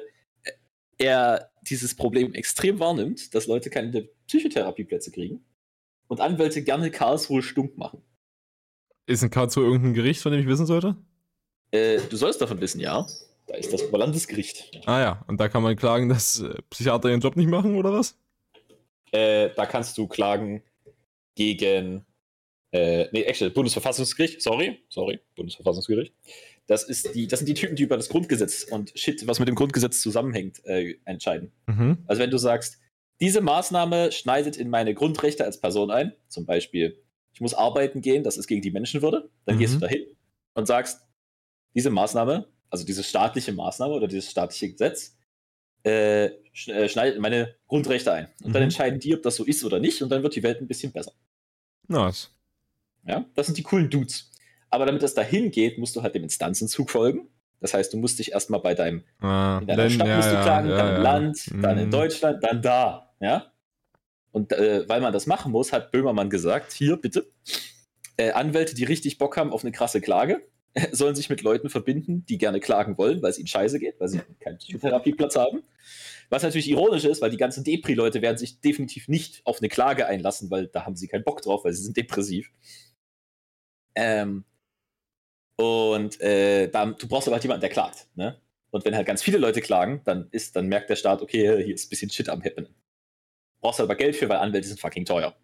er 0.98 1.50
dieses 1.62 1.94
Problem 1.94 2.34
extrem 2.34 2.78
wahrnimmt, 2.78 3.34
dass 3.34 3.46
Leute 3.46 3.70
keine 3.70 4.08
Psychotherapieplätze 4.26 5.10
kriegen 5.10 5.44
und 6.08 6.20
Anwälte 6.20 6.62
gerne 6.62 6.90
Karlsruhe 6.90 7.42
stunk 7.42 7.76
machen. 7.76 8.02
Ist 9.06 9.22
in 9.22 9.30
Karlsruhe 9.30 9.64
irgendein 9.64 9.94
Gericht, 9.94 10.22
von 10.22 10.32
dem 10.32 10.40
ich 10.40 10.46
wissen 10.46 10.66
sollte? 10.66 10.96
Äh, 11.70 12.00
du 12.08 12.16
sollst 12.16 12.40
davon 12.40 12.60
wissen, 12.60 12.80
ja. 12.80 13.06
Da 13.46 13.56
ist 13.56 13.72
das 13.72 13.82
Oberlandesgericht. 13.82 14.80
Ah 14.86 15.00
ja, 15.00 15.24
und 15.26 15.38
da 15.38 15.48
kann 15.48 15.62
man 15.62 15.76
klagen, 15.76 16.08
dass 16.08 16.40
äh, 16.40 16.54
Psychiater 16.70 17.10
ihren 17.10 17.20
Job 17.20 17.36
nicht 17.36 17.48
machen, 17.48 17.76
oder 17.76 17.92
was? 17.92 18.18
Äh, 19.12 19.50
da 19.54 19.66
kannst 19.66 19.98
du 19.98 20.06
klagen 20.06 20.62
gegen, 21.34 22.06
äh, 22.72 23.06
nee, 23.12 23.22
actually, 23.24 23.52
Bundesverfassungsgericht, 23.52 24.40
sorry, 24.40 24.82
sorry, 24.88 25.20
Bundesverfassungsgericht. 25.36 26.14
Das, 26.66 26.82
ist 26.82 27.14
die, 27.14 27.26
das 27.26 27.40
sind 27.40 27.46
die 27.46 27.54
Typen, 27.54 27.76
die 27.76 27.82
über 27.82 27.96
das 27.96 28.08
Grundgesetz 28.08 28.62
und 28.64 28.92
Shit, 28.94 29.26
was 29.26 29.38
mit 29.38 29.48
dem 29.48 29.54
Grundgesetz 29.54 30.00
zusammenhängt, 30.00 30.64
äh, 30.64 30.94
entscheiden. 31.04 31.52
Mhm. 31.66 31.98
Also 32.06 32.22
wenn 32.22 32.30
du 32.30 32.38
sagst, 32.38 32.78
diese 33.20 33.40
Maßnahme 33.40 34.12
schneidet 34.12 34.56
in 34.56 34.70
meine 34.70 34.94
Grundrechte 34.94 35.44
als 35.44 35.60
Person 35.60 35.90
ein, 35.90 36.14
zum 36.28 36.46
Beispiel, 36.46 37.02
ich 37.32 37.40
muss 37.40 37.54
arbeiten 37.54 38.00
gehen, 38.00 38.24
das 38.24 38.36
ist 38.36 38.46
gegen 38.46 38.62
die 38.62 38.70
Menschenwürde, 38.70 39.30
dann 39.44 39.56
mhm. 39.56 39.60
gehst 39.60 39.74
du 39.74 39.78
dahin 39.78 40.06
und 40.54 40.66
sagst, 40.66 41.02
diese 41.74 41.90
Maßnahme, 41.90 42.48
also 42.70 42.84
diese 42.84 43.02
staatliche 43.04 43.52
Maßnahme 43.52 43.94
oder 43.94 44.08
dieses 44.08 44.30
staatliche 44.30 44.72
Gesetz, 44.72 45.16
äh, 45.84 46.26
äh, 46.26 46.88
schneidet 46.88 47.20
meine 47.20 47.54
Grundrechte 47.66 48.12
ein. 48.12 48.28
Und 48.42 48.48
mhm. 48.48 48.52
dann 48.54 48.62
entscheiden 48.62 49.00
die, 49.00 49.14
ob 49.14 49.22
das 49.22 49.36
so 49.36 49.44
ist 49.44 49.64
oder 49.64 49.80
nicht, 49.80 50.02
und 50.02 50.08
dann 50.08 50.22
wird 50.22 50.34
die 50.34 50.42
Welt 50.42 50.60
ein 50.60 50.66
bisschen 50.66 50.92
besser. 50.92 51.12
Nice. 51.88 52.30
Ja, 53.06 53.26
das 53.34 53.46
sind 53.46 53.58
die 53.58 53.62
coolen 53.62 53.90
Dudes. 53.90 54.30
Aber 54.74 54.86
damit 54.86 55.04
das 55.04 55.14
dahin 55.14 55.52
geht, 55.52 55.78
musst 55.78 55.94
du 55.94 56.02
halt 56.02 56.16
dem 56.16 56.24
Instanzenzug 56.24 56.90
folgen. 56.90 57.28
Das 57.60 57.74
heißt, 57.74 57.92
du 57.92 57.96
musst 57.96 58.18
dich 58.18 58.32
erstmal 58.32 58.58
bei 58.58 58.74
deinem, 58.74 59.04
ah, 59.20 59.58
in 59.60 59.68
deiner 59.68 59.84
denn, 59.84 59.92
Stadt 59.92 60.08
ja, 60.08 60.16
musst 60.16 60.32
du 60.32 60.42
klagen, 60.42 60.68
ja, 60.68 60.76
dann 60.76 60.94
ja, 60.96 60.98
Land, 60.98 61.46
dann 61.62 61.78
in 61.78 61.86
mhm. 61.86 61.90
Deutschland, 61.92 62.42
dann 62.42 62.60
da. 62.60 63.14
Ja? 63.20 63.52
Und 64.32 64.52
äh, 64.52 64.88
weil 64.88 65.00
man 65.00 65.12
das 65.12 65.28
machen 65.28 65.52
muss, 65.52 65.72
hat 65.72 65.92
Böhmermann 65.92 66.28
gesagt, 66.28 66.72
hier 66.72 66.96
bitte, 66.96 67.30
äh, 68.16 68.32
Anwälte, 68.32 68.74
die 68.74 68.82
richtig 68.82 69.16
Bock 69.18 69.36
haben 69.36 69.52
auf 69.52 69.62
eine 69.62 69.70
krasse 69.70 70.00
Klage, 70.00 70.42
sollen 70.90 71.14
sich 71.14 71.30
mit 71.30 71.42
Leuten 71.42 71.70
verbinden, 71.70 72.26
die 72.26 72.36
gerne 72.36 72.58
klagen 72.58 72.98
wollen, 72.98 73.22
weil 73.22 73.30
es 73.30 73.38
ihnen 73.38 73.46
scheiße 73.46 73.78
geht, 73.78 74.00
weil 74.00 74.08
sie 74.08 74.22
keinen 74.40 74.58
Psychotherapieplatz 74.58 75.36
haben. 75.36 75.62
Was 76.30 76.42
natürlich 76.42 76.68
ironisch 76.68 77.04
ist, 77.04 77.22
weil 77.22 77.30
die 77.30 77.36
ganzen 77.36 77.62
Depri-Leute 77.62 78.22
werden 78.22 78.38
sich 78.38 78.60
definitiv 78.60 79.06
nicht 79.06 79.40
auf 79.46 79.60
eine 79.60 79.68
Klage 79.68 80.08
einlassen, 80.08 80.50
weil 80.50 80.66
da 80.66 80.84
haben 80.84 80.96
sie 80.96 81.06
keinen 81.06 81.22
Bock 81.22 81.42
drauf, 81.42 81.64
weil 81.64 81.72
sie 81.74 81.84
sind 81.84 81.96
depressiv. 81.96 82.50
Ähm, 83.94 84.44
und 85.56 86.20
äh, 86.20 86.68
da, 86.68 86.86
du 86.86 87.08
brauchst 87.08 87.28
aber 87.28 87.34
halt 87.34 87.44
jemanden, 87.44 87.60
der 87.60 87.70
klagt. 87.70 88.08
Ne? 88.14 88.40
Und 88.70 88.84
wenn 88.84 88.96
halt 88.96 89.06
ganz 89.06 89.22
viele 89.22 89.38
Leute 89.38 89.60
klagen, 89.60 90.02
dann, 90.04 90.28
ist, 90.32 90.56
dann 90.56 90.66
merkt 90.66 90.90
der 90.90 90.96
Staat, 90.96 91.22
okay, 91.22 91.62
hier 91.62 91.74
ist 91.74 91.86
ein 91.86 91.90
bisschen 91.90 92.10
Shit 92.10 92.28
am 92.28 92.42
Happen. 92.42 92.68
Brauchst 93.60 93.80
aber 93.80 93.94
Geld 93.94 94.16
für, 94.16 94.28
weil 94.28 94.38
Anwälte 94.38 94.66
sind 94.66 94.80
fucking 94.80 95.04
teuer. 95.04 95.36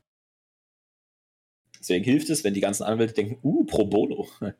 Deswegen 1.78 2.04
hilft 2.04 2.28
es, 2.28 2.44
wenn 2.44 2.54
die 2.54 2.60
ganzen 2.60 2.82
Anwälte 2.82 3.14
denken, 3.14 3.38
uh, 3.42 3.64
pro 3.64 3.86
bono. 3.86 4.28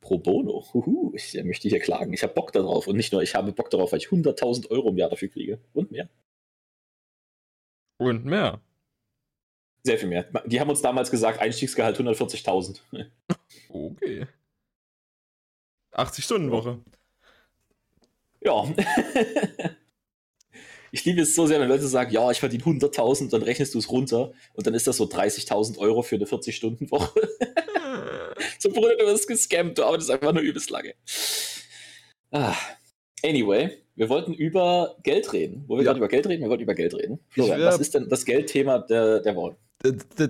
Pro 0.00 0.16
bono. 0.16 0.64
Huhu, 0.72 1.12
ich 1.14 1.34
möchte 1.42 1.68
hier 1.68 1.80
klagen. 1.80 2.12
Ich 2.12 2.22
habe 2.22 2.32
Bock 2.32 2.52
darauf. 2.52 2.86
Und 2.86 2.96
nicht 2.96 3.12
nur, 3.12 3.20
ich 3.20 3.34
habe 3.34 3.52
Bock 3.52 3.68
darauf, 3.68 3.90
weil 3.90 3.98
ich 3.98 4.06
100.000 4.06 4.70
Euro 4.70 4.90
im 4.90 4.96
Jahr 4.96 5.10
dafür 5.10 5.28
kriege. 5.28 5.60
Und 5.72 5.90
mehr. 5.90 6.08
Und 7.98 8.24
mehr. 8.24 8.62
Sehr 9.82 9.98
viel 9.98 10.08
mehr. 10.08 10.30
Die 10.46 10.60
haben 10.60 10.70
uns 10.70 10.82
damals 10.82 11.10
gesagt, 11.10 11.40
Einstiegsgehalt 11.40 11.98
140.000. 11.98 12.80
Okay. 13.70 14.26
80-Stunden-Woche. 15.92 16.78
Ja. 18.44 18.64
ich 20.92 21.04
liebe 21.04 21.20
es 21.22 21.34
so 21.34 21.46
sehr, 21.46 21.60
wenn 21.60 21.68
Leute 21.68 21.86
sagen, 21.86 22.12
ja, 22.12 22.30
ich 22.30 22.38
verdiene 22.40 22.62
100.000, 22.64 23.30
dann 23.30 23.42
rechnest 23.42 23.74
du 23.74 23.78
es 23.78 23.90
runter 23.90 24.32
und 24.54 24.66
dann 24.66 24.74
ist 24.74 24.86
das 24.86 24.96
so 24.96 25.04
30.000 25.04 25.78
Euro 25.78 26.02
für 26.02 26.16
eine 26.16 26.24
40-Stunden-Woche. 26.24 27.20
so, 28.58 28.70
Bruder, 28.72 28.96
du 28.96 29.06
wirst 29.06 29.26
gescampt, 29.28 29.78
du 29.78 29.84
arbeitest 29.84 30.10
einfach 30.10 30.32
nur 30.32 30.42
übelst 30.42 30.70
lange. 30.70 30.94
Ah. 32.30 32.54
Anyway, 33.24 33.82
wir 33.96 34.08
wollten 34.08 34.32
über 34.32 34.96
Geld 35.02 35.32
reden. 35.32 35.64
Wo 35.66 35.76
wir 35.76 35.82
Ja. 35.82 35.88
wollten 35.88 35.98
über 35.98 36.08
Geld 36.08 36.26
reden, 36.28 36.42
wir 36.42 36.48
wollten 36.50 36.62
über 36.62 36.74
Geld 36.74 36.94
reden. 36.94 37.18
Florian, 37.30 37.58
wär- 37.60 37.66
was 37.68 37.80
ist 37.80 37.94
denn 37.94 38.08
das 38.08 38.24
Geldthema 38.24 38.78
der, 38.78 39.20
der 39.20 39.34
Woche? 39.34 39.56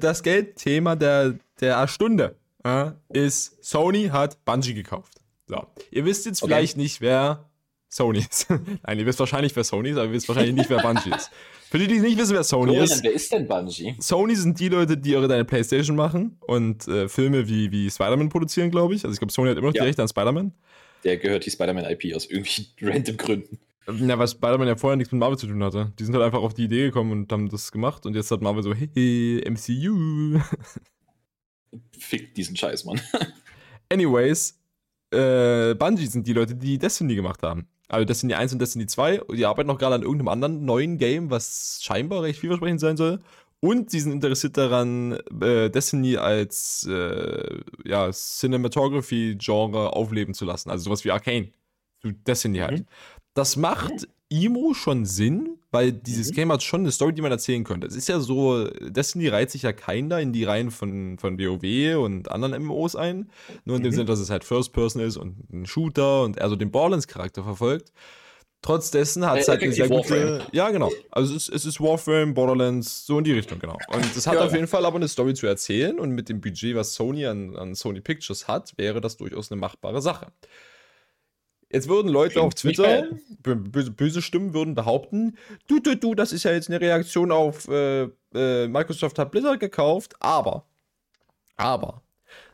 Das 0.01 0.23
Geldthema 0.23 0.97
der, 0.97 1.39
der 1.61 1.87
Stunde 1.89 2.37
äh, 2.65 2.91
ist, 3.13 3.63
Sony 3.65 4.09
hat 4.09 4.43
Bungie 4.45 4.75
gekauft. 4.75 5.15
So. 5.49 5.67
Ihr 5.91 6.05
wisst 6.05 6.27
jetzt 6.27 6.43
Okay. 6.43 6.53
vielleicht 6.53 6.77
nicht, 6.77 7.01
wer 7.01 7.49
Sony 7.89 8.19
ist. 8.29 8.49
Nein, 8.87 8.99
ihr 8.99 9.07
wisst 9.07 9.19
wahrscheinlich, 9.19 9.57
wer 9.57 9.65
Sony 9.65 9.91
ist, 9.91 9.97
aber 9.97 10.07
ihr 10.07 10.13
wisst 10.13 10.29
wahrscheinlich 10.29 10.55
nicht, 10.55 10.69
wer 10.71 10.79
Bungie 10.83 11.11
ist. 11.17 11.31
Für 11.71 11.79
die, 11.79 11.87
die 11.87 12.01
nicht 12.01 12.17
wissen, 12.19 12.35
wer 12.35 12.45
Sony 12.45 12.73
Florian, 12.73 12.85
ist, 12.85 13.03
wer 13.05 13.13
ist 13.13 13.33
denn 13.33 13.47
Bungie? 13.49 13.95
Sony 14.01 14.35
sind 14.37 14.59
die 14.61 14.69
Leute, 14.69 14.97
die 14.97 15.17
eure 15.17 15.29
deine 15.29 15.45
Playstation 15.45 15.97
machen 15.97 16.39
und 16.47 16.87
äh, 16.89 17.09
Filme 17.09 17.49
wie, 17.49 17.71
wie 17.71 17.91
Spider-Man 17.91 18.29
produzieren, 18.31 18.71
glaube 18.71 18.95
ich. 18.95 19.05
Also 19.05 19.13
ich 19.15 19.19
glaube, 19.19 19.33
Sony 19.33 19.51
hat 19.51 19.59
immer 19.59 19.69
noch 19.69 19.75
Ja. 19.75 19.83
die 19.83 19.89
Rechte 19.89 20.03
an 20.03 20.09
Spider-Man. 20.09 20.53
Der 21.05 21.17
gehört 21.19 21.45
die 21.47 21.51
Spider-Man-IP 21.51 22.15
aus 22.15 22.25
irgendwelchen 22.27 22.67
random 22.83 23.17
Gründen. 23.17 23.59
Ja, 24.07 24.19
weil 24.19 24.29
Spider-Man 24.29 24.69
ja 24.69 24.77
vorher 24.77 24.97
nichts 24.97 25.13
mit 25.13 25.21
Marvel 25.21 25.39
zu 25.39 25.47
tun 25.47 25.63
hatte. 25.65 25.93
Die 25.99 26.05
sind 26.05 26.15
halt 26.15 26.25
einfach 26.25 26.41
auf 26.43 26.53
die 26.53 26.65
Idee 26.65 26.85
gekommen 26.87 27.13
und 27.13 27.33
haben 27.33 27.49
das 27.49 27.73
gemacht 27.73 28.05
und 28.05 28.15
jetzt 28.17 28.31
hat 28.31 28.43
Marvel 28.43 28.63
so, 28.63 28.75
hey, 28.75 29.43
MCU. 29.49 30.41
Fick 31.99 32.35
diesen 32.35 32.57
Scheiß, 32.57 32.85
Mann. 32.85 33.01
Anyways, 33.91 34.58
äh, 35.11 35.75
Bungie 35.75 36.07
sind 36.07 36.27
die 36.27 36.33
Leute, 36.33 36.55
die 36.55 36.79
Destiny 36.79 37.15
gemacht 37.15 37.43
haben. 37.43 37.69
Also 37.89 38.05
Destiny 38.05 38.35
1 38.35 38.53
und 38.53 38.59
Destiny 38.61 38.87
2. 38.87 39.23
Und 39.23 39.37
die 39.37 39.47
arbeiten 39.47 39.69
noch 39.69 39.79
gerade 39.79 39.95
an 39.95 40.03
irgendeinem 40.03 40.29
anderen 40.29 40.65
neuen 40.65 40.99
Game, 40.99 41.31
was 41.31 41.81
scheinbar 41.83 42.23
recht 42.23 42.39
vielversprechend 42.39 42.81
sein 42.81 42.97
soll. 42.97 43.21
Und 43.61 43.91
sie 43.91 44.01
sind 44.01 44.13
interessiert 44.13 44.57
daran, 44.57 45.19
äh, 45.41 45.69
Destiny 45.69 46.17
als 46.17 46.87
äh, 46.89 47.61
ja, 47.85 48.11
Cinematography-Genre 48.13 49.95
aufleben 49.95 50.35
zu 50.35 50.45
lassen. 50.45 50.71
Also 50.71 50.85
sowas 50.85 51.05
wie 51.05 51.11
Arcane. 51.11 51.53
Zu 52.01 52.13
Destiny 52.13 52.59
halt. 52.59 52.81
Mhm. 52.81 52.87
Das 53.35 53.57
macht 53.57 54.09
Imo 54.31 54.75
schon 54.75 55.05
Sinn, 55.07 55.59
weil 55.71 55.93
dieses 55.93 56.31
Mhm. 56.31 56.35
Game 56.35 56.53
hat 56.53 56.63
schon 56.63 56.81
eine 56.81 56.93
Story, 56.93 57.15
die 57.15 57.23
man 57.23 57.33
erzählen 57.33 57.65
könnte. 57.65 57.87
Es 57.87 57.97
ist 57.97 58.09
ja 58.09 58.21
so, 58.21 58.65
Destiny 58.69 59.29
reiht 59.29 59.51
sich 59.51 59.63
ja 59.63 59.73
keiner 59.73 60.21
in 60.21 60.33
die 60.33 60.45
Reihen 60.45 60.71
von, 60.71 61.19
von 61.19 61.39
WoW 61.39 61.97
und 62.05 62.31
anderen 62.31 62.55
MMOs 62.63 62.95
ein. 62.97 63.31
Nur 63.65 63.77
in 63.77 63.83
dem 63.83 63.91
Mhm. 63.91 63.95
Sinne, 63.95 64.05
dass 64.07 64.19
es 64.21 64.31
halt 64.31 64.45
First 64.45 64.73
Person 64.73 65.03
ist 65.03 65.17
und 65.17 65.51
ein 65.53 65.67
Shooter 65.67 66.23
und 66.25 66.37
er 66.37 66.49
so 66.51 66.57
den 66.57 66.71
Borderlands-Charakter 66.71 67.43
verfolgt. 67.43 67.93
Trotz 68.61 68.91
dessen 68.91 69.25
hat 69.25 69.39
es 69.39 69.47
Äh, 69.47 69.53
halt 69.53 69.63
eine 69.63 69.73
sehr 69.73 69.89
gute. 69.89 70.45
Ja, 70.53 70.71
genau. 70.71 70.91
Also 71.13 71.33
es 71.35 71.49
ist, 71.49 71.55
es 71.55 71.65
ist 71.65 71.81
Warframe, 71.81 72.35
Borderlands, 72.35 73.07
so 73.07 73.17
in 73.19 73.25
die 73.25 73.33
Richtung, 73.33 73.61
genau. 73.61 73.79
Und 73.87 74.05
es 74.17 74.27
hat 74.27 74.35
Ja, 74.35 74.45
auf 74.45 74.53
jeden 74.53 74.67
Fall 74.67 74.85
aber 74.85 74.97
eine 74.97 75.07
Story 75.07 75.35
zu 75.35 75.47
erzählen 75.47 75.99
und 76.01 76.11
mit 76.11 76.29
dem 76.29 76.41
Budget, 76.41 76.75
was 76.75 76.95
Sony 76.95 77.25
an, 77.27 77.55
an 77.57 77.77
Sony 77.77 78.01
Pictures 78.01 78.49
hat, 78.49 78.73
wäre 78.77 79.01
das 79.01 79.17
durchaus 79.17 79.53
eine 79.53 79.61
machbare 79.61 80.03
Sache. 80.03 80.27
Jetzt 81.71 81.89
würden 81.89 82.11
Leute 82.11 82.41
auf 82.41 82.55
Twitter, 82.55 83.09
böse, 83.43 83.91
böse 83.91 84.23
Stimmen 84.23 84.55
würden 84.55 84.75
behaupten, 84.75 85.37
du, 85.67 85.81
du, 85.81 85.97
du, 85.97 86.15
das 86.15 86.33
ist 86.33 86.45
ja 86.45 86.53
jetzt 86.53 86.69
eine 86.69 86.81
Reaktion 86.81 87.31
auf 87.31 87.69
äh, 87.69 88.09
äh, 88.35 88.69
Microsoft 88.69 89.19
hat 89.19 89.31
Blizzard 89.31 89.61
gekauft, 89.61 90.15
aber, 90.21 90.65
aber, 91.57 92.03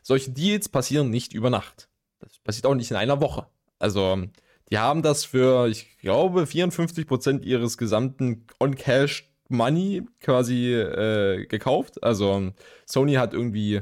solche 0.01 0.31
Deals 0.31 0.67
passieren 0.67 1.09
nicht 1.09 1.33
über 1.33 1.49
Nacht. 1.49 1.87
Das 2.19 2.39
passiert 2.39 2.65
auch 2.65 2.75
nicht 2.75 2.91
in 2.91 2.97
einer 2.97 3.21
Woche. 3.21 3.47
Also, 3.79 4.23
die 4.71 4.77
haben 4.77 5.01
das 5.01 5.25
für, 5.25 5.67
ich 5.67 5.97
glaube, 5.99 6.43
54% 6.43 7.43
ihres 7.43 7.77
gesamten 7.77 8.45
On-Cash 8.59 9.31
Money 9.47 10.03
quasi 10.19 10.73
äh, 10.73 11.45
gekauft. 11.45 12.03
Also, 12.03 12.51
Sony 12.85 13.13
hat 13.13 13.33
irgendwie, 13.33 13.81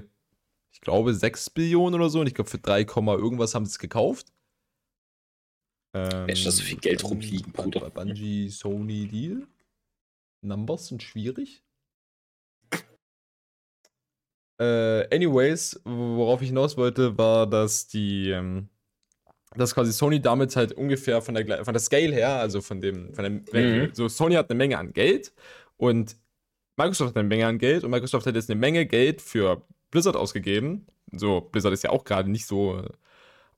ich 0.72 0.82
glaube, 0.82 1.14
6 1.14 1.52
Billionen 1.52 2.00
oder 2.00 2.10
so 2.10 2.20
und 2.20 2.28
ich 2.28 2.36
glaube, 2.36 2.50
für 2.50 2.58
3, 2.58 2.86
Komma 2.86 3.16
irgendwas 3.16 3.56
haben 3.56 3.66
sie 3.66 3.72
es 3.72 3.80
gekauft. 3.80 4.33
Ähm, 5.94 6.26
Mensch, 6.26 6.44
da 6.44 6.52
so 6.52 6.64
viel 6.64 6.80
Geld 6.80 7.04
rumliegen, 7.04 7.52
Bruder. 7.52 7.90
Bungie, 7.90 8.50
Sony 8.50 9.08
Deal. 9.08 9.48
Numbers 10.42 10.88
sind 10.88 11.04
schwierig. 11.04 11.64
Äh, 14.60 15.14
anyways, 15.14 15.82
worauf 15.84 16.42
ich 16.42 16.50
hinaus 16.50 16.78
wollte, 16.78 17.18
war, 17.18 17.48
dass 17.48 17.88
die, 17.88 18.30
ähm, 18.30 18.70
dass 19.56 19.74
quasi 19.74 19.92
Sony 19.92 20.22
damit 20.22 20.56
halt 20.56 20.74
ungefähr 20.74 21.22
von 21.22 21.36
der, 21.36 21.66
von 21.66 21.74
der 21.74 21.82
Scale 21.82 22.14
her, 22.14 22.36
also 22.40 22.62
von 22.62 22.80
dem, 22.80 23.14
von 23.14 23.24
der 23.24 23.32
Menge, 23.52 23.88
Mhm. 23.88 23.96
so 23.96 24.08
Sony 24.08 24.36
hat 24.36 24.50
eine 24.50 24.58
Menge 24.58 24.78
an 24.78 24.94
Geld 24.94 25.34
und 25.78 26.18
Microsoft 26.78 27.10
hat 27.10 27.18
eine 27.18 27.28
Menge 27.28 27.48
an 27.48 27.58
Geld 27.58 27.84
und 27.84 27.92
Microsoft 27.92 28.26
hat 28.26 28.36
jetzt 28.36 28.50
eine 28.50 28.60
Menge 28.60 28.86
Geld 28.86 29.22
für 29.22 29.64
Blizzard 29.92 30.16
ausgegeben. 30.16 30.88
So, 31.12 31.42
Blizzard 31.42 31.74
ist 31.74 31.84
ja 31.84 31.90
auch 31.92 32.04
gerade 32.04 32.30
nicht 32.30 32.46
so 32.46 32.84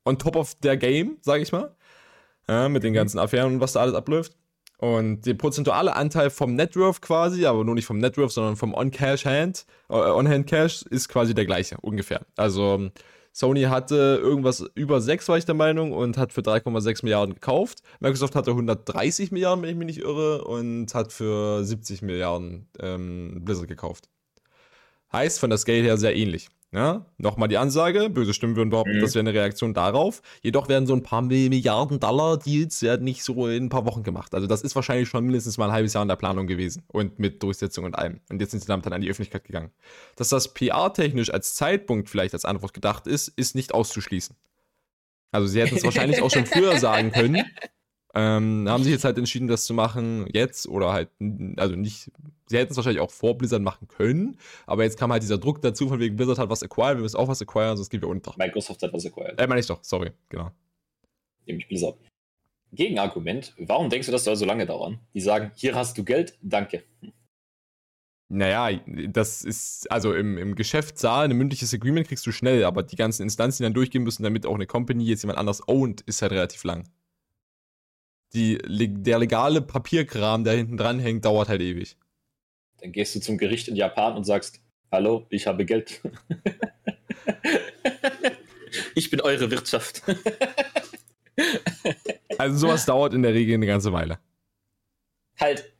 on 0.06 0.18
top 0.18 0.36
of 0.36 0.56
their 0.56 0.78
game, 0.78 1.18
sage 1.22 1.44
ich 1.44 1.52
mal. 1.52 1.76
Ja, 2.50 2.70
mit 2.70 2.84
den 2.84 2.92
Mhm. 2.92 2.96
ganzen 2.96 3.20
Affären 3.20 3.56
und 3.56 3.60
was 3.62 3.74
da 3.74 3.82
alles 3.82 3.96
abläuft. 3.96 4.36
Und 4.78 5.26
der 5.26 5.36
prozentuale 5.36 5.96
Anteil 5.96 6.30
vom 6.30 6.56
Networth 6.56 7.02
quasi, 7.02 7.46
aber 7.46 7.64
nur 7.64 7.76
nicht 7.76 7.86
vom 7.86 7.98
Networth, 7.98 8.32
sondern 8.32 8.56
vom 8.58 8.74
On-Cash-Hand, 8.74 9.66
äh, 9.90 9.94
On-Hand-Cash 9.94 10.84
ist 10.84 11.08
quasi 11.08 11.34
der 11.34 11.46
gleiche, 11.46 11.78
ungefähr. 11.82 12.26
Also 12.36 12.90
Sony 13.32 13.64
hatte 13.64 14.20
irgendwas 14.22 14.66
über 14.76 15.00
6, 15.02 15.28
war 15.30 15.38
ich 15.38 15.46
der 15.46 15.56
Meinung, 15.56 15.92
und 15.94 16.18
hat 16.18 16.34
für 16.34 16.42
3,6 16.42 17.04
Milliarden 17.04 17.36
gekauft. 17.36 17.84
Microsoft 18.00 18.36
hatte 18.36 18.52
130 18.52 19.32
Milliarden, 19.32 19.64
wenn 19.64 19.70
ich 19.70 19.76
mich 19.78 19.88
nicht 19.88 20.00
irre, 20.02 20.44
und 20.44 20.94
hat 20.94 21.14
für 21.14 21.64
70 21.64 22.02
Milliarden 22.02 22.68
ähm, 22.80 23.42
Blizzard 23.46 23.68
gekauft. 23.70 24.10
Heißt 25.12 25.40
von 25.40 25.50
der 25.50 25.58
Scale 25.58 25.84
her 25.84 25.98
sehr 25.98 26.16
ähnlich. 26.16 26.50
Ja, 26.76 27.06
nochmal 27.18 27.48
die 27.48 27.58
Ansage, 27.58 28.10
böse 28.10 28.34
Stimmen 28.34 28.58
würden 28.58 28.70
behaupten, 28.70 28.98
Mhm. 28.98 29.02
das 29.02 29.16
wäre 29.16 29.22
eine 29.22 29.34
Reaktion 29.34 29.74
darauf. 29.74 30.22
Jedoch 30.42 30.68
werden 30.68 30.86
so 30.86 30.94
ein 30.94 31.04
paar 31.04 31.22
Milliarden 31.22 32.02
Dollar 32.02 32.38
Deals 32.38 32.82
werden 32.82 33.06
nicht 33.06 33.24
so 33.24 33.48
in 33.48 33.68
ein 33.68 33.70
paar 33.70 33.86
Wochen 33.86 34.04
gemacht. 34.04 34.36
Also 34.36 34.46
das 34.46 34.62
ist 34.62 34.76
wahrscheinlich 34.76 35.08
schon 35.08 35.24
mindestens 35.24 35.58
mal 35.58 35.68
ein 35.68 35.72
halbes 35.72 35.94
Jahr 35.94 36.02
in 36.02 36.10
der 36.10 36.18
Planung 36.18 36.48
gewesen 36.48 36.84
und 36.88 37.18
mit 37.18 37.42
Durchsetzung 37.42 37.86
und 37.86 37.98
allem. 37.98 38.20
Und 38.30 38.42
jetzt 38.42 38.52
sind 38.52 38.60
sie 38.60 38.68
damit 38.68 38.86
dann 38.86 38.92
an 38.92 39.00
die 39.00 39.10
Öffentlichkeit 39.10 39.46
gegangen. 39.46 39.72
Dass 40.18 40.28
das 40.28 40.54
PR-technisch 40.54 41.30
als 41.34 41.56
Zeitpunkt 41.56 42.10
vielleicht 42.10 42.34
als 42.34 42.44
Antwort 42.44 42.74
gedacht 42.74 43.08
ist, 43.08 43.30
ist 43.30 43.56
nicht 43.56 43.74
auszuschließen. 43.74 44.36
Also 45.32 45.48
sie 45.48 45.62
hätten 45.62 45.78
es 45.78 45.84
wahrscheinlich 45.86 46.22
auch 46.22 46.32
schon 46.32 46.46
früher 46.46 46.78
sagen 46.78 47.12
können. 47.12 47.42
Ähm, 48.18 48.66
haben 48.70 48.84
sich 48.84 48.94
jetzt 48.94 49.04
halt 49.04 49.18
entschieden, 49.18 49.48
das 49.50 49.66
zu 49.66 49.74
machen 49.74 50.26
jetzt 50.32 50.68
oder 50.70 50.94
halt, 50.94 51.10
also 51.58 51.76
nicht, 51.76 52.12
sie 52.48 52.58
hätten 52.58 52.72
es 52.72 52.78
wahrscheinlich 52.78 53.02
auch 53.02 53.12
vor 53.12 53.38
Blizzard 53.38 53.62
machen 53.62 53.90
können, 53.90 54.38
aber 54.66 54.84
jetzt 54.84 54.98
kam 54.98 55.12
halt 55.12 55.22
dieser 55.22 55.38
Druck 55.38 55.62
dazu, 55.62 55.90
von 55.90 56.00
wegen 56.00 56.16
Blizzard 56.16 56.38
hat 56.38 56.50
was 56.50 56.64
acquired, 56.64 56.98
wir 56.98 57.02
müssen 57.02 57.18
auch 57.18 57.28
was 57.28 57.42
acquiren, 57.42 57.76
sonst 57.76 57.90
gehen 57.90 58.02
wir 58.02 58.08
unter. 58.08 58.34
Microsoft 58.38 58.82
hat 58.84 58.94
was 58.94 59.06
acquired, 59.06 59.38
Äh, 59.40 59.48
meine 59.48 59.60
ich 59.60 59.68
doch, 59.68 59.84
sorry, 59.84 60.12
genau. 60.30 60.50
nämlich 61.46 61.68
Blizzard. 61.68 61.98
Gegenargument, 62.72 63.54
warum 63.58 63.90
denkst 63.90 64.06
du, 64.08 64.12
das 64.14 64.24
soll 64.24 64.36
so 64.38 64.46
lange 64.46 64.66
dauern? 64.66 65.00
Die 65.14 65.22
sagen, 65.22 65.52
hier 65.56 65.76
hast 65.76 65.98
du 65.98 66.04
Geld, 66.06 66.38
danke. 66.42 66.84
Naja, 68.28 68.80
das 69.08 69.44
ist, 69.44 69.92
also 69.92 70.14
im, 70.14 70.38
im 70.38 70.56
Geschäftssaal, 70.56 71.26
ein 71.26 71.38
mündliches 71.38 71.74
Agreement 71.74 72.08
kriegst 72.08 72.26
du 72.26 72.32
schnell, 72.32 72.64
aber 72.64 72.82
die 72.82 72.96
ganzen 72.96 73.22
Instanzen, 73.24 73.58
die 73.62 73.64
dann 73.66 73.74
durchgehen 73.74 74.04
müssen, 74.04 74.24
damit 74.24 74.46
auch 74.46 74.56
eine 74.56 74.66
Company 74.66 75.04
jetzt 75.04 75.22
jemand 75.24 75.38
anders 75.38 75.68
owned, 75.68 76.02
ist 76.02 76.22
halt 76.22 76.32
relativ 76.32 76.64
lang. 76.64 76.90
Die, 78.36 78.60
der 78.60 79.18
legale 79.18 79.62
Papierkram, 79.62 80.44
der 80.44 80.56
hinten 80.56 80.76
dran 80.76 81.00
hängt, 81.00 81.24
dauert 81.24 81.48
halt 81.48 81.62
ewig. 81.62 81.96
Dann 82.82 82.92
gehst 82.92 83.16
du 83.16 83.22
zum 83.22 83.38
Gericht 83.38 83.70
in 83.70 83.78
Japan 83.78 84.16
und 84.16 84.26
sagst, 84.26 84.62
hallo, 84.92 85.26
ich 85.30 85.48
habe 85.48 85.66
Geld. 85.66 86.02
ich 88.96 89.10
bin 89.10 89.22
eure 89.22 89.50
Wirtschaft. 89.50 90.04
Also 92.38 92.58
sowas 92.58 92.86
dauert 92.86 93.14
in 93.14 93.24
der 93.24 93.34
Regel 93.34 93.56
eine 93.56 93.66
ganze 93.66 93.94
Weile. 93.94 94.20
halt, 95.40 95.74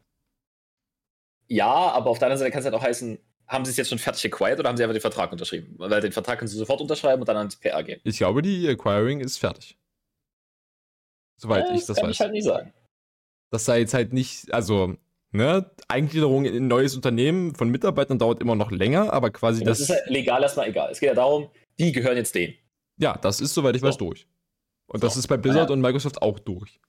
ja, 1.48 1.66
aber 1.66 2.10
auf 2.10 2.20
der 2.20 2.28
anderen 2.28 2.40
Seite 2.40 2.52
kann 2.52 2.60
es 2.60 2.66
halt 2.66 2.76
auch 2.76 2.82
heißen, 2.82 3.20
haben 3.48 3.66
sie 3.66 3.72
es 3.72 3.78
jetzt 3.78 3.90
schon 3.90 4.00
fertig 4.00 4.34
acquired 4.34 4.60
oder 4.60 4.70
haben 4.70 4.78
sie 4.78 4.84
einfach 4.84 4.96
den 4.96 5.02
Vertrag 5.02 5.32
unterschrieben? 5.32 5.76
Weil 5.78 6.02
den 6.02 6.12
Vertrag 6.12 6.40
kannst 6.40 6.54
du 6.54 6.58
sofort 6.58 6.82
unterschreiben 6.82 7.22
und 7.22 7.28
dann 7.28 7.38
ans 7.38 7.56
PR 7.56 7.84
gehen. 7.84 8.00
Ich 8.04 8.18
glaube, 8.18 8.42
die 8.42 8.68
Acquiring 8.68 9.20
ist 9.20 9.38
fertig. 9.38 9.78
Soweit 11.38 11.70
Äh, 11.70 11.76
ich 11.76 11.86
das 11.86 11.98
kann 11.98 12.08
weiß. 12.08 12.16
ich 12.16 12.20
halt 12.22 12.32
nicht 12.32 12.44
sagen. 12.46 12.74
Das 13.52 13.66
sei 13.66 13.80
jetzt 13.80 13.94
halt 13.94 14.14
nicht, 14.14 14.54
also, 14.54 14.96
ne, 15.32 15.70
Eingliederung 15.88 16.46
in 16.46 16.56
ein 16.56 16.68
neues 16.68 16.96
Unternehmen 16.96 17.54
von 17.56 17.70
Mitarbeitern 17.70 18.18
dauert 18.20 18.42
immer 18.42 18.56
noch 18.56 18.72
länger, 18.72 19.14
aber 19.14 19.30
quasi 19.32 19.64
Das, 19.64 19.80
das, 19.80 19.90
ist 19.90 19.96
halt 19.96 20.10
legal 20.10 20.42
erstmal 20.44 20.68
egal. 20.70 20.92
Es 20.92 21.00
geht 21.00 21.08
ja 21.08 21.16
darum, 21.16 21.50
die 21.80 21.92
gehören 21.92 22.18
jetzt 22.18 22.34
denen. 22.36 22.54
ja, 22.98 23.18
das 23.18 23.42
ist, 23.42 23.54
soweit 23.54 23.76
ich 23.76 23.82
weiß, 23.82 23.96
So. 23.96 24.00
durch. 24.00 24.28
Und 24.88 25.04
das 25.04 25.14
So. 25.16 25.20
ist 25.20 25.28
bei 25.28 25.38
Blizzard 25.38 25.70
Ja. 25.70 25.74
und 25.74 25.82
Microsoft 25.82 26.22
auch 26.22 26.40
durch. 26.40 26.80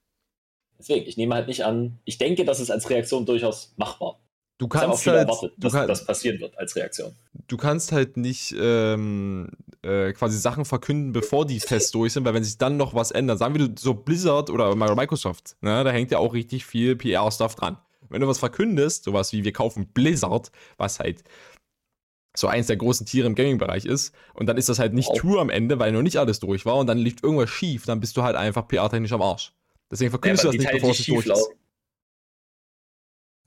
Deswegen, 0.79 1.07
ich 1.07 1.17
nehme 1.17 1.35
halt 1.35 1.49
nicht 1.49 1.65
an, 1.65 1.99
ich 2.05 2.19
denke, 2.19 2.45
das 2.45 2.61
ist 2.61 2.71
als 2.71 2.89
Reaktion 2.91 3.25
durchaus 3.27 3.73
machbar. 3.77 4.21
Du 4.59 4.69
kannst 4.69 5.07
halt, 5.07 5.29
erwartet, 5.29 5.53
dass 5.59 5.73
kann, 5.75 5.87
das 5.87 6.07
passieren 6.07 6.41
wird 6.41 6.57
als 6.59 6.75
Reaktion. 6.77 7.13
du 7.47 7.57
kannst 7.59 7.93
halt 7.93 8.17
nicht 8.17 8.55
ähm, 8.59 9.49
äh, 9.83 10.13
quasi 10.15 10.39
Sachen 10.39 10.65
verkünden, 10.65 11.13
bevor 11.13 11.47
die 11.47 11.61
fest 11.61 11.95
durch 11.95 12.15
sind, 12.15 12.25
weil 12.25 12.33
wenn 12.33 12.45
sich 12.45 12.57
dann 12.57 12.79
noch 12.79 12.95
was 12.95 13.11
ändert, 13.11 13.39
sagen 13.39 13.55
wir 13.55 13.75
so 13.79 13.93
Blizzard 13.93 14.49
oder 14.49 14.75
Microsoft, 14.75 15.57
ne, 15.61 15.85
da 15.85 15.91
hängt 15.91 16.11
ja 16.11 16.19
auch 16.19 16.33
richtig 16.33 16.65
viel 16.65 16.97
PR-Stuff 16.97 17.55
dran. 17.55 17.77
Wenn 18.09 18.21
du 18.23 18.29
was 18.29 18.39
verkündest, 18.39 19.05
sowas 19.05 19.33
wie 19.33 19.45
wir 19.45 19.53
kaufen 19.53 19.89
Blizzard, 19.89 20.51
was 20.79 21.01
halt 21.01 21.23
so 22.35 22.47
eins 22.47 22.67
der 22.67 22.77
großen 22.77 23.05
Tiere 23.07 23.27
im 23.27 23.35
Gaming-Bereich 23.35 23.85
ist, 23.85 24.15
und 24.33 24.47
dann 24.47 24.57
ist 24.57 24.69
das 24.69 24.79
halt 24.79 24.95
nicht 24.95 25.09
Wow. 25.09 25.19
true 25.19 25.41
am 25.41 25.51
Ende, 25.51 25.79
weil 25.79 25.93
noch 25.93 26.03
nicht 26.03 26.17
alles 26.19 26.39
durch 26.39 26.65
war 26.65 26.77
und 26.77 26.87
dann 26.87 26.99
liegt 26.99 27.23
irgendwas 27.23 27.51
schief, 27.51 27.85
dann 27.85 28.01
bist 28.01 28.17
du 28.17 28.23
halt 28.23 28.37
einfach 28.37 28.67
PR-technisch 28.69 29.13
am 29.13 29.23
Arsch. 29.23 29.53
Deswegen 29.91 30.11
verkündest 30.11 30.45
ja, 30.45 30.51
du 30.51 30.57
das 30.57 30.65
nicht, 30.65 30.73
bevor 30.73 30.91
es 30.93 31.05
durch 31.05 31.27
ist. 31.27 31.49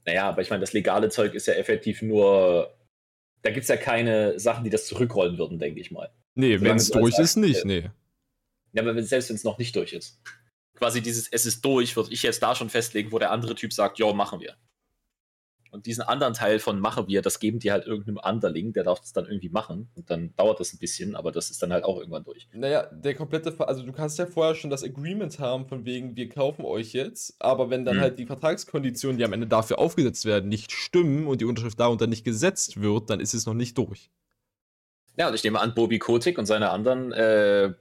Naja, 0.06 0.30
aber 0.30 0.42
ich 0.42 0.50
meine, 0.50 0.62
das 0.62 0.74
legale 0.74 1.10
Zeug 1.10 1.34
ist 1.34 1.48
ja 1.48 1.54
effektiv 1.54 2.02
nur. 2.02 2.76
Da 3.42 3.52
gibt 3.52 3.64
es 3.64 3.70
ja 3.70 3.78
keine 3.78 4.40
Sachen, 4.40 4.64
die 4.64 4.70
das 4.70 4.88
zurückrollen 4.88 5.38
würden, 5.38 5.60
denke 5.60 5.80
ich 5.80 5.92
mal. 5.92 6.12
Nee, 6.36 6.60
wenn 6.62 6.78
es 6.78 6.90
durch 6.90 7.18
ist, 7.18 7.38
nicht, 7.38 7.66
nee. 7.66 7.90
Ja, 8.74 8.84
aber 8.84 9.02
selbst 9.02 9.30
wenn 9.30 9.36
es 9.36 9.44
noch 9.44 9.58
nicht 9.58 9.76
durch 9.76 9.94
ist. 9.94 10.22
Quasi 10.76 11.02
dieses 11.02 11.28
Es 11.28 11.46
ist 11.46 11.64
durch, 11.64 11.96
würde 11.96 12.14
ich 12.14 12.24
jetzt 12.24 12.42
da 12.42 12.56
schon 12.56 12.70
festlegen, 12.70 13.12
wo 13.12 13.20
der 13.20 13.32
andere 13.32 13.56
Typ 13.56 13.74
sagt, 13.74 14.00
ja, 14.00 14.12
machen 14.14 14.40
wir. 14.40 14.56
Und 15.72 15.86
diesen 15.86 16.02
anderen 16.02 16.34
Teil 16.34 16.60
von 16.60 16.80
machen 16.80 17.08
wir, 17.08 17.22
das 17.22 17.40
geben 17.40 17.60
die 17.60 17.72
halt 17.72 17.86
irgendeinem 17.86 18.18
Anderling, 18.18 18.74
der 18.74 18.84
darf 18.84 19.00
das 19.00 19.14
dann 19.14 19.26
irgendwie 19.26 19.50
machen. 19.50 19.90
Und 19.96 20.10
dann 20.10 20.34
dauert 20.36 20.60
das 20.60 20.74
ein 20.74 20.80
bisschen, 20.80 21.16
aber 21.16 21.32
das 21.32 21.50
ist 21.50 21.62
dann 21.62 21.72
halt 21.72 21.84
auch 21.84 21.98
irgendwann 22.00 22.24
durch. 22.24 22.48
Naja, 22.54 22.88
der 22.92 23.16
komplette, 23.16 23.52
Ver 23.52 23.68
also 23.68 23.84
du 23.84 23.92
kannst 23.92 24.18
ja 24.18 24.26
vorher 24.26 24.56
schon 24.56 24.70
das 24.70 24.84
Agreement 24.84 25.40
haben, 25.40 25.68
von 25.68 25.86
wegen, 25.86 26.16
wir 26.16 26.30
kaufen 26.30 26.66
euch 26.66 26.94
jetzt, 26.94 27.36
aber 27.40 27.70
wenn 27.70 27.86
dann 27.86 27.96
hm. 27.96 28.02
halt 28.02 28.20
die 28.20 28.26
Vertragskonditionen, 28.26 29.18
die 29.18 29.26
am 29.26 29.34
Ende 29.34 29.48
dafür 29.48 29.80
aufgesetzt 29.80 30.26
werden, 30.26 30.50
nicht 30.50 30.72
stimmen 30.72 31.28
und 31.28 31.42
die 31.42 31.46
Unterschrift 31.46 31.80
darunter 31.80 32.08
nicht 32.08 32.24
gesetzt 32.24 32.82
wird, 32.82 33.10
dann 33.10 33.20
ist 33.20 33.34
es 33.34 33.46
noch 33.46 33.54
nicht 33.54 33.78
durch. 33.78 34.10
Ja, 35.18 35.28
und 35.28 35.36
ich 35.36 35.44
nehme 35.44 35.60
an, 35.60 35.74
Bobby 35.76 36.00
Kotick 36.00 36.38
und 36.38 36.46
seine 36.46 36.70
anderen 36.70 37.12
äh, 37.12 37.74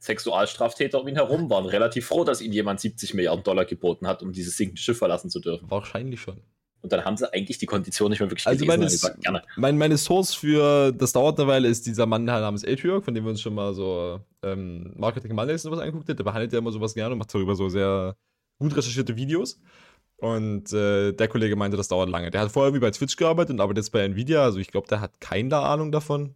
Sexualstraftäter 0.00 1.00
um 1.00 1.08
ihn 1.08 1.16
herum 1.16 1.50
waren 1.50 1.66
relativ 1.66 2.06
froh, 2.06 2.24
dass 2.24 2.40
ihnen 2.40 2.54
jemand 2.54 2.80
70 2.80 3.14
Milliarden 3.14 3.44
Dollar 3.44 3.66
geboten 3.66 4.06
hat, 4.06 4.22
um 4.22 4.32
dieses 4.32 4.56
sinkende 4.56 4.80
Schiff 4.80 4.98
verlassen 4.98 5.30
zu 5.30 5.40
dürfen. 5.40 5.70
Wahrscheinlich 5.70 6.20
schon. 6.20 6.42
Und 6.82 6.92
dann 6.92 7.04
haben 7.04 7.16
sie 7.16 7.30
eigentlich 7.32 7.58
die 7.58 7.66
Kondition 7.66 8.10
nicht 8.10 8.20
mehr 8.20 8.30
wirklich 8.30 8.46
also 8.46 8.64
gelesen. 8.64 8.82
Also 8.82 9.10
meine, 9.26 9.42
mein, 9.56 9.78
meine 9.78 9.98
Source 9.98 10.34
für 10.34 10.92
das 10.92 11.12
dauert 11.12 11.38
eine 11.38 11.46
Weile 11.48 11.68
ist 11.68 11.86
dieser 11.86 12.06
Mann 12.06 12.24
namens 12.24 12.64
Atriok, 12.64 13.04
von 13.04 13.14
dem 13.14 13.24
wir 13.24 13.30
uns 13.30 13.40
schon 13.40 13.54
mal 13.54 13.74
so 13.74 14.20
ähm, 14.42 14.94
Marketing 14.96 15.34
Mondays 15.34 15.64
und 15.64 15.70
sowas 15.72 15.80
angeguckt 15.80 16.08
haben. 16.08 16.16
Der 16.16 16.24
behandelt 16.24 16.52
ja 16.52 16.58
immer 16.58 16.72
sowas 16.72 16.94
gerne 16.94 17.12
und 17.12 17.18
macht 17.18 17.34
darüber 17.34 17.54
so 17.54 17.68
sehr 17.68 18.16
gut 18.58 18.74
recherchierte 18.76 19.16
Videos. 19.16 19.60
Und 20.16 20.72
äh, 20.72 21.12
der 21.12 21.28
Kollege 21.28 21.56
meinte, 21.56 21.76
das 21.76 21.88
dauert 21.88 22.10
lange. 22.10 22.30
Der 22.30 22.42
hat 22.42 22.52
vorher 22.52 22.74
wie 22.74 22.78
bei 22.78 22.90
Twitch 22.90 23.16
gearbeitet 23.16 23.54
und 23.54 23.60
arbeitet 23.60 23.84
jetzt 23.84 23.90
bei 23.90 24.04
Nvidia. 24.04 24.42
Also 24.42 24.58
ich 24.58 24.68
glaube, 24.68 24.88
der 24.88 25.00
hat 25.00 25.20
keine 25.20 25.58
Ahnung 25.58 25.92
davon. 25.92 26.34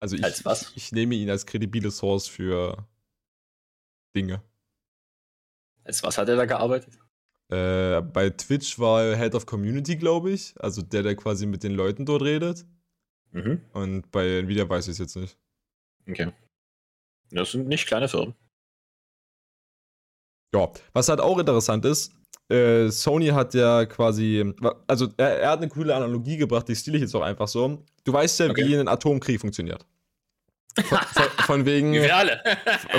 Also 0.00 0.16
ich, 0.16 0.24
als 0.24 0.44
was? 0.44 0.72
ich 0.74 0.92
nehme 0.92 1.14
ihn 1.14 1.30
als 1.30 1.46
kredibile 1.46 1.90
Source 1.90 2.28
für 2.28 2.86
Dinge. 4.14 4.42
Als 5.82 6.02
was 6.02 6.18
hat 6.18 6.28
er 6.28 6.36
da 6.36 6.44
gearbeitet? 6.44 6.98
Äh, 7.50 8.00
bei 8.00 8.30
Twitch 8.30 8.78
war 8.78 9.02
er 9.02 9.16
Head 9.16 9.34
of 9.34 9.46
Community, 9.46 9.96
glaube 9.96 10.30
ich. 10.30 10.54
Also 10.58 10.82
der, 10.82 11.02
der 11.02 11.14
quasi 11.14 11.46
mit 11.46 11.62
den 11.62 11.72
Leuten 11.72 12.06
dort 12.06 12.22
redet. 12.22 12.64
Mhm. 13.32 13.60
Und 13.72 14.10
bei 14.10 14.38
Nvidia 14.38 14.68
weiß 14.68 14.86
ich 14.86 14.92
es 14.92 14.98
jetzt 14.98 15.16
nicht. 15.16 15.36
Okay. 16.08 16.32
Das 17.30 17.52
sind 17.52 17.68
nicht 17.68 17.86
kleine 17.86 18.08
Firmen. 18.08 18.34
Ja, 20.54 20.70
was 20.92 21.08
halt 21.08 21.20
auch 21.20 21.38
interessant 21.38 21.84
ist, 21.84 22.12
äh, 22.48 22.88
Sony 22.90 23.28
hat 23.28 23.54
ja 23.54 23.86
quasi, 23.86 24.54
also 24.86 25.08
er, 25.16 25.40
er, 25.40 25.50
hat 25.50 25.58
eine 25.58 25.68
coole 25.68 25.94
Analogie 25.94 26.36
gebracht, 26.36 26.68
die 26.68 26.76
stile 26.76 26.98
ich 26.98 27.02
jetzt 27.02 27.14
auch 27.14 27.22
einfach 27.22 27.48
so. 27.48 27.82
Du 28.04 28.12
weißt 28.12 28.40
ja, 28.40 28.50
okay. 28.50 28.68
wie 28.68 28.76
ein 28.76 28.86
Atomkrieg 28.86 29.40
funktioniert. 29.40 29.84
Von, 30.76 30.98
von, 30.98 31.28
von 31.44 31.66
wegen. 31.66 31.92
Wir 31.92 32.14
alle. 32.14 32.40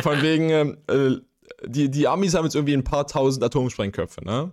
von 0.01 0.21
wegen, 0.21 0.49
äh, 0.49 1.21
die, 1.67 1.89
die 1.89 2.07
Amis 2.07 2.33
haben 2.33 2.45
jetzt 2.45 2.55
irgendwie 2.55 2.73
ein 2.73 2.83
paar 2.83 3.07
tausend 3.07 3.43
Atomsprengköpfe, 3.43 4.23
ne? 4.23 4.51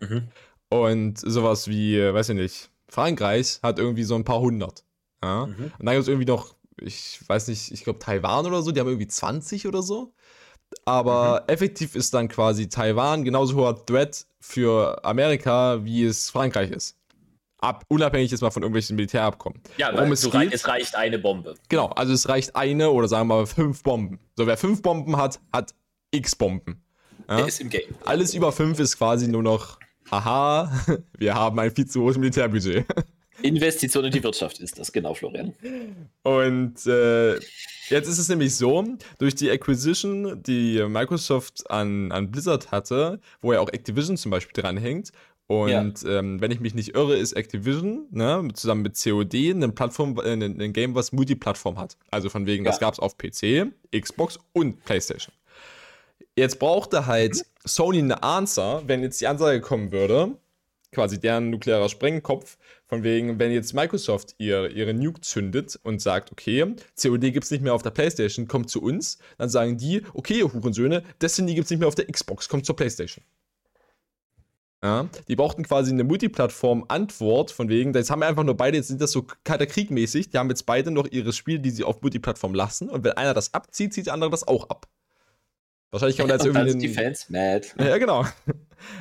Mhm. 0.00 0.28
Und 0.70 1.18
sowas 1.18 1.68
wie, 1.68 1.98
weiß 1.98 2.30
ich 2.30 2.36
nicht, 2.36 2.70
Frankreich 2.88 3.60
hat 3.62 3.78
irgendwie 3.78 4.04
so 4.04 4.14
ein 4.14 4.24
paar 4.24 4.40
hundert. 4.40 4.84
Ja? 5.22 5.46
Mhm. 5.46 5.72
Und 5.78 5.86
dann 5.86 5.94
gibt 5.94 6.02
es 6.02 6.08
irgendwie 6.08 6.26
noch, 6.26 6.54
ich 6.80 7.20
weiß 7.26 7.48
nicht, 7.48 7.72
ich 7.72 7.84
glaube 7.84 7.98
Taiwan 7.98 8.46
oder 8.46 8.62
so, 8.62 8.70
die 8.70 8.80
haben 8.80 8.88
irgendwie 8.88 9.08
20 9.08 9.66
oder 9.66 9.82
so. 9.82 10.12
Aber 10.84 11.42
mhm. 11.42 11.52
effektiv 11.52 11.94
ist 11.94 12.12
dann 12.12 12.28
quasi 12.28 12.68
Taiwan 12.68 13.24
genauso 13.24 13.56
hoher 13.56 13.84
Threat 13.86 14.26
für 14.40 15.02
Amerika, 15.04 15.84
wie 15.84 16.04
es 16.04 16.30
Frankreich 16.30 16.70
ist. 16.70 16.96
Ab, 17.60 17.84
unabhängig 17.88 18.30
jetzt 18.30 18.40
mal 18.40 18.50
von 18.50 18.62
irgendwelchen 18.62 18.94
Militärabkommen. 18.94 19.60
Ja, 19.78 19.92
weil 19.96 20.12
es, 20.12 20.30
geht, 20.30 20.52
es 20.52 20.68
reicht 20.68 20.94
eine 20.94 21.18
Bombe. 21.18 21.56
Genau, 21.68 21.86
also 21.86 22.12
es 22.12 22.28
reicht 22.28 22.54
eine 22.54 22.90
oder 22.90 23.08
sagen 23.08 23.26
wir 23.28 23.36
mal 23.36 23.46
fünf 23.46 23.82
Bomben. 23.82 24.20
So, 24.36 24.46
wer 24.46 24.56
fünf 24.56 24.80
Bomben 24.80 25.16
hat, 25.16 25.40
hat 25.52 25.74
x 26.10 26.36
Bomben. 26.36 26.82
Ja? 27.28 27.44
ist 27.44 27.60
im 27.60 27.68
Game. 27.68 27.94
Alles 28.04 28.34
über 28.34 28.52
5 28.52 28.78
ist 28.80 28.96
quasi 28.96 29.28
nur 29.28 29.42
noch, 29.42 29.78
haha, 30.10 30.72
wir 31.18 31.34
haben 31.34 31.58
ein 31.58 31.70
viel 31.70 31.86
zu 31.86 32.02
hohes 32.02 32.16
Militärbudget. 32.16 32.86
Investition 33.42 34.04
in 34.04 34.10
die 34.10 34.22
Wirtschaft 34.22 34.58
ist 34.58 34.78
das, 34.80 34.90
genau, 34.90 35.14
Florian. 35.14 35.54
Und 36.22 36.84
äh, 36.86 37.34
jetzt 37.34 38.08
ist 38.08 38.18
es 38.18 38.28
nämlich 38.28 38.56
so, 38.56 38.84
durch 39.18 39.36
die 39.36 39.48
Acquisition, 39.48 40.42
die 40.42 40.84
Microsoft 40.88 41.70
an, 41.70 42.10
an 42.10 42.32
Blizzard 42.32 42.72
hatte, 42.72 43.20
wo 43.40 43.52
ja 43.52 43.60
auch 43.60 43.68
Activision 43.68 44.16
zum 44.16 44.32
Beispiel 44.32 44.60
dranhängt, 44.60 45.12
und 45.48 46.02
ja. 46.02 46.18
ähm, 46.18 46.42
wenn 46.42 46.50
ich 46.50 46.60
mich 46.60 46.74
nicht 46.74 46.94
irre, 46.94 47.16
ist 47.16 47.32
Activision 47.32 48.06
ne, 48.10 48.46
zusammen 48.52 48.82
mit 48.82 49.02
COD 49.02 49.54
eine 49.54 49.70
Plattform, 49.70 50.18
äh, 50.22 50.32
ein 50.34 50.72
Game, 50.74 50.94
was 50.94 51.10
Multiplattform 51.10 51.78
hat. 51.78 51.96
Also 52.10 52.28
von 52.28 52.44
wegen, 52.44 52.66
ja. 52.66 52.70
das 52.70 52.80
gab 52.80 52.92
es 52.92 53.00
auf 53.00 53.16
PC, 53.16 53.72
Xbox 53.98 54.38
und 54.52 54.84
PlayStation. 54.84 55.34
Jetzt 56.36 56.58
brauchte 56.58 57.06
halt 57.06 57.44
Sony 57.64 57.98
eine 57.98 58.22
Answer, 58.22 58.82
wenn 58.86 59.02
jetzt 59.02 59.20
die 59.20 59.26
Ansage 59.26 59.60
kommen 59.60 59.92
würde, 59.92 60.36
quasi 60.92 61.20
deren 61.20 61.50
nuklearer 61.50 61.88
Sprengkopf, 61.88 62.56
von 62.86 63.02
wegen, 63.02 63.38
wenn 63.38 63.52
jetzt 63.52 63.74
Microsoft 63.74 64.34
ihr, 64.38 64.70
ihre 64.70 64.94
Nuke 64.94 65.20
zündet 65.20 65.78
und 65.82 66.00
sagt, 66.00 66.32
okay, 66.32 66.74
COD 67.00 67.32
gibt 67.32 67.44
es 67.44 67.50
nicht 67.50 67.62
mehr 67.62 67.74
auf 67.74 67.82
der 67.82 67.90
Playstation, 67.90 68.48
kommt 68.48 68.70
zu 68.70 68.82
uns, 68.82 69.18
dann 69.36 69.50
sagen 69.50 69.76
die, 69.76 70.02
okay, 70.14 70.38
ihr 70.38 70.52
Hurensöhne, 70.52 71.02
Destiny 71.20 71.54
gibt 71.54 71.66
es 71.66 71.70
nicht 71.70 71.80
mehr 71.80 71.88
auf 71.88 71.94
der 71.94 72.06
Xbox, 72.06 72.48
kommt 72.48 72.64
zur 72.64 72.76
Playstation. 72.76 73.24
Ja, 74.82 75.08
die 75.26 75.34
brauchten 75.34 75.64
quasi 75.64 75.90
eine 75.90 76.04
Multiplattform-Antwort, 76.04 77.50
von 77.50 77.68
wegen, 77.68 77.92
jetzt 77.92 78.10
haben 78.10 78.20
wir 78.20 78.28
einfach 78.28 78.44
nur 78.44 78.56
beide, 78.56 78.76
jetzt 78.76 78.86
sind 78.88 79.00
das 79.00 79.10
so 79.10 79.26
kalter 79.42 79.66
die 79.66 80.38
haben 80.38 80.48
jetzt 80.48 80.66
beide 80.66 80.92
noch 80.92 81.08
ihre 81.10 81.32
Spiele, 81.32 81.58
die 81.58 81.70
sie 81.70 81.82
auf 81.82 82.00
Multiplattform 82.00 82.54
lassen, 82.54 82.88
und 82.88 83.02
wenn 83.02 83.12
einer 83.12 83.34
das 83.34 83.52
abzieht, 83.52 83.92
zieht 83.92 84.06
der 84.06 84.14
andere 84.14 84.30
das 84.30 84.46
auch 84.46 84.70
ab. 84.70 84.86
Wahrscheinlich 85.90 86.18
kann 86.18 86.28
man 86.28 86.38
da 86.38 86.44
jetzt 86.44 86.46
irgendwie. 86.46 86.72
Dann 86.72 86.80
die 86.80 86.88
Fans 86.88 87.30
mad. 87.30 87.66
Ja, 87.78 87.96
genau. 87.96 88.24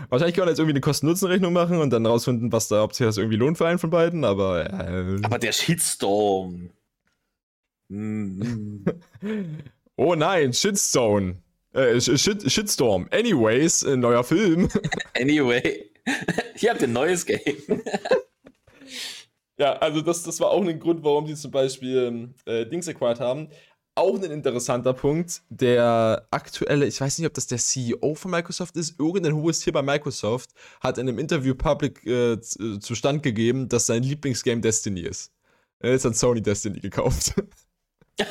Wahrscheinlich 0.10 0.36
kann 0.36 0.44
man 0.44 0.50
jetzt 0.50 0.60
irgendwie 0.60 0.74
eine 0.74 0.82
Kosten-Nutzen-Rechnung 0.82 1.52
machen 1.52 1.80
und 1.80 1.92
dann 1.92 2.06
rausfinden, 2.06 2.52
was 2.52 2.70
da, 2.70 2.84
ob 2.84 2.94
sich 2.94 3.06
das 3.06 3.18
irgendwie 3.18 3.36
lohnt 3.36 3.58
für 3.58 3.68
einen 3.68 3.78
von 3.78 3.90
beiden, 3.90 4.24
aber. 4.24 4.66
Äh, 4.66 5.20
aber 5.22 5.38
der 5.38 5.52
Shitstorm. 5.52 6.70
Mm. 7.90 8.86
oh 9.98 10.16
nein, 10.16 10.54
Shitstone. 10.54 11.42
Äh, 11.74 12.00
Shit, 12.00 12.50
Shitstorm. 12.50 13.08
Anyways, 13.12 13.84
ein 13.86 14.00
neuer 14.00 14.24
Film. 14.24 14.70
anyway. 15.14 15.92
Ihr 16.62 16.70
habt 16.70 16.82
ein 16.82 16.94
neues 16.94 17.26
Game. 17.26 17.84
ja, 19.58 19.74
also 19.74 20.02
das, 20.02 20.24
das 20.24 20.40
war 20.40 20.52
auch 20.52 20.66
ein 20.66 20.80
Grund, 20.80 21.04
warum 21.04 21.26
die 21.26 21.36
zum 21.36 21.52
Beispiel 21.52 22.34
äh, 22.46 22.66
Dings 22.66 22.88
acquired 22.88 23.20
haben 23.20 23.50
auch 23.98 24.22
ein 24.22 24.32
interessanter 24.32 24.94
Punkt. 24.94 25.42
Der 25.50 26.28
aktuelle, 26.32 26.86
ich 26.86 27.02
weiß 27.02 27.18
nicht, 27.18 27.28
ob 27.28 27.34
das 27.34 27.48
der 27.48 27.58
CEO 27.58 28.16
von 28.16 28.32
Microsoft 28.32 28.78
ist, 28.78 29.00
irgendein 29.00 29.36
hohes 29.36 29.60
Tier 29.60 29.74
bei 29.74 29.82
Microsoft 29.82 30.52
hat 30.80 30.98
in 30.98 31.08
einem 31.08 31.20
Interview 31.20 31.56
public 31.56 32.06
äh, 32.06 32.40
zustand 32.40 33.24
gegeben, 33.24 33.68
dass 33.68 33.88
sein 33.88 34.04
Lieblingsgame 34.04 34.62
Destiny 34.62 35.02
ist. 35.02 35.32
Er 35.80 35.94
ist 35.94 36.06
an 36.06 36.14
Sony 36.14 36.42
Destiny 36.42 36.80
gekauft. 36.80 37.34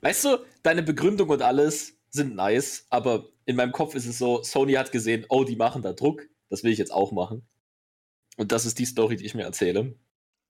weißt 0.00 0.24
du, 0.24 0.38
deine 0.62 0.82
Begründung 0.82 1.28
und 1.28 1.42
alles 1.42 1.94
sind 2.10 2.34
nice, 2.34 2.86
aber 2.90 3.28
in 3.46 3.56
meinem 3.56 3.72
Kopf 3.72 3.94
ist 3.94 4.06
es 4.06 4.18
so, 4.18 4.42
Sony 4.42 4.74
hat 4.74 4.92
gesehen, 4.92 5.24
oh, 5.28 5.44
die 5.44 5.56
machen 5.56 5.82
da 5.82 5.92
Druck, 5.92 6.28
das 6.48 6.62
will 6.62 6.72
ich 6.72 6.78
jetzt 6.78 6.92
auch 6.92 7.12
machen. 7.12 7.46
Und 8.36 8.52
das 8.52 8.66
ist 8.66 8.78
die 8.78 8.86
Story, 8.86 9.16
die 9.16 9.26
ich 9.26 9.34
mir 9.34 9.44
erzähle. 9.44 9.94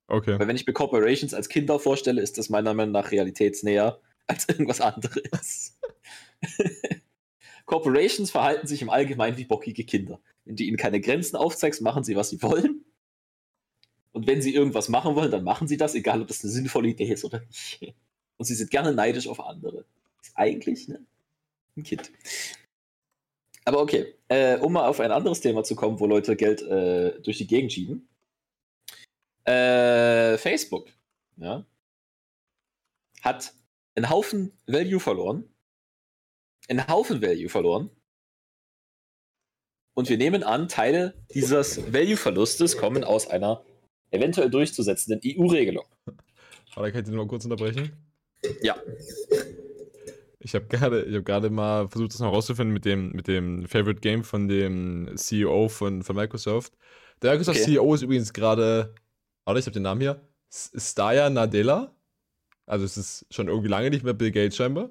Okay. 0.07 0.39
Weil 0.39 0.49
wenn 0.49 0.57
ich 0.57 0.67
mir 0.67 0.73
Corporations 0.73 1.35
als 1.35 1.49
Kinder 1.49 1.79
vorstelle, 1.79 2.21
ist 2.21 2.39
das 2.39 2.49
meiner 2.51 2.75
Meinung 2.75 2.93
nach 2.93 3.11
realitätsnäher 3.11 4.01
als 4.27 4.49
irgendwas 4.49 4.81
anderes. 4.81 5.79
Corporations 7.67 8.31
verhalten 8.31 8.67
sich 8.67 8.83
im 8.83 8.91
Allgemeinen 8.91 9.37
wie 9.37 9.45
bockige 9.45 9.85
Kinder. 9.85 10.21
Wenn 10.45 10.57
du 10.57 10.65
ihnen 10.65 10.77
keine 10.77 11.01
Grenzen 11.01 11.37
aufzeigst, 11.37 11.81
machen 11.81 12.05
sie, 12.05 12.17
was 12.17 12.31
sie 12.31 12.43
wollen. 12.43 12.85
Und 14.13 14.27
wenn 14.27 14.43
sie 14.43 14.55
irgendwas 14.55 14.89
machen 14.89 15.15
wollen, 15.15 15.31
dann 15.31 15.45
machen 15.45 15.69
sie 15.69 15.77
das, 15.77 15.95
egal 15.95 16.21
ob 16.21 16.29
das 16.29 16.43
eine 16.43 16.53
sinnvolle 16.53 16.89
Idee 16.89 17.11
ist 17.11 17.25
oder 17.25 17.41
nicht. 17.41 17.95
Und 18.37 18.45
sie 18.45 18.55
sind 18.55 18.71
gerne 18.71 18.93
neidisch 18.93 19.27
auf 19.27 19.41
andere. 19.41 19.85
Ist 20.21 20.33
eigentlich 20.35 20.89
ne, 20.89 21.05
ein 21.77 21.83
Kind. 21.83 22.13
Aber 23.65 23.81
okay, 23.81 24.15
äh, 24.29 24.59
um 24.59 24.73
mal 24.73 24.87
auf 24.87 25.01
ein 25.01 25.13
anderes 25.13 25.41
Thema 25.41 25.65
zu 25.65 25.77
kommen, 25.77 26.01
wo 26.01 26.07
Leute 26.07 26.37
Geld 26.37 26.63
äh, 26.63 27.21
durch 27.23 27.39
die 27.39 27.47
Gegend 27.47 27.73
schieben. 27.73 28.09
Äh, 29.45 30.39
Facebook 30.39 30.89
ja, 31.37 31.67
hat 33.23 33.55
einen 33.95 34.11
Haufen 34.11 34.53
Value 34.67 35.01
verloren. 35.01 35.45
Einen 36.69 36.87
Haufen 36.89 37.21
Value 37.21 37.49
verloren. 37.49 37.91
Und 39.95 40.09
wir 40.09 40.17
nehmen 40.17 40.43
an, 40.43 40.69
Teile 40.69 41.15
dieses 41.35 41.93
Value-Verlustes 41.93 42.79
kommen 42.79 43.05
aus 43.05 43.29
einer 43.29 43.63
eventuell 44.11 44.49
durchzusetzenden 44.49 45.21
EU-Regelung. 45.25 45.85
Warte, 46.75 46.93
kann 46.93 47.01
ich 47.03 47.07
den 47.09 47.17
mal 47.17 47.27
kurz 47.27 47.45
unterbrechen? 47.45 47.93
Ja. 48.63 48.77
Ich 50.39 50.55
habe 50.55 50.67
gerade 50.67 51.23
hab 51.25 51.51
mal 51.51 51.89
versucht, 51.89 52.15
das 52.15 52.21
noch 52.21 52.33
rauszufinden 52.33 52.73
mit 52.73 52.85
dem, 52.85 53.13
mit 53.13 53.29
dem 53.29 53.67
Favorite 53.67 54.01
Game 54.01 54.25
von 54.25 54.49
dem 54.49 55.11
CEO 55.15 55.69
von, 55.69 56.03
von 56.03 56.17
Microsoft. 56.17 56.73
Der 57.21 57.33
Microsoft 57.33 57.61
Okay. 57.61 57.73
CEO 57.73 57.95
ist 57.95 58.03
übrigens 58.03 58.33
gerade, 58.33 58.95
warte, 59.45 59.61
ich 59.61 59.67
habe 59.67 59.75
den 59.75 59.83
Namen 59.83 60.01
hier, 60.01 60.21
Staya 60.51 61.31
Nadella. 61.31 61.95
Also 62.67 62.85
es 62.85 62.97
ist 62.97 63.27
schon 63.31 63.49
irgendwie 63.49 63.69
lange 63.69 63.91
nicht 63.91 64.05
mehr 64.05 64.15
Bill 64.15 64.31
Gates 64.31 64.57
scheinbar. 64.57 64.91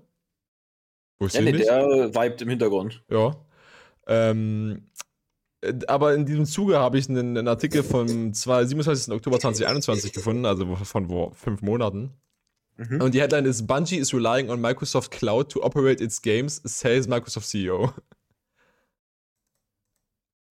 Wusste 1.20 1.40
Ja, 1.40 1.44
nee, 1.46 1.52
nicht. 1.52 1.68
der 1.68 2.14
vibet 2.14 2.42
im 2.42 2.50
Hintergrund. 2.50 3.04
Ja. 3.10 3.36
Ähm, 4.08 4.90
äh, 5.62 5.74
aber 5.88 6.16
in 6.16 6.26
diesem 6.26 6.46
Zuge 6.46 6.80
habe 6.80 6.98
ich 6.98 7.08
einen, 7.10 7.38
einen 7.38 7.48
Artikel 7.48 7.84
vom 7.84 8.34
2 8.34 8.66
27. 8.66 9.14
Oktober 9.14 9.40
2021 9.40 10.14
gefunden, 10.14 10.46
also 10.46 10.76
von 10.76 11.08
vor 11.08 11.34
fünf 11.34 11.62
Monaten. 11.62 12.12
Mhm. 12.78 13.02
Und 13.02 13.14
die 13.14 13.22
Headline 13.22 13.46
ist: 13.46 13.68
Bungie 13.68 13.98
is 13.98 14.14
relying 14.14 14.50
on 14.50 14.60
Microsoft 14.60 15.12
Cloud 15.12 15.52
to 15.52 15.64
operate 15.64 16.04
its 16.04 16.22
games, 16.22 16.62
says 16.66 17.08
Microsoft 17.08 17.48
CEO. 17.48 17.94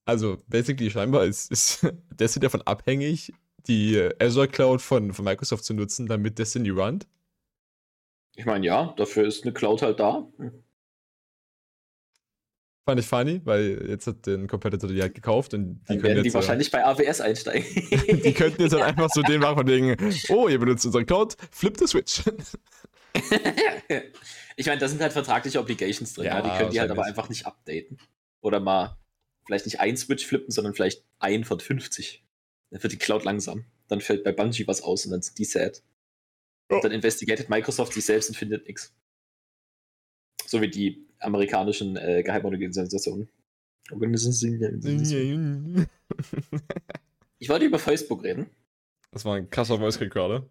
Also, 0.07 0.39
basically, 0.49 0.91
scheinbar 0.91 1.25
ist, 1.25 1.51
ist 1.51 1.87
Destiny 2.11 2.45
davon 2.45 2.63
abhängig, 2.63 3.33
die 3.67 3.97
äh, 3.97 4.15
Azure 4.19 4.49
Cloud 4.49 4.83
von, 4.83 5.13
von 5.13 5.25
Microsoft 5.25 5.65
zu 5.65 5.75
nutzen, 5.75 6.07
damit 6.07 6.39
Destiny 6.39 6.71
runnt. 6.71 7.07
Ich 8.37 8.47
meine, 8.47 8.65
ja, 8.67 8.95
dafür 8.97 9.27
ist 9.27 9.45
eine 9.45 9.53
Cloud 9.53 9.83
halt 9.83 10.01
da. 10.01 10.27
Fand 12.87 12.99
ich 12.99 13.07
funny, 13.07 13.41
weil 13.45 13.89
jetzt 13.89 14.07
hat 14.07 14.27
den 14.27 14.49
Competitor 14.49 14.89
die 14.89 15.03
halt 15.03 15.15
gekauft 15.15 15.53
und 15.53 15.81
die 15.83 15.87
Dann 15.87 16.01
können 16.01 16.15
die 16.17 16.23
jetzt. 16.23 16.33
äh, 16.33 16.35
wahrscheinlich 16.35 16.71
bei 16.71 16.85
AWS 16.85 17.21
einsteigen. 17.21 17.65
Die 18.25 18.33
könnten 18.33 18.63
jetzt 18.63 18.73
dann 18.73 18.83
einfach 18.83 19.11
so 19.11 19.23
den 19.23 19.41
machen 19.41 19.59
von 19.59 19.67
wegen, 19.67 19.97
oh, 20.31 20.49
ihr 20.49 20.59
benutzt 20.59 20.87
unsere 20.87 21.05
Cloud, 21.05 21.37
flip 21.51 21.77
the 21.77 21.87
switch. 21.87 22.23
ich 24.57 24.67
meine, 24.67 24.81
da 24.81 24.89
sind 24.89 25.01
halt 25.03 25.13
vertragliche 25.13 25.61
Obligations 25.61 26.15
drin. 26.15 26.25
Ja, 26.25 26.39
Ja, 26.39 26.43
die 26.43 26.59
können 26.59 26.71
die 26.71 26.81
halt 26.81 26.91
aber 26.91 27.05
einfach 27.05 27.29
nicht 27.29 27.47
updaten. 27.47 27.99
Oder 28.41 28.61
mal 28.61 28.97
vielleicht 29.45 29.67
nicht 29.67 29.81
ein 29.81 29.97
Switch 29.97 30.27
flippen, 30.27 30.51
sondern 30.51 30.75
vielleicht 30.75 31.05
ein 31.19 31.45
von 31.45 31.61
50. 31.61 32.25
Dann 32.71 32.83
wird 32.83 32.93
die 32.93 32.99
Cloud 32.99 33.25
langsam. 33.25 33.65
Dann 33.89 34.01
fällt 34.01 34.25
bei 34.25 34.33
Bungie 34.33 34.67
was 34.67 34.83
aus 34.83 35.05
und 35.05 35.13
dann 35.13 35.23
sind 35.23 35.39
die 35.39 35.45
sad. 35.45 35.83
Und 36.69 36.85
dann 36.85 36.93
investigated 36.93 37.49
Microsoft 37.49 37.93
sich 37.93 38.05
selbst 38.05 38.29
und 38.29 38.37
findet 38.37 38.67
nichts. 38.67 38.95
So 40.47 40.61
wie 40.61 40.69
die 40.69 41.07
amerikanischen 41.19 41.97
äh, 41.97 42.23
Geheimorganisationen. 42.23 43.29
Organisationen. 43.91 45.87
Ich 47.43 47.49
wollte 47.49 47.65
über 47.65 47.79
Facebook 47.79 48.23
reden. 48.23 48.51
Das 49.13 49.25
war 49.25 49.35
ein 49.35 49.49
krasser 49.49 49.79
Voice 49.79 49.99
gerade. 49.99 50.49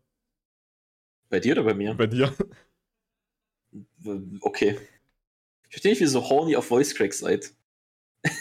Bei 1.30 1.40
dir 1.40 1.54
oder 1.54 1.64
bei 1.64 1.76
mir? 1.76 1.94
Bei 1.94 2.08
dir. 2.08 2.36
Okay. 4.42 4.80
Ich 5.66 5.70
verstehe 5.70 5.92
nicht, 5.92 6.00
wie 6.00 6.06
ihr 6.06 6.10
so 6.10 6.28
horny 6.28 6.56
auf 6.56 6.66
Voice 6.66 6.96
Cracks 6.96 7.20
seid. 7.20 7.54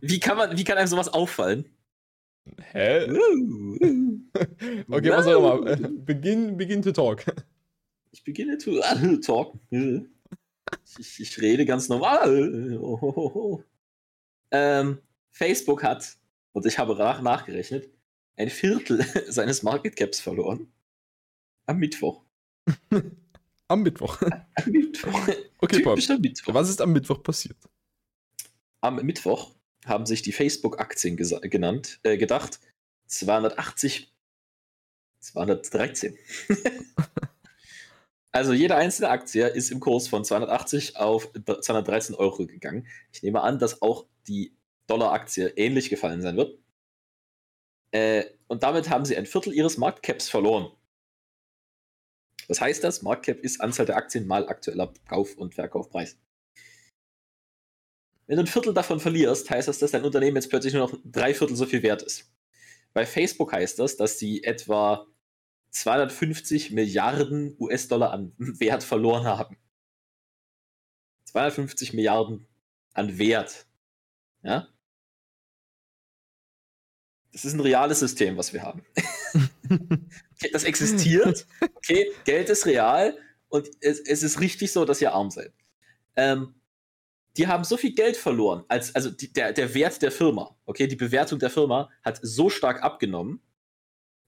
Wie 0.00 0.18
kann 0.20 0.36
man, 0.36 0.58
wie 0.58 0.64
kann 0.64 0.76
einem 0.76 0.88
sowas 0.88 1.08
auffallen? 1.08 1.64
Hä? 2.72 3.06
Okay, 4.88 5.10
was 5.10 5.26
auch 5.26 5.60
immer. 5.60 5.88
Begin, 6.04 6.56
begin 6.56 6.82
to 6.82 6.92
talk. 6.92 7.24
Ich 8.12 8.24
beginne 8.24 8.58
zu 8.58 8.80
talken. 9.20 10.12
Ich, 10.98 11.20
ich 11.20 11.40
rede 11.40 11.64
ganz 11.64 11.88
normal. 11.88 12.78
Ohohoho. 12.78 13.64
Ähm, 14.52 14.98
Facebook 15.30 15.84
hat, 15.84 16.18
und 16.50 16.66
ich 16.66 16.76
habe 16.76 16.96
nach, 16.96 17.22
nachgerechnet, 17.22 17.88
ein 18.34 18.50
Viertel 18.50 19.00
seines 19.28 19.62
Market 19.62 19.94
Caps 19.94 20.18
verloren. 20.18 20.72
Am 21.66 21.78
Mittwoch. 21.78 22.24
Am 23.68 23.82
Mittwoch. 23.82 24.20
Am 24.20 24.72
Mittwoch. 24.72 25.28
Okay. 25.58 25.76
Typischer 25.76 26.18
Mittwoch. 26.18 26.52
Was 26.52 26.68
ist 26.68 26.80
am 26.80 26.92
Mittwoch 26.92 27.22
passiert? 27.22 27.58
Am 28.80 28.96
Mittwoch 28.96 29.54
haben 29.86 30.06
sich 30.06 30.22
die 30.22 30.32
Facebook-Aktien 30.32 31.16
genannt, 31.16 32.00
äh, 32.02 32.16
gedacht, 32.16 32.60
280, 33.06 34.12
213. 35.20 36.16
also 38.32 38.52
jede 38.52 38.76
einzelne 38.76 39.10
Aktie 39.10 39.46
ist 39.46 39.70
im 39.70 39.80
Kurs 39.80 40.08
von 40.08 40.24
280 40.24 40.96
auf 40.96 41.30
213 41.32 42.14
Euro 42.14 42.46
gegangen. 42.46 42.86
Ich 43.12 43.22
nehme 43.22 43.42
an, 43.42 43.58
dass 43.58 43.82
auch 43.82 44.06
die 44.28 44.56
Dollar-Aktie 44.86 45.48
ähnlich 45.56 45.90
gefallen 45.90 46.22
sein 46.22 46.36
wird. 46.36 46.58
Äh, 47.92 48.24
und 48.46 48.62
damit 48.62 48.88
haben 48.90 49.04
sie 49.04 49.16
ein 49.16 49.26
Viertel 49.26 49.52
ihres 49.52 49.76
Marktcaps 49.76 50.28
verloren. 50.28 50.70
Was 52.48 52.60
heißt 52.60 52.82
das? 52.82 53.02
Marktcap 53.02 53.38
ist 53.40 53.60
Anzahl 53.60 53.86
der 53.86 53.96
Aktien 53.96 54.26
mal 54.26 54.48
aktueller 54.48 54.92
Kauf- 55.08 55.36
und 55.36 55.54
Verkaufpreis. 55.54 56.18
Wenn 58.30 58.36
du 58.36 58.44
ein 58.44 58.46
Viertel 58.46 58.72
davon 58.72 59.00
verlierst, 59.00 59.50
heißt 59.50 59.66
das, 59.66 59.80
dass 59.80 59.90
dein 59.90 60.04
Unternehmen 60.04 60.36
jetzt 60.36 60.50
plötzlich 60.50 60.72
nur 60.72 60.86
noch 60.86 60.96
drei 61.04 61.34
Viertel 61.34 61.56
so 61.56 61.66
viel 61.66 61.82
wert 61.82 62.02
ist. 62.02 62.32
Bei 62.92 63.04
Facebook 63.04 63.52
heißt 63.52 63.80
das, 63.80 63.96
dass 63.96 64.20
sie 64.20 64.44
etwa 64.44 65.04
250 65.70 66.70
Milliarden 66.70 67.56
US-Dollar 67.58 68.12
an 68.12 68.32
Wert 68.38 68.84
verloren 68.84 69.24
haben. 69.24 69.56
250 71.24 71.92
Milliarden 71.92 72.46
an 72.94 73.18
Wert. 73.18 73.66
Ja? 74.44 74.68
Das 77.32 77.44
ist 77.44 77.54
ein 77.54 77.60
reales 77.60 77.98
System, 77.98 78.36
was 78.36 78.52
wir 78.52 78.62
haben. 78.62 78.86
Das 80.52 80.64
existiert. 80.64 81.46
Okay, 81.74 82.10
Geld 82.24 82.48
ist 82.48 82.64
real 82.64 83.16
und 83.48 83.68
es, 83.80 84.00
es 84.00 84.22
ist 84.22 84.40
richtig 84.40 84.72
so, 84.72 84.86
dass 84.86 85.00
ihr 85.02 85.12
arm 85.12 85.30
seid. 85.30 85.52
Ähm, 86.16 86.59
die 87.36 87.46
haben 87.46 87.64
so 87.64 87.76
viel 87.76 87.94
Geld 87.94 88.16
verloren, 88.16 88.64
als, 88.68 88.94
also 88.94 89.10
die, 89.10 89.32
der, 89.32 89.52
der 89.52 89.74
Wert 89.74 90.02
der 90.02 90.10
Firma, 90.10 90.56
okay, 90.64 90.86
die 90.86 90.96
Bewertung 90.96 91.38
der 91.38 91.50
Firma 91.50 91.90
hat 92.02 92.18
so 92.22 92.50
stark 92.50 92.82
abgenommen, 92.82 93.40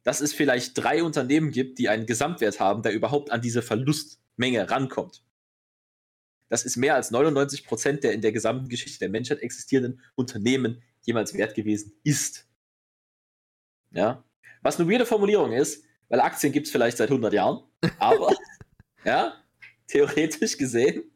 dass 0.04 0.20
es 0.20 0.32
vielleicht 0.32 0.76
drei 0.78 1.02
Unternehmen 1.02 1.50
gibt, 1.50 1.78
die 1.78 1.88
einen 1.88 2.06
Gesamtwert 2.06 2.60
haben, 2.60 2.82
der 2.82 2.92
überhaupt 2.92 3.30
an 3.30 3.40
diese 3.40 3.62
Verlustmenge 3.62 4.70
rankommt. 4.70 5.24
Das 6.48 6.64
ist 6.64 6.76
mehr 6.76 6.94
als 6.94 7.10
99 7.10 7.64
Prozent 7.64 8.04
der 8.04 8.12
in 8.12 8.20
der 8.20 8.32
gesamten 8.32 8.68
Geschichte 8.68 8.98
der 8.98 9.08
Menschheit 9.08 9.40
existierenden 9.40 10.00
Unternehmen 10.14 10.82
jemals 11.00 11.34
wert 11.34 11.54
gewesen 11.54 11.94
ist. 12.04 12.46
Ja. 13.90 14.24
Was 14.60 14.78
eine 14.78 14.90
weirde 14.90 15.06
Formulierung 15.06 15.52
ist, 15.52 15.84
weil 16.08 16.20
Aktien 16.20 16.52
gibt 16.52 16.66
es 16.66 16.72
vielleicht 16.72 16.98
seit 16.98 17.08
100 17.08 17.32
Jahren, 17.32 17.64
aber, 17.98 18.34
ja, 19.04 19.34
theoretisch 19.86 20.58
gesehen, 20.58 21.10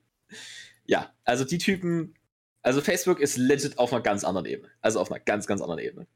ja, 0.86 1.14
also 1.24 1.44
die 1.44 1.58
Typen, 1.58 2.14
also 2.62 2.80
Facebook 2.80 3.20
ist 3.20 3.36
legit 3.36 3.78
auf 3.78 3.92
einer 3.92 4.02
ganz 4.02 4.24
anderen 4.24 4.46
Ebene. 4.46 4.70
Also 4.80 5.00
auf 5.00 5.10
einer 5.10 5.20
ganz, 5.20 5.46
ganz 5.46 5.60
anderen 5.60 5.80
Ebene. 5.80 6.06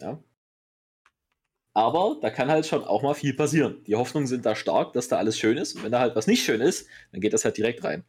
Ja. 0.00 0.22
Aber 1.74 2.16
da 2.22 2.30
kann 2.30 2.50
halt 2.50 2.66
schon 2.66 2.84
auch 2.84 3.02
mal 3.02 3.14
viel 3.14 3.34
passieren. 3.34 3.84
Die 3.86 3.96
Hoffnungen 3.96 4.26
sind 4.26 4.46
da 4.46 4.54
stark, 4.54 4.94
dass 4.94 5.08
da 5.08 5.18
alles 5.18 5.38
schön 5.38 5.58
ist. 5.58 5.76
Und 5.76 5.84
wenn 5.84 5.92
da 5.92 6.00
halt 6.00 6.16
was 6.16 6.26
nicht 6.26 6.42
schön 6.42 6.60
ist, 6.60 6.88
dann 7.12 7.20
geht 7.20 7.34
das 7.34 7.44
halt 7.44 7.58
direkt 7.58 7.84
rein. 7.84 8.04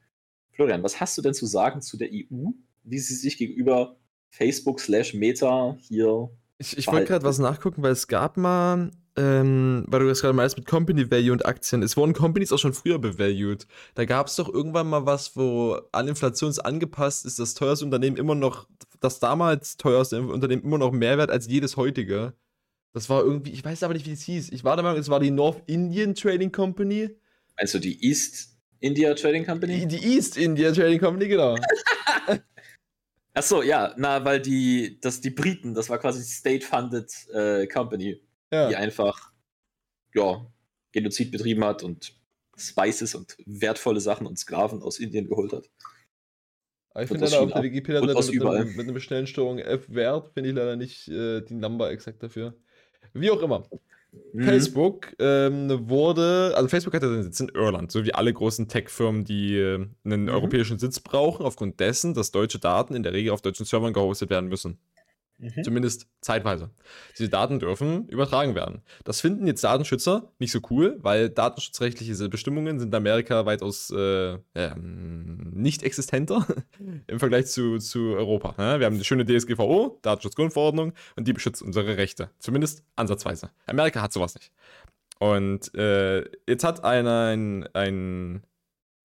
Florian, 0.52 0.84
was 0.84 1.00
hast 1.02 1.18
du 1.18 1.22
denn 1.22 1.34
zu 1.34 1.46
sagen 1.46 1.82
zu 1.82 1.98
der 1.98 2.10
EU, 2.12 2.52
wie 2.84 3.00
sie 3.00 3.14
sich 3.14 3.38
gegenüber 3.38 3.98
Facebook 4.30 4.80
slash 4.80 5.14
Meta 5.14 5.78
hier 5.82 6.30
Ich, 6.60 6.78
ich 6.78 6.88
wollte 6.88 7.06
gerade 7.06 7.26
was 7.26 7.38
nachgucken, 7.38 7.84
weil 7.84 7.92
es 7.92 8.08
gab 8.08 8.36
mal, 8.36 8.90
ähm, 9.16 9.86
weil 9.88 10.00
du 10.00 10.08
das 10.08 10.22
gerade 10.22 10.34
meinst 10.34 10.58
mit 10.58 10.66
Company 10.66 11.10
Value 11.12 11.32
und 11.32 11.46
Aktien. 11.46 11.84
Es 11.84 11.96
wurden 11.98 12.14
Companies 12.14 12.52
auch 12.52 12.58
schon 12.58 12.74
früher 12.74 12.98
bevalued. 12.98 13.68
Da 13.94 14.06
gab 14.06 14.28
es 14.28 14.36
doch 14.38 14.52
irgendwann 14.52 14.88
mal 14.88 15.06
was, 15.06 15.36
wo 15.36 15.80
an 15.92 16.08
Inflation 16.08 16.58
angepasst 16.60 17.26
ist, 17.26 17.38
das 17.38 17.54
teuerste 17.54 17.86
Unternehmen 17.86 18.18
immer 18.18 18.34
noch, 18.34 18.68
das 19.00 19.20
damals 19.20 19.78
teuerste 19.78 20.22
Unternehmen 20.22 20.64
immer 20.64 20.80
noch 20.80 20.92
mehr 20.92 21.18
wert 21.18 21.30
als 21.30 21.48
jedes 21.48 21.78
heutige. 21.78 22.34
Das 22.94 23.10
war 23.10 23.22
irgendwie, 23.24 23.52
ich 23.52 23.64
weiß 23.64 23.84
aber 23.84 23.94
nicht, 23.94 24.08
wie 24.08 24.14
es 24.14 24.24
hieß. 24.24 24.52
Ich 24.52 24.64
war 24.64 24.76
der 24.76 24.84
Meinung, 24.84 25.00
es 25.00 25.10
war 25.10 25.20
die 25.20 25.30
North 25.30 25.62
Indian 25.68 26.16
Trading 26.16 26.52
Company. 26.52 27.10
Du 27.72 27.80
die 27.80 28.04
East 28.04 28.58
India 28.80 29.14
Trading 29.14 29.44
Die, 29.44 29.48
Company? 29.48 29.88
die 29.88 30.16
East 30.16 30.38
India 30.38 30.72
Trading 30.72 31.00
Company, 31.00 31.28
genau. 31.28 31.56
Achso, 33.38 33.62
ja, 33.62 33.94
na, 33.98 34.26
weil 34.26 34.42
die, 34.42 35.00
das, 35.00 35.22
die 35.22 35.30
Briten, 35.30 35.76
das 35.76 35.90
war 35.90 36.00
quasi 36.00 36.24
State-Funded 36.24 37.12
äh, 37.32 37.68
Company, 37.68 38.20
die 38.52 38.56
Ja. 38.56 38.70
einfach, 38.70 39.32
ja, 40.16 40.44
Genozid 40.92 41.32
betrieben 41.32 41.64
hat 41.64 41.84
und 41.84 42.16
Spices 42.58 43.14
und 43.14 43.38
wertvolle 43.46 44.00
Sachen 44.00 44.26
und 44.26 44.40
Sklaven 44.40 44.82
aus 44.82 44.98
Indien 44.98 45.28
geholt 45.28 45.54
hat. 45.54 45.70
Aber 46.90 47.04
ich 47.04 47.10
finde 47.10 47.26
leider 47.26 47.42
auf 47.42 47.54
der 47.54 47.62
Wikipedia 47.62 48.02
Und 48.02 48.08
mit, 48.08 48.42
einem, 48.42 48.70
mit 48.70 48.80
einer 48.80 48.94
Bestellensteuerung 48.94 49.60
F 49.60 49.86
Wert 49.90 50.34
finde 50.34 50.50
ich 50.50 50.56
leider 50.56 50.76
nicht 50.76 51.08
äh, 51.08 51.42
die 51.42 51.54
Number 51.54 51.92
exakt 51.92 52.24
dafür. 52.24 52.56
Wie 53.14 53.30
auch 53.30 53.44
immer. 53.44 53.70
Mhm. 54.34 54.44
Facebook 54.44 55.14
ähm, 55.20 55.90
wurde, 55.90 56.54
also 56.56 56.68
Facebook 56.70 56.94
hat 56.94 57.04
ja 57.04 57.10
seinen 57.10 57.24
Sitz 57.24 57.40
in 57.40 57.50
Irland, 57.50 57.92
so 57.92 58.06
wie 58.06 58.14
alle 58.14 58.34
großen 58.34 58.68
Tech-Firmen, 58.68 59.26
die 59.26 59.58
äh, 59.58 59.86
einen 60.06 60.24
Mhm. 60.24 60.30
europäischen 60.30 60.80
Sitz 60.80 61.00
brauchen, 61.00 61.46
aufgrund 61.46 61.80
dessen, 61.80 62.14
dass 62.14 62.32
deutsche 62.32 62.60
Daten 62.60 62.96
in 62.96 63.04
der 63.04 63.14
Regel 63.14 63.32
auf 63.32 63.42
deutschen 63.42 63.66
Servern 63.66 63.94
gehostet 63.94 64.30
werden 64.30 64.50
müssen. 64.50 64.80
Mhm. 65.40 65.64
Zumindest 65.64 66.08
zeitweise. 66.20 66.72
Diese 67.18 67.30
Daten 67.30 67.60
dürfen 67.60 68.08
übertragen 68.08 68.56
werden. 68.56 68.82
Das 69.04 69.22
finden 69.22 69.46
jetzt 69.46 69.64
Datenschützer 69.64 70.32
nicht 70.40 70.52
so 70.52 70.60
cool, 70.72 70.98
weil 71.02 71.30
datenschutzrechtliche 71.30 72.28
Bestimmungen 72.30 72.80
sind 72.80 72.90
in 72.90 72.96
Amerika 72.96 73.46
weitaus 73.46 73.92
äh, 73.92 74.34
äh, 74.56 74.76
nicht 74.76 75.84
existenter 75.84 76.48
im 77.08 77.20
Vergleich 77.20 77.48
zu, 77.48 77.78
zu 77.78 78.16
Europa. 78.16 78.56
Ja, 78.58 78.80
wir 78.80 78.88
haben 78.88 78.96
eine 78.96 79.04
schöne 79.04 79.26
DSGVO, 79.26 80.00
Datenschutzgrundverordnung, 80.02 80.94
und 81.16 81.28
die 81.28 81.34
beschützt 81.34 81.62
unsere 81.62 81.98
Rechte. 81.98 82.32
Zumindest 82.40 82.84
ansatzweise. 82.96 83.52
Amerika 83.68 84.02
hat 84.02 84.14
sowas 84.14 84.34
nicht. 84.34 84.52
Und 85.20 85.74
äh, 85.76 86.26
jetzt 86.48 86.64
hat 86.64 86.84
ein, 86.84 87.08
ein, 87.08 87.70
ein 87.74 88.44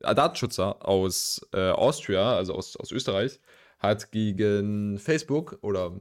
Datenschützer 0.00 0.86
aus 0.86 1.46
äh, 1.52 1.70
Austria, 1.70 2.36
also 2.36 2.54
aus, 2.54 2.76
aus 2.76 2.90
Österreich, 2.90 3.40
hat 3.78 4.12
gegen 4.12 4.98
Facebook 4.98 5.58
oder 5.60 6.00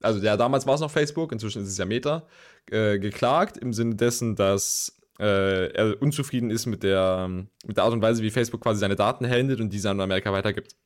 also 0.00 0.20
ja, 0.20 0.36
damals 0.36 0.66
war 0.66 0.74
es 0.74 0.80
noch 0.80 0.90
Facebook, 0.90 1.32
inzwischen 1.32 1.62
ist 1.62 1.68
es 1.68 1.78
ja 1.78 1.84
Meta, 1.84 2.26
äh, 2.70 2.98
geklagt 2.98 3.56
im 3.58 3.72
Sinne 3.72 3.96
dessen, 3.96 4.36
dass 4.36 4.98
äh, 5.18 5.72
er 5.72 6.00
unzufrieden 6.00 6.50
ist 6.50 6.66
mit 6.66 6.82
der, 6.82 7.28
mit 7.66 7.76
der 7.76 7.84
Art 7.84 7.92
und 7.92 8.02
Weise, 8.02 8.22
wie 8.22 8.30
Facebook 8.30 8.60
quasi 8.60 8.80
seine 8.80 8.96
Daten 8.96 9.28
handelt 9.28 9.60
und 9.60 9.72
diese 9.72 9.90
an 9.90 10.00
Amerika 10.00 10.32
weitergibt. 10.32 10.76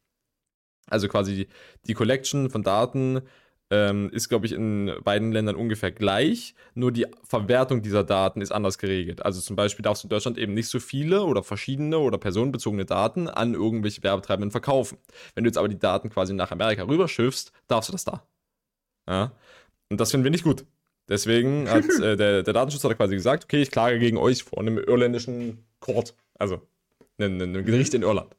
Also 0.89 1.09
quasi 1.09 1.49
die, 1.87 1.95
Collection 1.95 2.51
von 2.51 2.63
Daten 2.63 3.23
ähm, 3.71 4.11
ist, 4.11 4.29
glaube 4.29 4.47
ich, 4.47 4.53
in 4.53 4.93
beiden 5.05 5.33
Ländern 5.33 5.57
ungefähr 5.57 5.93
gleich, 5.93 6.55
nur 6.75 6.93
die 6.93 7.07
Verwertung 7.25 7.83
dieser 7.83 8.05
Daten 8.05 8.41
ist 8.41 8.53
anders 8.53 8.79
geregelt. 8.79 9.25
Also 9.25 9.41
zum 9.41 9.57
Beispiel 9.57 9.83
darfst 9.83 10.03
du 10.03 10.07
in 10.07 10.11
Deutschland 10.11 10.39
eben 10.39 10.55
nicht 10.55 10.69
so 10.69 10.81
viele 10.81 11.23
oder 11.23 11.43
verschiedene 11.43 11.99
oder 11.99 12.19
personenbezogene 12.19 12.85
Daten 12.85 13.29
an 13.29 13.55
irgendwelche 13.55 14.03
Werbetreibenden 14.03 14.51
verkaufen. 14.51 14.99
Wenn 15.35 15.45
du 15.45 15.49
jetzt 15.49 15.59
aber 15.59 15.69
die 15.69 15.79
Daten 15.79 16.11
quasi 16.11 16.35
nach 16.35 16.51
Amerika 16.51 16.83
rüberschiffst, 16.85 17.53
darfst 17.69 17.89
du 17.89 17.93
das 17.93 18.05
da. 18.05 18.27
Ja? 19.09 19.32
Und 19.88 20.00
das 20.00 20.11
finden 20.11 20.24
wir 20.24 20.30
nicht 20.30 20.44
gut. 20.44 20.64
Deswegen 21.09 21.68
hat 21.68 21.84
äh, 22.00 22.16
der, 22.16 22.42
der 22.42 22.55
Datenschutz 22.55 22.84
hat 22.84 22.96
quasi 22.96 23.14
gesagt, 23.14 23.44
okay, 23.44 23.62
ich 23.62 23.70
klage 23.70 23.98
gegen 23.98 24.16
euch 24.16 24.42
vor 24.44 24.61
einem 24.61 24.78
irländischen 24.78 25.64
Court, 25.80 26.14
also 26.38 26.62
einem, 27.18 27.40
einem 27.40 27.64
Gericht 27.64 27.94
in 27.94 28.03
Irland. 28.03 28.34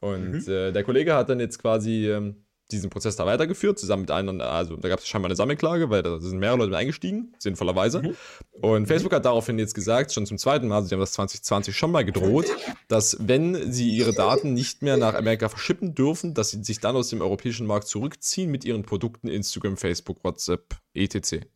Und 0.00 0.46
mhm. 0.46 0.52
äh, 0.52 0.72
der 0.72 0.84
Kollege 0.84 1.14
hat 1.14 1.28
dann 1.28 1.40
jetzt 1.40 1.58
quasi 1.58 2.08
ähm, 2.08 2.45
diesen 2.70 2.90
Prozess 2.90 3.16
da 3.16 3.26
weitergeführt, 3.26 3.78
zusammen 3.78 4.02
mit 4.02 4.10
anderen, 4.10 4.40
also 4.40 4.76
da 4.76 4.88
gab 4.88 4.98
es 4.98 5.06
scheinbar 5.06 5.28
eine 5.28 5.36
Sammelklage, 5.36 5.90
weil 5.90 6.02
da 6.02 6.18
sind 6.18 6.38
mehrere 6.38 6.58
Leute 6.58 6.76
eingestiegen, 6.76 7.34
sinnvollerweise. 7.38 8.02
Mhm. 8.02 8.16
Und. 8.60 8.86
Facebook 8.86 9.12
hat 9.12 9.24
daraufhin 9.24 9.58
jetzt 9.58 9.74
gesagt, 9.74 10.12
schon 10.12 10.26
zum 10.26 10.38
zweiten 10.38 10.68
Mal, 10.68 10.76
also 10.76 10.88
sie 10.88 10.94
haben 10.94 11.00
das 11.00 11.12
2020 11.12 11.76
schon 11.76 11.92
mal 11.92 12.04
gedroht, 12.04 12.46
dass 12.88 13.16
wenn 13.20 13.72
sie 13.72 13.90
ihre 13.90 14.12
Daten 14.12 14.54
nicht 14.54 14.82
mehr 14.82 14.96
nach 14.96 15.14
Amerika 15.14 15.48
verschippen 15.48 15.94
dürfen, 15.94 16.34
dass 16.34 16.50
sie 16.50 16.62
sich 16.62 16.80
dann 16.80 16.96
aus 16.96 17.10
dem 17.10 17.20
europäischen 17.20 17.66
Markt 17.66 17.88
zurückziehen 17.88 18.50
mit 18.50 18.64
ihren 18.64 18.82
Produkten 18.82 19.28
Instagram, 19.28 19.76
Facebook, 19.76 20.24
WhatsApp, 20.24 20.76
etc. 20.94 21.46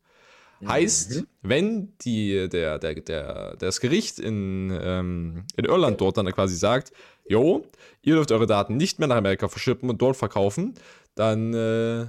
Heißt, 0.67 1.17
mhm. 1.17 1.27
wenn 1.43 1.93
die, 2.03 2.49
der, 2.49 2.79
der, 2.79 2.95
der, 2.95 3.57
das 3.59 3.81
Gericht 3.81 4.19
in, 4.19 4.71
ähm, 4.83 5.45
in 5.57 5.65
Irland 5.65 6.01
dort 6.01 6.19
dann 6.19 6.31
quasi 6.33 6.55
sagt, 6.57 6.93
jo, 7.27 7.65
ihr 8.03 8.17
dürft 8.17 8.33
eure 8.33 8.47
Daten 8.47 8.77
nicht 8.77 8.99
mehr 8.99 9.09
nach 9.09 9.17
Amerika 9.17 9.49
verschippen 9.49 9.89
und 9.89 10.03
dort 10.03 10.17
verkaufen, 10.17 10.75
dann 11.21 11.53
äh, 11.53 12.09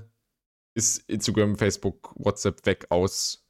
ist 0.74 1.10
Instagram, 1.10 1.58
Facebook, 1.58 2.14
WhatsApp 2.16 2.66
weg 2.66 2.86
aus 2.90 3.46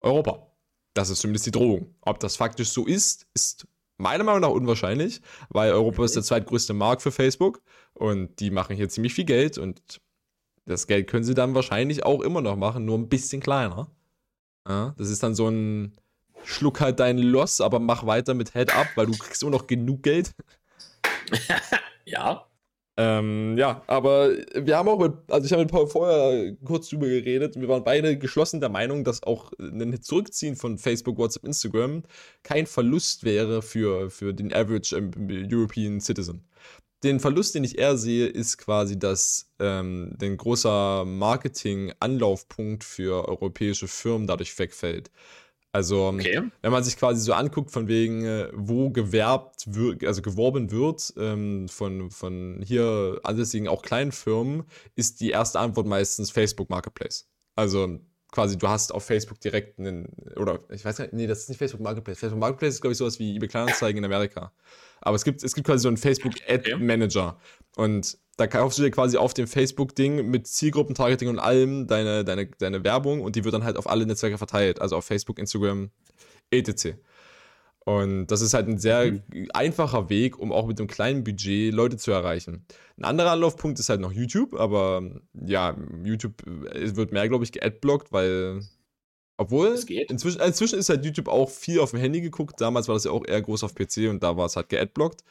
Europa. 0.00 0.50
Das 0.94 1.10
ist 1.10 1.20
zumindest 1.20 1.46
die 1.46 1.50
Drohung. 1.50 1.94
Ob 2.00 2.18
das 2.20 2.36
faktisch 2.36 2.70
so 2.70 2.86
ist, 2.86 3.26
ist 3.34 3.66
meiner 3.98 4.24
Meinung 4.24 4.40
nach 4.40 4.48
unwahrscheinlich, 4.48 5.20
weil 5.50 5.72
Europa 5.72 6.04
ist 6.04 6.16
der 6.16 6.22
zweitgrößte 6.22 6.72
Markt 6.72 7.02
für 7.02 7.12
Facebook 7.12 7.60
und 7.92 8.40
die 8.40 8.50
machen 8.50 8.76
hier 8.76 8.88
ziemlich 8.88 9.12
viel 9.12 9.26
Geld 9.26 9.58
und 9.58 10.00
das 10.64 10.86
Geld 10.86 11.06
können 11.06 11.24
sie 11.24 11.34
dann 11.34 11.54
wahrscheinlich 11.54 12.06
auch 12.06 12.22
immer 12.22 12.40
noch 12.40 12.56
machen, 12.56 12.86
nur 12.86 12.96
ein 12.96 13.10
bisschen 13.10 13.42
kleiner. 13.42 13.90
Ja, 14.66 14.94
das 14.96 15.10
ist 15.10 15.22
dann 15.22 15.34
so 15.34 15.48
ein 15.48 15.94
Schluck 16.44 16.80
halt 16.80 16.98
dein 16.98 17.18
Loss, 17.18 17.60
aber 17.60 17.78
mach 17.78 18.06
weiter 18.06 18.32
mit 18.32 18.54
Head 18.54 18.74
Up, 18.74 18.86
weil 18.94 19.06
du 19.06 19.12
kriegst 19.12 19.42
immer 19.42 19.52
noch 19.52 19.66
genug 19.66 20.02
Geld. 20.02 20.34
ja. 22.06 22.46
Ähm, 22.96 23.58
ja, 23.58 23.82
aber 23.88 24.30
wir 24.54 24.76
haben 24.76 24.88
auch 24.88 25.00
mit, 25.00 25.12
also 25.28 25.44
ich 25.44 25.52
habe 25.52 25.62
mit 25.62 25.72
Paul 25.72 25.88
vorher 25.88 26.54
kurz 26.64 26.88
drüber 26.88 27.08
geredet 27.08 27.56
und 27.56 27.62
wir 27.62 27.68
waren 27.68 27.82
beide 27.82 28.16
geschlossen 28.16 28.60
der 28.60 28.68
Meinung, 28.68 29.02
dass 29.02 29.24
auch 29.24 29.52
ein 29.58 30.00
Zurückziehen 30.00 30.54
von 30.54 30.78
Facebook, 30.78 31.18
WhatsApp, 31.18 31.44
Instagram 31.44 32.04
kein 32.44 32.66
Verlust 32.66 33.24
wäre 33.24 33.62
für, 33.62 34.10
für 34.10 34.32
den 34.32 34.52
Average 34.52 34.94
European 35.50 36.00
Citizen. 36.00 36.44
Den 37.02 37.20
Verlust, 37.20 37.54
den 37.54 37.64
ich 37.64 37.78
eher 37.78 37.98
sehe, 37.98 38.26
ist 38.26 38.58
quasi, 38.58 38.98
dass 38.98 39.50
ähm, 39.58 40.16
ein 40.22 40.36
großer 40.36 41.04
Marketing-Anlaufpunkt 41.04 42.84
für 42.84 43.28
europäische 43.28 43.88
Firmen 43.88 44.26
dadurch 44.26 44.56
wegfällt. 44.58 45.10
Also, 45.74 46.06
okay. 46.06 46.40
wenn 46.62 46.70
man 46.70 46.84
sich 46.84 46.96
quasi 46.96 47.20
so 47.20 47.32
anguckt, 47.32 47.72
von 47.72 47.88
wegen, 47.88 48.24
äh, 48.24 48.48
wo 48.54 48.90
gewerbt 48.90 49.74
wird, 49.74 50.04
also 50.04 50.22
geworben 50.22 50.70
wird, 50.70 51.12
ähm, 51.16 51.68
von, 51.68 52.12
von 52.12 52.62
hier 52.64 53.18
ansässigen 53.24 53.66
auch 53.66 53.82
kleinen 53.82 54.12
Firmen, 54.12 54.62
ist 54.94 55.20
die 55.20 55.30
erste 55.30 55.58
Antwort 55.58 55.88
meistens 55.88 56.30
Facebook 56.30 56.70
Marketplace. 56.70 57.28
Also 57.56 57.98
quasi, 58.34 58.58
du 58.58 58.68
hast 58.68 58.92
auf 58.92 59.04
Facebook 59.04 59.40
direkt 59.40 59.78
einen, 59.78 60.08
oder 60.36 60.58
ich 60.70 60.84
weiß 60.84 60.98
nicht, 60.98 61.12
nee, 61.12 61.26
das 61.28 61.40
ist 61.40 61.50
nicht 61.50 61.58
Facebook 61.58 61.80
Marketplace. 61.80 62.18
Facebook 62.18 62.40
Marketplace 62.40 62.74
ist, 62.74 62.80
glaube 62.80 62.92
ich, 62.92 62.98
sowas 62.98 63.20
wie 63.20 63.36
eBay 63.36 63.48
Kleinanzeigen 63.48 63.98
in 63.98 64.04
Amerika. 64.04 64.52
Aber 65.00 65.14
es 65.14 65.22
gibt, 65.22 65.44
es 65.44 65.54
gibt 65.54 65.66
quasi 65.66 65.82
so 65.82 65.88
einen 65.88 65.96
Facebook 65.96 66.32
Ad 66.48 66.74
Manager. 66.76 67.38
Und 67.76 68.18
da 68.36 68.48
kaufst 68.48 68.78
du 68.78 68.82
dir 68.82 68.90
quasi 68.90 69.16
auf 69.16 69.34
dem 69.34 69.46
Facebook-Ding 69.46 70.28
mit 70.28 70.48
Zielgruppentargeting 70.48 71.28
und 71.28 71.38
allem 71.38 71.86
deine, 71.86 72.24
deine, 72.24 72.46
deine 72.46 72.82
Werbung 72.82 73.20
und 73.20 73.36
die 73.36 73.44
wird 73.44 73.54
dann 73.54 73.62
halt 73.62 73.76
auf 73.76 73.88
alle 73.88 74.04
Netzwerke 74.04 74.36
verteilt, 74.36 74.80
also 74.80 74.96
auf 74.96 75.04
Facebook, 75.04 75.38
Instagram, 75.38 75.90
etc. 76.50 76.96
Und 77.84 78.28
das 78.28 78.40
ist 78.40 78.54
halt 78.54 78.66
ein 78.66 78.78
sehr 78.78 79.12
mhm. 79.12 79.48
einfacher 79.52 80.08
Weg, 80.08 80.38
um 80.38 80.52
auch 80.52 80.66
mit 80.66 80.78
einem 80.78 80.88
kleinen 80.88 81.22
Budget 81.22 81.72
Leute 81.72 81.98
zu 81.98 82.12
erreichen. 82.12 82.64
Ein 82.96 83.04
anderer 83.04 83.32
Anlaufpunkt 83.32 83.78
ist 83.78 83.90
halt 83.90 84.00
noch 84.00 84.12
YouTube, 84.12 84.54
aber 84.54 85.02
ja, 85.34 85.76
YouTube 86.02 86.42
wird 86.46 87.12
mehr, 87.12 87.28
glaube 87.28 87.44
ich, 87.44 87.52
geadblockt, 87.52 88.12
weil. 88.12 88.60
Obwohl, 89.36 89.76
Inzwischen, 89.88 90.40
inzwischen 90.40 90.78
ist 90.78 90.88
halt 90.88 91.04
YouTube 91.04 91.26
auch 91.26 91.50
viel 91.50 91.80
auf 91.80 91.90
dem 91.90 91.98
Handy 91.98 92.20
geguckt. 92.20 92.60
Damals 92.60 92.86
war 92.86 92.94
das 92.94 93.02
ja 93.02 93.10
auch 93.10 93.26
eher 93.26 93.42
groß 93.42 93.64
auf 93.64 93.74
PC 93.74 94.08
und 94.08 94.22
da 94.22 94.36
war 94.36 94.46
es 94.46 94.54
halt 94.54 94.68
geadblockt. 94.68 95.24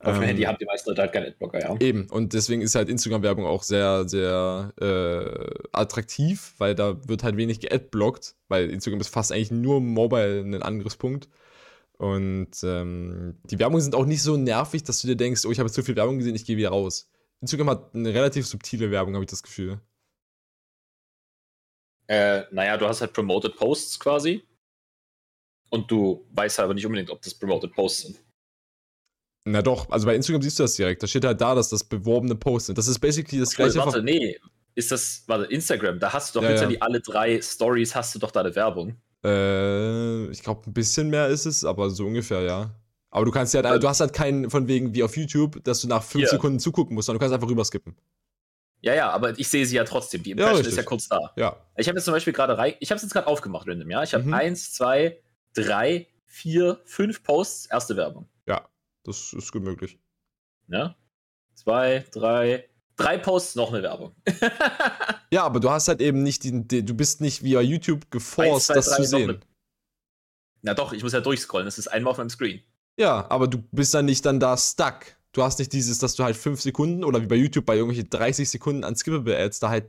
Auf 0.00 0.14
dem 0.14 0.22
ähm, 0.22 0.28
Handy 0.28 0.42
haben 0.42 0.58
die 0.60 0.64
meisten 0.64 0.90
Leute 0.90 1.02
halt 1.02 1.12
keinen 1.12 1.26
Adblocker, 1.28 1.60
ja. 1.60 1.76
Eben, 1.80 2.06
und 2.10 2.32
deswegen 2.32 2.62
ist 2.62 2.76
halt 2.76 2.88
Instagram-Werbung 2.88 3.46
auch 3.46 3.64
sehr, 3.64 4.08
sehr 4.08 4.72
äh, 4.80 5.54
attraktiv, 5.72 6.54
weil 6.58 6.76
da 6.76 7.08
wird 7.08 7.24
halt 7.24 7.36
wenig 7.36 7.58
geadblockt, 7.58 8.36
weil 8.46 8.70
Instagram 8.70 9.00
ist 9.00 9.08
fast 9.08 9.32
eigentlich 9.32 9.50
nur 9.50 9.80
Mobile 9.80 10.40
ein 10.40 10.62
Angriffspunkt. 10.62 11.28
Und 11.98 12.50
ähm, 12.62 13.38
die 13.44 13.58
Werbungen 13.58 13.82
sind 13.82 13.94
auch 13.94 14.06
nicht 14.06 14.22
so 14.22 14.36
nervig, 14.36 14.84
dass 14.84 15.02
du 15.02 15.08
dir 15.08 15.16
denkst, 15.16 15.44
oh, 15.44 15.50
ich 15.50 15.58
habe 15.58 15.66
jetzt 15.66 15.74
zu 15.74 15.82
viel 15.82 15.96
Werbung 15.96 16.18
gesehen, 16.18 16.36
ich 16.36 16.44
gehe 16.44 16.56
wieder 16.56 16.70
raus. 16.70 17.10
Instagram 17.40 17.70
hat 17.70 17.94
eine 17.94 18.14
relativ 18.14 18.46
subtile 18.46 18.90
Werbung, 18.90 19.14
habe 19.14 19.24
ich 19.24 19.30
das 19.30 19.42
Gefühl. 19.42 19.80
Äh, 22.06 22.44
naja, 22.52 22.76
du 22.76 22.86
hast 22.86 23.00
halt 23.00 23.12
Promoted 23.12 23.56
Posts 23.56 23.98
quasi. 23.98 24.42
Und 25.70 25.90
du 25.90 26.26
weißt 26.30 26.60
aber 26.60 26.72
nicht 26.72 26.86
unbedingt, 26.86 27.10
ob 27.10 27.20
das 27.20 27.34
Promoted 27.34 27.72
Posts 27.74 28.00
sind. 28.02 28.18
Na 29.44 29.60
doch, 29.60 29.90
also 29.90 30.06
bei 30.06 30.14
Instagram 30.14 30.42
siehst 30.42 30.58
du 30.58 30.62
das 30.62 30.74
direkt. 30.74 31.02
Da 31.02 31.06
steht 31.06 31.24
halt 31.24 31.40
da, 31.40 31.54
dass 31.54 31.68
das 31.68 31.84
beworbene 31.84 32.36
Posts 32.36 32.66
sind. 32.68 32.78
Das 32.78 32.88
ist 32.88 32.98
basically 32.98 33.40
das 33.40 33.54
gleiche. 33.54 33.78
Warte, 33.78 34.02
nee. 34.02 34.38
Ist 34.74 34.92
das, 34.92 35.24
warte, 35.26 35.44
Instagram, 35.52 35.98
da 35.98 36.12
hast 36.12 36.34
du 36.34 36.38
doch 36.38 36.44
ja, 36.44 36.52
literally 36.52 36.74
ja. 36.74 36.82
alle 36.82 37.00
drei 37.00 37.42
Stories, 37.42 37.94
hast 37.94 38.14
du 38.14 38.20
doch 38.20 38.30
deine 38.30 38.54
Werbung. 38.54 38.96
Äh, 39.24 40.30
ich 40.30 40.42
glaube, 40.42 40.68
ein 40.68 40.72
bisschen 40.72 41.10
mehr 41.10 41.28
ist 41.28 41.46
es, 41.46 41.64
aber 41.64 41.90
so 41.90 42.06
ungefähr, 42.06 42.42
ja. 42.42 42.70
Aber 43.10 43.24
du 43.24 43.30
kannst 43.30 43.54
ja, 43.54 43.62
halt, 43.62 43.82
du 43.82 43.88
hast 43.88 44.00
halt 44.00 44.12
keinen 44.12 44.50
von 44.50 44.68
wegen 44.68 44.94
wie 44.94 45.02
auf 45.02 45.16
YouTube, 45.16 45.62
dass 45.64 45.80
du 45.80 45.88
nach 45.88 46.02
fünf 46.02 46.24
yeah. 46.24 46.30
Sekunden 46.30 46.60
zugucken 46.60 46.94
musst, 46.94 47.06
sondern 47.06 47.18
du 47.18 47.22
kannst 47.24 47.34
einfach 47.34 47.48
rüberskippen. 47.48 47.96
Ja, 48.80 48.94
ja, 48.94 49.10
aber 49.10 49.36
ich 49.38 49.48
sehe 49.48 49.66
sie 49.66 49.76
ja 49.76 49.84
trotzdem. 49.84 50.22
Die 50.22 50.32
Impression 50.32 50.62
ja, 50.62 50.68
ist 50.68 50.76
ja 50.76 50.82
kurz 50.82 51.08
da. 51.08 51.32
Ja. 51.36 51.56
Ich 51.76 51.88
habe 51.88 51.98
jetzt 51.98 52.04
zum 52.04 52.14
Beispiel 52.14 52.32
gerade 52.32 52.56
rein, 52.56 52.74
ich 52.78 52.90
habe 52.90 52.96
es 52.96 53.02
jetzt 53.02 53.12
gerade 53.12 53.26
aufgemacht, 53.26 53.66
random, 53.66 53.90
ja. 53.90 54.02
Ich 54.02 54.14
habe 54.14 54.24
mhm. 54.24 54.34
eins, 54.34 54.72
zwei, 54.72 55.18
drei, 55.54 56.06
vier, 56.26 56.80
fünf 56.84 57.22
Posts, 57.24 57.66
erste 57.66 57.96
Werbung. 57.96 58.28
Ja, 58.46 58.68
das 59.04 59.32
ist 59.32 59.50
gut 59.52 59.62
möglich. 59.62 59.98
Ja. 60.68 60.94
Zwei, 61.54 62.04
drei, 62.12 62.67
drei 62.98 63.16
Posts, 63.16 63.54
noch 63.54 63.72
eine 63.72 63.82
Werbung. 63.82 64.14
ja, 65.30 65.44
aber 65.44 65.60
du 65.60 65.70
hast 65.70 65.88
halt 65.88 66.02
eben 66.02 66.22
nicht 66.22 66.44
den, 66.44 66.68
du 66.68 66.94
bist 66.94 67.22
nicht 67.22 67.42
via 67.42 67.62
YouTube 67.62 68.10
geforst, 68.10 68.70
das 68.70 68.94
zu 68.94 69.04
sehen. 69.04 69.30
Eine... 69.30 69.40
Na 70.62 70.74
doch, 70.74 70.92
ich 70.92 71.02
muss 71.02 71.12
ja 71.12 71.20
durchscrollen, 71.20 71.64
das 71.64 71.78
ist 71.78 71.88
einmal 71.88 72.10
auf 72.10 72.18
meinem 72.18 72.30
Screen. 72.30 72.60
Ja, 72.98 73.30
aber 73.30 73.46
du 73.46 73.58
bist 73.70 73.94
dann 73.94 74.04
nicht 74.04 74.26
dann 74.26 74.40
da 74.40 74.56
stuck. 74.56 75.16
Du 75.32 75.42
hast 75.42 75.58
nicht 75.58 75.72
dieses, 75.72 75.98
dass 75.98 76.16
du 76.16 76.24
halt 76.24 76.36
fünf 76.36 76.60
Sekunden 76.60 77.04
oder 77.04 77.22
wie 77.22 77.26
bei 77.26 77.36
YouTube 77.36 77.64
bei 77.64 77.76
irgendwelchen 77.76 78.10
30 78.10 78.50
Sekunden 78.50 78.82
an 78.82 78.96
Skippable 78.96 79.38
Ads 79.38 79.60
da 79.60 79.68
halt. 79.70 79.84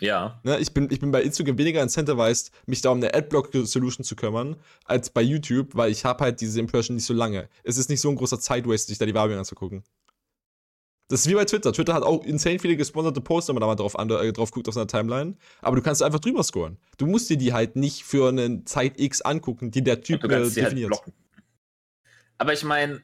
Ja. 0.00 0.40
Ne, 0.44 0.58
ich, 0.58 0.74
bin, 0.74 0.88
ich 0.90 1.00
bin 1.00 1.10
bei 1.10 1.22
Instagram 1.22 1.56
weniger 1.56 1.82
incentivized, 1.82 2.52
mich 2.66 2.82
da 2.82 2.90
um 2.90 2.98
eine 2.98 3.14
Adblock-Solution 3.14 4.04
zu 4.04 4.14
kümmern, 4.14 4.56
als 4.84 5.08
bei 5.08 5.22
YouTube, 5.22 5.74
weil 5.74 5.90
ich 5.90 6.04
habe 6.04 6.22
halt 6.22 6.40
diese 6.42 6.60
Impression 6.60 6.96
nicht 6.96 7.06
so 7.06 7.14
lange. 7.14 7.48
Es 7.64 7.78
ist 7.78 7.88
nicht 7.88 8.02
so 8.02 8.10
ein 8.10 8.16
großer 8.16 8.38
Zeitwaste, 8.38 8.88
sich 8.88 8.98
da 8.98 9.06
die 9.06 9.14
Werbung 9.14 9.38
anzugucken. 9.38 9.82
Das 11.08 11.20
ist 11.20 11.28
wie 11.28 11.34
bei 11.34 11.44
Twitter. 11.44 11.72
Twitter 11.72 11.94
hat 11.94 12.02
auch 12.02 12.24
insane 12.24 12.58
viele 12.58 12.76
gesponserte 12.76 13.20
Posts, 13.20 13.48
wenn 13.48 13.54
man 13.54 13.60
da 13.60 13.66
mal 13.66 13.76
drauf, 13.76 13.94
äh, 13.94 14.32
drauf 14.32 14.50
guckt 14.50 14.66
auf 14.66 14.74
seiner 14.74 14.88
Timeline. 14.88 15.36
Aber 15.62 15.76
du 15.76 15.82
kannst 15.82 16.02
einfach 16.02 16.18
drüber 16.18 16.42
scoren. 16.42 16.78
Du 16.98 17.06
musst 17.06 17.30
dir 17.30 17.36
die 17.36 17.52
halt 17.52 17.76
nicht 17.76 18.02
für 18.02 18.28
eine 18.28 18.64
Zeit 18.64 18.98
X 18.98 19.22
angucken, 19.22 19.70
die 19.70 19.82
der 19.82 20.00
Typ 20.00 20.24
äh, 20.24 20.28
definiert. 20.50 20.90
Halt 20.90 21.14
Aber 22.38 22.52
ich 22.52 22.64
meine, 22.64 23.02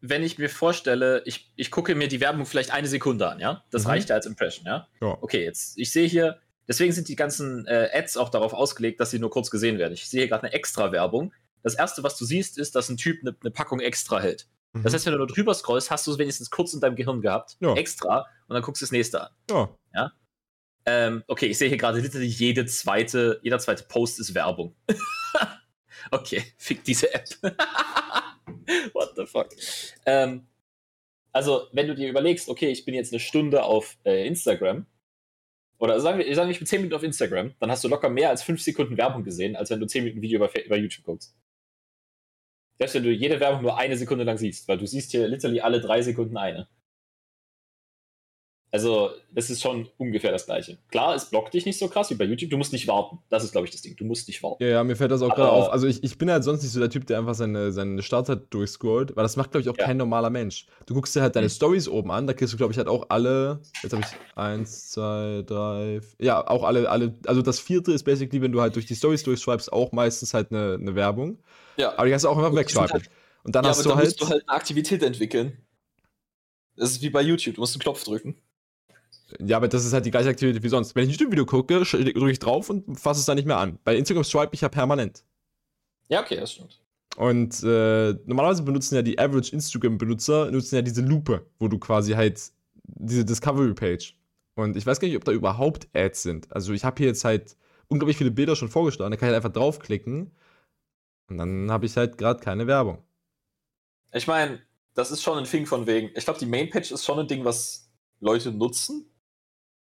wenn 0.00 0.22
ich 0.22 0.38
mir 0.38 0.48
vorstelle, 0.48 1.22
ich, 1.26 1.52
ich 1.56 1.70
gucke 1.70 1.94
mir 1.94 2.08
die 2.08 2.20
Werbung 2.20 2.46
vielleicht 2.46 2.72
eine 2.72 2.88
Sekunde 2.88 3.28
an, 3.28 3.40
ja? 3.40 3.64
Das 3.70 3.84
mhm. 3.84 3.90
reicht 3.90 4.08
ja 4.08 4.16
als 4.16 4.26
Impression, 4.26 4.66
ja? 4.66 4.88
ja? 5.00 5.18
Okay, 5.20 5.44
jetzt, 5.44 5.78
ich 5.78 5.92
sehe 5.92 6.06
hier, 6.06 6.38
deswegen 6.66 6.92
sind 6.92 7.08
die 7.08 7.16
ganzen 7.16 7.66
äh, 7.66 7.90
Ads 7.92 8.16
auch 8.16 8.30
darauf 8.30 8.54
ausgelegt, 8.54 9.00
dass 9.00 9.10
sie 9.10 9.18
nur 9.18 9.30
kurz 9.30 9.50
gesehen 9.50 9.78
werden. 9.78 9.92
Ich 9.92 10.08
sehe 10.08 10.20
hier 10.20 10.28
gerade 10.28 10.44
eine 10.44 10.52
Extra-Werbung. 10.52 11.32
Das 11.62 11.74
erste, 11.74 12.02
was 12.02 12.16
du 12.18 12.24
siehst, 12.24 12.58
ist, 12.58 12.74
dass 12.74 12.88
ein 12.88 12.96
Typ 12.96 13.20
eine, 13.22 13.34
eine 13.40 13.50
Packung 13.50 13.80
extra 13.80 14.20
hält. 14.20 14.46
Mhm. 14.74 14.82
Das 14.82 14.92
heißt, 14.92 15.06
wenn 15.06 15.12
du 15.12 15.18
nur 15.18 15.26
drüber 15.26 15.54
scrollst, 15.54 15.90
hast 15.90 16.06
du 16.06 16.12
es 16.12 16.18
wenigstens 16.18 16.50
kurz 16.50 16.74
in 16.74 16.80
deinem 16.80 16.96
Gehirn 16.96 17.20
gehabt, 17.20 17.56
ja. 17.60 17.74
extra, 17.74 18.26
und 18.48 18.54
dann 18.54 18.62
guckst 18.62 18.82
du 18.82 18.84
das 18.84 18.92
nächste 18.92 19.22
an. 19.22 19.30
Ja. 19.50 19.78
ja? 19.94 20.12
Ähm, 20.86 21.24
okay, 21.28 21.46
ich 21.46 21.56
sehe 21.56 21.68
hier 21.68 21.78
gerade 21.78 22.00
literally 22.00 22.26
jede 22.26 22.66
zweite, 22.66 23.40
jeder 23.42 23.58
zweite 23.58 23.84
Post 23.84 24.20
ist 24.20 24.34
Werbung. 24.34 24.76
okay, 26.10 26.42
fick 26.58 26.84
diese 26.84 27.14
App. 27.14 27.28
What 28.92 29.12
the 29.16 29.24
fuck? 29.24 29.48
Ähm, 30.04 30.46
also, 31.32 31.68
wenn 31.72 31.88
du 31.88 31.94
dir 31.94 32.08
überlegst, 32.10 32.48
okay, 32.48 32.70
ich 32.70 32.84
bin 32.84 32.94
jetzt 32.94 33.12
eine 33.12 33.20
Stunde 33.20 33.62
auf 33.62 33.96
äh, 34.04 34.26
Instagram, 34.26 34.86
oder 35.78 36.00
sagen 36.00 36.18
wir, 36.18 36.34
sagen 36.34 36.48
wir, 36.48 36.52
ich 36.52 36.58
bin 36.58 36.66
10 36.66 36.80
Minuten 36.80 36.96
auf 36.96 37.02
Instagram, 37.02 37.54
dann 37.58 37.70
hast 37.70 37.82
du 37.82 37.88
locker 37.88 38.08
mehr 38.08 38.30
als 38.30 38.42
5 38.42 38.62
Sekunden 38.62 38.96
Werbung 38.96 39.24
gesehen, 39.24 39.56
als 39.56 39.70
wenn 39.70 39.80
du 39.80 39.86
10 39.86 40.04
Minuten 40.04 40.22
Video 40.22 40.36
über, 40.36 40.64
über 40.64 40.76
YouTube 40.76 41.04
guckst. 41.04 41.34
Selbst 42.76 42.94
wenn 42.94 43.04
du 43.04 43.12
jede 43.12 43.38
Werbung 43.40 43.62
nur 43.62 43.78
eine 43.78 43.96
Sekunde 43.96 44.24
lang 44.24 44.36
siehst, 44.36 44.66
weil 44.68 44.78
du 44.78 44.86
siehst 44.86 45.12
hier 45.12 45.28
literally 45.28 45.60
alle 45.60 45.80
drei 45.80 46.02
Sekunden 46.02 46.36
eine. 46.36 46.68
Also, 48.74 49.12
das 49.30 49.50
ist 49.50 49.62
schon 49.62 49.88
ungefähr 49.98 50.32
das 50.32 50.46
Gleiche. 50.46 50.78
Klar, 50.90 51.14
es 51.14 51.26
blockt 51.26 51.54
dich 51.54 51.64
nicht 51.64 51.78
so 51.78 51.86
krass 51.86 52.10
wie 52.10 52.16
bei 52.16 52.24
YouTube. 52.24 52.50
Du 52.50 52.56
musst 52.56 52.72
nicht 52.72 52.88
warten. 52.88 53.20
Das 53.28 53.44
ist, 53.44 53.52
glaube 53.52 53.68
ich, 53.68 53.70
das 53.70 53.82
Ding. 53.82 53.94
Du 53.94 54.04
musst 54.04 54.26
nicht 54.26 54.42
warten. 54.42 54.64
Ja, 54.64 54.68
ja 54.68 54.82
mir 54.82 54.96
fällt 54.96 55.12
das 55.12 55.22
auch 55.22 55.32
gerade 55.32 55.52
auf. 55.52 55.70
Also, 55.70 55.86
ich, 55.86 56.02
ich 56.02 56.18
bin 56.18 56.28
halt 56.28 56.42
sonst 56.42 56.64
nicht 56.64 56.72
so 56.72 56.80
der 56.80 56.90
Typ, 56.90 57.06
der 57.06 57.20
einfach 57.20 57.36
seine, 57.36 57.70
seine 57.70 58.02
Startzeit 58.02 58.52
durchscrollt, 58.52 59.14
weil 59.14 59.22
das 59.22 59.36
macht, 59.36 59.52
glaube 59.52 59.62
ich, 59.62 59.68
auch 59.68 59.78
ja. 59.78 59.84
kein 59.84 59.96
normaler 59.96 60.28
Mensch. 60.28 60.66
Du 60.86 60.94
guckst 60.94 61.14
dir 61.14 61.22
halt 61.22 61.36
deine 61.36 61.46
mhm. 61.46 61.50
Stories 61.50 61.86
oben 61.86 62.10
an. 62.10 62.26
Da 62.26 62.32
kriegst 62.32 62.52
du, 62.52 62.56
glaube 62.56 62.72
ich, 62.72 62.76
halt 62.76 62.88
auch 62.88 63.06
alle. 63.10 63.60
Jetzt 63.84 63.92
habe 63.92 64.02
ich 64.04 64.36
eins, 64.36 64.90
zwei, 64.90 65.44
drei. 65.46 66.00
Ja, 66.20 66.44
auch 66.44 66.64
alle, 66.64 66.90
alle. 66.90 67.14
Also, 67.28 67.42
das 67.42 67.60
vierte 67.60 67.92
ist 67.92 68.02
basically, 68.02 68.42
wenn 68.42 68.50
du 68.50 68.60
halt 68.60 68.74
durch 68.74 68.86
die 68.86 68.96
Stories 68.96 69.22
durchschreibst, 69.22 69.72
auch 69.72 69.92
meistens 69.92 70.34
halt 70.34 70.50
eine, 70.50 70.78
eine 70.80 70.96
Werbung. 70.96 71.38
Ja. 71.76 71.92
Aber 71.92 72.06
die 72.06 72.10
kannst 72.10 72.24
du 72.24 72.28
auch 72.28 72.36
einfach 72.36 72.52
wegswipen. 72.52 72.90
Halt, 72.90 73.10
Und 73.44 73.54
dann 73.54 73.62
ja, 73.62 73.70
hast 73.70 73.78
aber 73.78 73.82
du 73.84 73.88
dann 73.90 73.98
halt. 73.98 74.06
musst 74.08 74.20
du 74.20 74.28
halt 74.28 74.48
eine 74.48 74.56
Aktivität 74.58 75.04
entwickeln. 75.04 75.58
Das 76.74 76.90
ist 76.90 77.02
wie 77.02 77.10
bei 77.10 77.22
YouTube. 77.22 77.54
Du 77.54 77.60
musst 77.60 77.76
einen 77.76 77.82
Knopf 77.82 78.02
drücken. 78.02 78.34
Ja, 79.40 79.56
aber 79.56 79.68
das 79.68 79.84
ist 79.84 79.92
halt 79.92 80.06
die 80.06 80.10
gleiche 80.10 80.28
Aktivität 80.28 80.62
wie 80.62 80.68
sonst. 80.68 80.94
Wenn 80.94 81.04
ich 81.04 81.08
ein 81.08 81.12
YouTube-Video 81.12 81.46
gucke, 81.46 81.82
drücke 81.82 82.30
ich 82.30 82.38
drauf 82.38 82.70
und 82.70 82.98
fasse 82.98 83.20
es 83.20 83.26
dann 83.26 83.36
nicht 83.36 83.46
mehr 83.46 83.58
an. 83.58 83.78
Bei 83.84 83.96
Instagram 83.96 84.24
swipe 84.24 84.50
ich 84.52 84.60
ja 84.60 84.68
permanent. 84.68 85.24
Ja, 86.08 86.22
okay, 86.22 86.36
das 86.36 86.52
stimmt. 86.52 86.80
Und 87.16 87.62
äh, 87.62 88.14
normalerweise 88.26 88.62
benutzen 88.62 88.96
ja 88.96 89.02
die 89.02 89.18
Average 89.18 89.52
Instagram-Benutzer 89.52 90.50
nutzen 90.50 90.76
ja 90.76 90.82
diese 90.82 91.00
Lupe, 91.02 91.46
wo 91.58 91.68
du 91.68 91.78
quasi 91.78 92.12
halt 92.12 92.40
diese 92.84 93.24
Discovery-Page. 93.24 94.16
Und 94.56 94.76
ich 94.76 94.86
weiß 94.86 95.00
gar 95.00 95.08
nicht, 95.08 95.16
ob 95.16 95.24
da 95.24 95.32
überhaupt 95.32 95.88
Ads 95.94 96.22
sind. 96.22 96.52
Also 96.52 96.72
ich 96.72 96.84
habe 96.84 96.98
hier 96.98 97.06
jetzt 97.06 97.24
halt 97.24 97.56
unglaublich 97.88 98.16
viele 98.16 98.30
Bilder 98.30 98.56
schon 98.56 98.68
vorgeschlagen. 98.68 99.10
Da 99.10 99.16
kann 99.16 99.28
ich 99.28 99.34
halt 99.34 99.44
einfach 99.44 99.52
draufklicken 99.52 100.32
und 101.28 101.38
dann 101.38 101.70
habe 101.70 101.86
ich 101.86 101.96
halt 101.96 102.18
gerade 102.18 102.40
keine 102.40 102.66
Werbung. 102.66 103.02
Ich 104.12 104.26
meine, 104.26 104.60
das 104.94 105.10
ist 105.10 105.22
schon 105.22 105.38
ein 105.38 105.44
Ding 105.44 105.66
von 105.66 105.86
wegen. 105.86 106.10
Ich 106.14 106.24
glaube, 106.24 106.38
die 106.38 106.46
Main-Page 106.46 106.92
ist 106.92 107.04
schon 107.04 107.18
ein 107.18 107.28
Ding, 107.28 107.44
was 107.44 107.90
Leute 108.20 108.52
nutzen. 108.52 109.10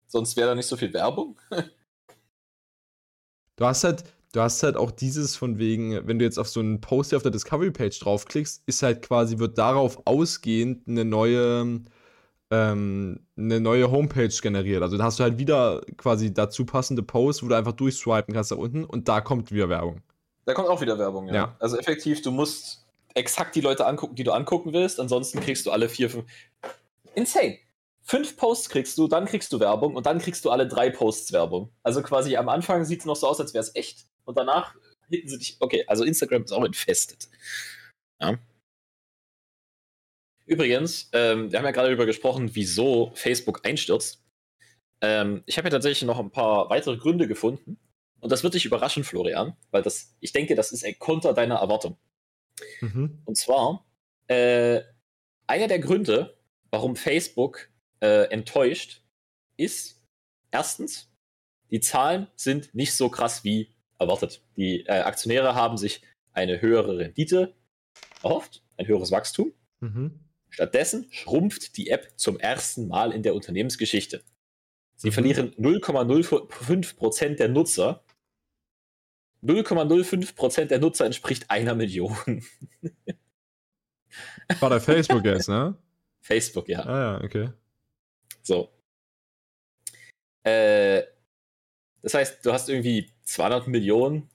Sonst 0.08 0.38
wäre 0.38 0.49
da 0.49 0.56
nicht 0.56 0.68
so 0.68 0.78
viel 0.78 0.93
Werbung. 0.93 1.38
du 3.56 3.66
hast 3.66 3.84
halt, 3.84 4.03
du 4.34 4.41
hast 4.41 4.64
halt 4.64 4.78
auch 4.78 4.91
dieses 4.91 5.36
von 5.36 5.58
wegen, 5.58 6.08
wenn 6.08 6.20
du 6.20 6.26
jetzt 6.26 6.38
auf 6.38 6.47
so 6.47 6.60
einen 6.60 6.82
Post 6.82 7.14
auf 7.14 7.24
der 7.24 7.32
Discovery-Page 7.32 7.99
draufklickst, 7.99 8.64
ist 8.66 8.84
halt 8.84 9.01
quasi, 9.01 9.39
wird 9.39 9.58
darauf 9.58 10.01
ausgehend 10.06 10.88
eine 10.88 11.06
neue, 11.06 11.82
ähm, 12.51 13.20
eine 13.38 13.60
neue 13.60 13.91
Homepage 13.91 14.30
generiert. 14.30 14.84
Also 14.84 14.97
dann 14.97 15.06
hast 15.06 15.20
du 15.20 15.24
halt 15.24 15.38
wieder 15.38 15.82
quasi 15.97 16.34
dazu 16.34 16.66
passende 16.66 17.03
Posts, 17.03 17.43
wo 17.43 17.47
du 17.47 17.56
einfach 17.56 17.74
durchswipen 17.74 18.34
kannst 18.34 18.51
da 18.51 18.56
unten 18.56 18.84
und 18.84 19.08
da 19.08 19.22
kommt 19.22 19.51
wieder 19.51 19.70
Werbung. 19.70 20.01
Da 20.45 20.53
kommt 20.53 20.70
auch 20.70 20.82
wieder 20.82 20.99
Werbung, 20.99 21.28
ja. 21.28 21.34
ja. 21.34 21.56
Also 21.60 21.78
effektiv, 21.78 22.22
du 22.22 22.32
musst 22.32 22.86
exakt 23.16 23.56
die 23.56 23.62
Leute 23.62 23.88
angucken, 23.88 24.16
die 24.16 24.24
du 24.24 24.32
angucken 24.32 24.74
willst, 24.74 24.99
ansonsten 24.99 25.39
kriegst 25.39 25.66
du 25.66 25.72
alle 25.72 25.89
vier, 25.89 26.10
fünf. 26.10 26.26
Insane 27.16 27.58
fünf 28.06 28.38
Posts 28.38 28.70
kriegst 28.70 28.97
du, 28.97 29.08
dann 29.08 29.26
kriegst 29.26 29.51
du 29.51 29.60
Werbung 29.60 29.95
und 29.95 30.06
dann 30.06 30.20
kriegst 30.20 30.45
du 30.45 30.51
alle 30.51 30.68
drei 30.68 30.89
Posts 30.89 31.34
Werbung. 31.34 31.72
Also 31.84 32.01
quasi 32.01 32.38
am 32.38 32.47
Anfang 32.47 32.86
sieht 32.86 32.99
es 32.99 33.06
noch 33.06 33.16
so 33.16 33.28
aus, 33.28 33.39
als 33.39 33.53
wäre 33.53 33.64
es 33.64 33.76
echt 33.76 34.06
und 34.24 34.38
danach 34.38 34.76
hinten 35.10 35.28
sie 35.28 35.39
dich. 35.39 35.58
Okay, 35.60 35.84
also 35.88 36.03
Instagram 36.03 36.43
ist 36.43 36.51
auch 36.51 36.64
infested. 36.64 37.28
Ja. 38.22 38.38
Übrigens, 40.45 41.10
ähm, 41.14 41.51
wir 41.51 41.58
haben 41.60 41.66
ja 41.66 41.72
gerade 41.72 41.88
darüber 41.88 42.06
gesprochen, 42.06 42.51
wieso 42.53 43.12
Facebook 43.16 43.66
einstürzt. 43.66 44.24
Ähm, 45.01 45.43
ich 45.47 45.58
habe 45.58 45.68
ja 45.68 45.72
tatsächlich 45.72 46.03
noch 46.03 46.20
ein 46.20 46.32
paar 46.32 46.70
weitere 46.70 46.97
Gründe 46.97 47.28
gefunden. 47.28 47.80
Und 48.20 48.32
das 48.32 48.43
wird 48.43 48.53
dich 48.53 48.66
überraschen, 48.66 49.03
Florian, 49.03 49.56
weil 49.72 49.82
das, 49.82 50.16
ich 50.20 50.32
denke, 50.32 50.56
das 50.56 50.72
ist 50.72 50.86
ein 50.86 50.97
Konter 50.97 51.34
deiner 51.34 51.56
Erwartung. 51.56 51.97
Mhm. 52.82 53.22
Und 53.26 53.38
zwar, 53.38 53.86
äh, 54.28 54.82
einer 55.47 55.68
der 55.68 55.80
Gründe, 55.80 56.38
warum 56.72 56.95
Facebook 56.95 57.70
äh, 58.06 58.24
enttäuscht, 58.32 59.01
ist 59.58 60.01
erstens, 60.51 61.12
die 61.72 61.80
Zahlen 61.80 62.28
sind 62.36 62.74
nicht 62.76 62.93
so 62.93 63.10
krass 63.10 63.43
wie 63.43 63.70
erwartet. 63.97 64.43
Die 64.58 64.86
äh, 64.86 64.99
Aktionäre 64.99 65.56
haben 65.56 65.78
sich 65.78 66.01
eine 66.34 66.62
höhere 66.62 66.97
Rendite 66.97 67.56
erhofft, 68.24 68.62
ein 68.78 68.88
höheres 68.88 69.12
Wachstum. 69.12 69.53
Mhm. 69.80 70.20
Stattdessen 70.49 71.08
schrumpft 71.12 71.78
die 71.78 71.89
App 71.89 72.14
zum 72.16 72.39
ersten 72.39 72.88
Mal 72.88 73.12
in 73.12 73.24
der 73.24 73.34
Unternehmensgeschichte. 73.34 74.24
Sie 74.95 75.10
mhm. 75.10 75.14
verlieren 75.14 75.51
0,05% 75.56 77.36
der 77.36 77.49
Nutzer. 77.49 78.03
0,05% 79.43 80.66
der 80.66 80.80
Nutzer 80.80 81.06
entspricht 81.06 81.49
einer 81.49 81.76
Million. 81.76 82.43
War 84.60 84.70
der 84.70 84.82
Facebook 84.82 85.26
jetzt, 85.26 85.49
ne? 85.49 85.78
Facebook, 86.22 86.70
ja. 86.70 86.86
Ah 86.86 86.99
ja, 86.99 87.24
okay. 87.24 87.49
So. 88.45 88.71
Äh, 90.43 91.03
das 92.01 92.13
heißt, 92.13 92.45
du 92.45 92.53
hast 92.53 92.69
irgendwie 92.69 93.11
200 93.23 93.67
Millionen 93.67 94.29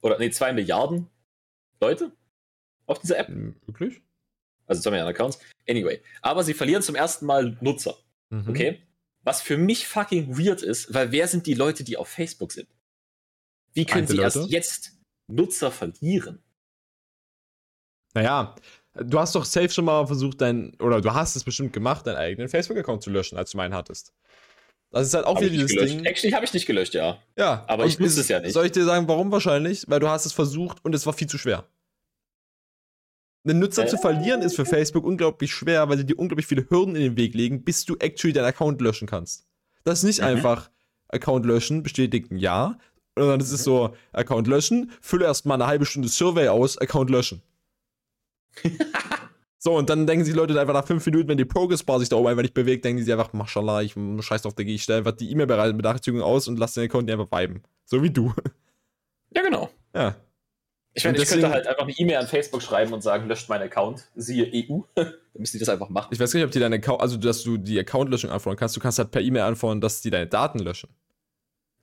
oder 0.00 0.18
nee, 0.18 0.30
2 0.30 0.52
Milliarden 0.52 1.08
Leute 1.80 2.12
auf 2.86 3.00
dieser 3.00 3.18
App. 3.18 3.28
Hm, 3.28 3.56
wirklich? 3.66 4.00
Also 4.66 4.82
2 4.82 4.90
Milliarden 4.90 5.14
Accounts. 5.14 5.40
Anyway. 5.68 6.00
Aber 6.22 6.44
sie 6.44 6.54
verlieren 6.54 6.82
zum 6.82 6.94
ersten 6.94 7.26
Mal 7.26 7.58
Nutzer. 7.60 7.96
Mhm. 8.30 8.48
Okay? 8.48 8.82
Was 9.22 9.42
für 9.42 9.58
mich 9.58 9.86
fucking 9.86 10.38
weird 10.38 10.62
ist, 10.62 10.94
weil 10.94 11.12
wer 11.12 11.28
sind 11.28 11.46
die 11.46 11.54
Leute, 11.54 11.84
die 11.84 11.96
auf 11.96 12.08
Facebook 12.08 12.52
sind? 12.52 12.68
Wie 13.74 13.84
können 13.84 14.02
Alte 14.02 14.12
sie 14.12 14.18
Leute? 14.18 14.38
erst 14.38 14.50
jetzt 14.50 14.98
Nutzer 15.26 15.70
verlieren? 15.70 16.42
Naja, 18.14 18.56
Du 18.94 19.18
hast 19.18 19.34
doch 19.34 19.44
safe 19.44 19.70
schon 19.70 19.84
mal 19.84 20.06
versucht, 20.06 20.40
dein, 20.40 20.74
oder 20.80 21.00
du 21.00 21.14
hast 21.14 21.36
es 21.36 21.44
bestimmt 21.44 21.72
gemacht, 21.72 22.06
deinen 22.06 22.16
eigenen 22.16 22.48
Facebook-Account 22.48 23.02
zu 23.02 23.10
löschen, 23.10 23.38
als 23.38 23.52
du 23.52 23.56
meinen 23.56 23.74
hattest. 23.74 24.12
Das 24.90 25.06
ist 25.06 25.14
halt 25.14 25.26
auch 25.26 25.36
hab 25.36 25.42
wieder 25.42 25.52
dieses 25.52 25.70
gelöscht. 25.70 25.94
Ding. 25.94 26.04
Actually 26.04 26.32
habe 26.32 26.44
ich 26.44 26.52
nicht 26.52 26.66
gelöscht, 26.66 26.94
ja. 26.94 27.18
Ja. 27.36 27.64
Aber 27.68 27.86
ich 27.86 28.00
wusste 28.00 28.20
es 28.20 28.28
ja 28.28 28.40
nicht. 28.40 28.52
Soll 28.52 28.66
ich 28.66 28.72
dir 28.72 28.84
sagen, 28.84 29.06
warum 29.06 29.30
wahrscheinlich? 29.30 29.84
Weil 29.86 30.00
du 30.00 30.08
hast 30.08 30.26
es 30.26 30.32
versucht 30.32 30.84
und 30.84 30.94
es 30.94 31.06
war 31.06 31.12
viel 31.12 31.28
zu 31.28 31.38
schwer. 31.38 31.64
Einen 33.44 33.60
Nutzer 33.60 33.84
äh, 33.84 33.86
zu 33.86 33.96
verlieren 33.96 34.42
ist 34.42 34.56
für 34.56 34.66
Facebook 34.66 35.04
unglaublich 35.04 35.52
schwer, 35.52 35.88
weil 35.88 35.96
sie 35.96 36.04
dir 36.04 36.18
unglaublich 36.18 36.46
viele 36.46 36.68
Hürden 36.68 36.96
in 36.96 37.02
den 37.02 37.16
Weg 37.16 37.34
legen, 37.34 37.62
bis 37.62 37.84
du 37.84 37.96
actually 37.96 38.32
deinen 38.32 38.46
Account 38.46 38.80
löschen 38.80 39.06
kannst. 39.06 39.46
Das 39.84 40.00
ist 40.00 40.04
nicht 40.04 40.20
mhm. 40.20 40.26
einfach 40.26 40.70
Account 41.08 41.46
löschen, 41.46 41.82
bestätigen 41.82 42.36
ja, 42.36 42.76
sondern 43.16 43.38
das 43.38 43.50
ist 43.50 43.64
so 43.64 43.94
Account 44.12 44.46
löschen, 44.46 44.92
fülle 45.00 45.24
erstmal 45.24 45.56
eine 45.56 45.66
halbe 45.66 45.86
Stunde 45.86 46.08
Survey 46.08 46.48
aus, 46.48 46.76
Account 46.78 47.10
löschen. 47.10 47.42
so, 49.58 49.76
und 49.76 49.90
dann 49.90 50.06
denken 50.06 50.24
sich 50.24 50.34
die 50.34 50.38
Leute 50.38 50.58
einfach 50.60 50.74
nach 50.74 50.86
fünf 50.86 51.04
Minuten, 51.06 51.28
wenn 51.28 51.38
die 51.38 51.44
Progress-Bar 51.44 52.00
sich 52.00 52.08
da 52.08 52.16
oben 52.16 52.28
einfach 52.28 52.42
nicht 52.42 52.54
bewegt, 52.54 52.84
denken 52.84 52.98
die 52.98 53.04
sich 53.04 53.12
einfach, 53.12 53.32
Maschallah, 53.32 53.82
ich 53.82 53.94
scheiß 53.94 54.46
auf 54.46 54.54
der 54.54 54.64
G, 54.64 54.74
ich 54.74 54.82
stelle 54.82 54.98
einfach 54.98 55.12
die 55.12 55.30
E-Mail-Benachrichtigung 55.30 56.22
aus 56.22 56.48
und 56.48 56.58
lasse 56.58 56.80
den 56.80 56.90
Account 56.90 57.10
einfach 57.10 57.30
viben. 57.30 57.62
So 57.84 58.02
wie 58.02 58.10
du. 58.10 58.32
Ja, 59.32 59.42
genau. 59.42 59.70
Ja. 59.94 60.16
Ich 60.92 61.04
meine, 61.04 61.18
ich 61.18 61.28
könnte 61.28 61.48
halt 61.48 61.66
einfach 61.66 61.84
eine 61.84 61.92
E-Mail 61.92 62.16
an 62.16 62.26
Facebook 62.26 62.62
schreiben 62.62 62.92
und 62.92 63.00
sagen, 63.00 63.28
löscht 63.28 63.48
meinen 63.48 63.62
Account, 63.62 64.08
siehe 64.16 64.44
EU. 64.46 64.80
Dann 64.94 65.14
müssen 65.34 65.52
die 65.52 65.60
das 65.60 65.68
einfach 65.68 65.88
machen. 65.88 66.08
Ich 66.10 66.18
weiß 66.18 66.32
gar 66.32 66.38
nicht, 66.38 66.46
ob 66.46 66.50
die 66.50 66.58
deine 66.58 66.76
Account, 66.76 67.00
also 67.00 67.16
dass 67.16 67.44
du 67.44 67.56
die 67.56 67.78
Account-Löschung 67.78 68.30
anfordern 68.30 68.58
kannst. 68.58 68.76
Du 68.76 68.80
kannst 68.80 68.98
halt 68.98 69.12
per 69.12 69.20
E-Mail 69.22 69.42
anfordern, 69.42 69.80
dass 69.80 70.00
die 70.00 70.10
deine 70.10 70.26
Daten 70.26 70.58
löschen. 70.58 70.90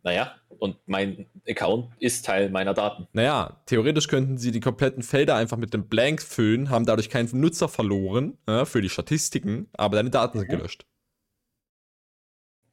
Naja, 0.08 0.38
und 0.60 0.78
mein 0.86 1.28
Account 1.46 1.92
ist 2.00 2.26
Teil 2.26 2.50
meiner 2.50 2.74
Daten. 2.74 3.10
Naja, 3.12 3.62
theoretisch 3.66 4.08
könnten 4.08 4.38
sie 4.38 4.54
die 4.54 4.62
kompletten 4.62 5.04
Felder 5.04 5.36
einfach 5.36 5.58
mit 5.58 5.74
dem 5.74 5.90
Blank 5.90 6.22
füllen, 6.22 6.70
haben 6.70 6.86
dadurch 6.86 7.10
keinen 7.10 7.28
Nutzer 7.42 7.68
verloren 7.68 8.38
ja, 8.48 8.64
für 8.64 8.82
die 8.82 8.88
Statistiken, 8.88 9.68
aber 9.74 9.98
deine 9.98 10.10
Daten 10.10 10.40
sind 10.40 10.48
Mhm. 10.48 10.52
gelöscht. 10.52 10.86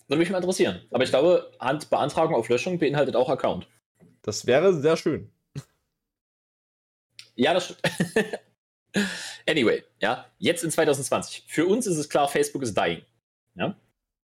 Würde 0.06 0.20
mich 0.20 0.30
mal 0.30 0.38
interessieren. 0.38 0.82
Aber 0.92 1.02
ich 1.02 1.10
glaube, 1.10 1.50
Handbeantragung 1.58 2.36
auf 2.36 2.48
Löschung 2.48 2.78
beinhaltet 2.78 3.16
auch 3.16 3.28
Account. 3.28 3.66
Das 4.22 4.46
wäre 4.46 4.72
sehr 4.72 4.96
schön. 4.96 5.32
Ja, 7.34 7.52
das 7.52 7.64
stimmt. 7.64 7.80
anyway, 9.48 9.82
ja, 10.00 10.30
jetzt 10.38 10.62
in 10.62 10.70
2020. 10.70 11.46
Für 11.48 11.66
uns 11.66 11.88
ist 11.88 11.96
es 11.96 12.08
klar, 12.08 12.28
Facebook 12.28 12.62
ist 12.62 12.78
dying. 12.78 13.02
Ja? 13.56 13.76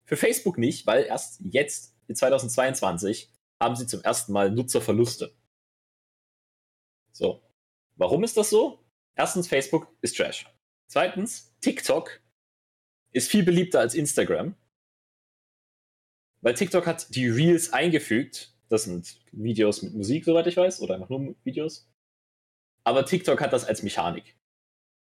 Für 0.07 0.17
Facebook 0.17 0.57
nicht, 0.57 0.87
weil 0.87 1.05
erst 1.05 1.43
jetzt 1.45 1.93
2022 2.15 3.33
haben 3.61 3.77
sie 3.77 3.87
zum 3.87 4.03
ersten 4.03 4.33
Mal 4.33 4.51
Nutzerverluste. 4.51 5.35
So. 7.13 7.43
Warum 7.97 8.25
ist 8.25 8.37
das 8.37 8.51
so? 8.51 8.85
Erstens, 9.15 9.49
Facebook 9.49 9.89
ist 10.03 10.17
Trash. 10.17 10.47
Zweitens, 10.89 11.57
TikTok 11.61 12.21
ist 13.13 13.31
viel 13.31 13.43
beliebter 13.43 13.81
als 13.81 13.95
Instagram. 13.95 14.55
Weil 16.43 16.55
TikTok 16.55 16.87
hat 16.87 17.15
die 17.15 17.29
Reels 17.29 17.73
eingefügt. 17.73 18.55
Das 18.69 18.85
sind 18.85 19.19
Videos 19.33 19.83
mit 19.83 19.95
Musik, 19.95 20.25
soweit 20.25 20.47
ich 20.47 20.57
weiß, 20.57 20.81
oder 20.81 20.95
einfach 20.95 21.09
nur 21.09 21.35
Videos. 21.43 21.89
Aber 22.85 23.07
TikTok 23.07 23.41
hat 23.41 23.53
das 23.53 23.65
als 23.65 23.83
Mechanik. 23.83 24.37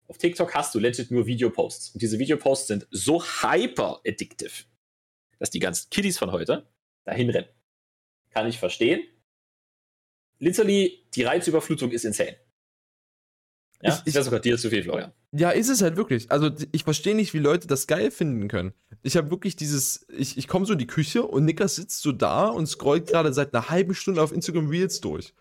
Auf 0.08 0.18
TikTok 0.18 0.54
hast 0.54 0.74
du 0.74 0.78
legit 0.78 1.10
nur 1.10 1.26
Videoposts. 1.26 1.90
Und 1.90 2.02
diese 2.02 2.18
Videoposts 2.18 2.66
sind 2.66 2.86
so 2.90 3.22
hyper 3.22 4.00
addictive, 4.06 4.64
dass 5.38 5.50
die 5.50 5.60
ganzen 5.60 5.88
Kiddies 5.90 6.18
von 6.18 6.32
heute 6.32 6.68
dahin 7.04 7.30
rennen. 7.30 7.48
Kann 8.30 8.46
ich 8.46 8.58
verstehen. 8.58 9.02
Literally, 10.38 11.04
die 11.14 11.22
Reizüberflutung 11.22 11.90
ist 11.92 12.04
insane. 12.04 12.36
Ja, 13.80 13.94
Ich- 13.94 14.08
ich, 14.08 14.14
wäre 14.14 14.24
sogar 14.24 14.40
dir 14.40 14.56
zu 14.58 14.70
viel, 14.70 14.82
Florian. 14.82 15.12
Ja, 15.32 15.50
ist 15.50 15.68
es 15.68 15.82
halt 15.82 15.96
wirklich. 15.96 16.30
Also 16.30 16.50
ich 16.72 16.84
verstehe 16.84 17.14
nicht, 17.14 17.34
wie 17.34 17.38
Leute 17.38 17.66
das 17.66 17.86
geil 17.86 18.10
finden 18.10 18.48
können. 18.48 18.74
Ich 19.02 19.16
habe 19.16 19.30
wirklich 19.30 19.56
dieses, 19.56 20.06
ich, 20.10 20.36
ich 20.38 20.46
komme 20.46 20.66
so 20.66 20.72
in 20.74 20.78
die 20.78 20.86
Küche 20.86 21.24
und 21.24 21.44
Nickers 21.44 21.76
sitzt 21.76 22.02
so 22.02 22.12
da 22.12 22.46
und 22.48 22.66
scrollt 22.66 23.08
gerade 23.08 23.32
seit 23.32 23.54
einer 23.54 23.68
halben 23.68 23.94
Stunde 23.94 24.22
auf 24.22 24.32
Instagram 24.32 24.68
Reels 24.68 25.00
durch. 25.00 25.32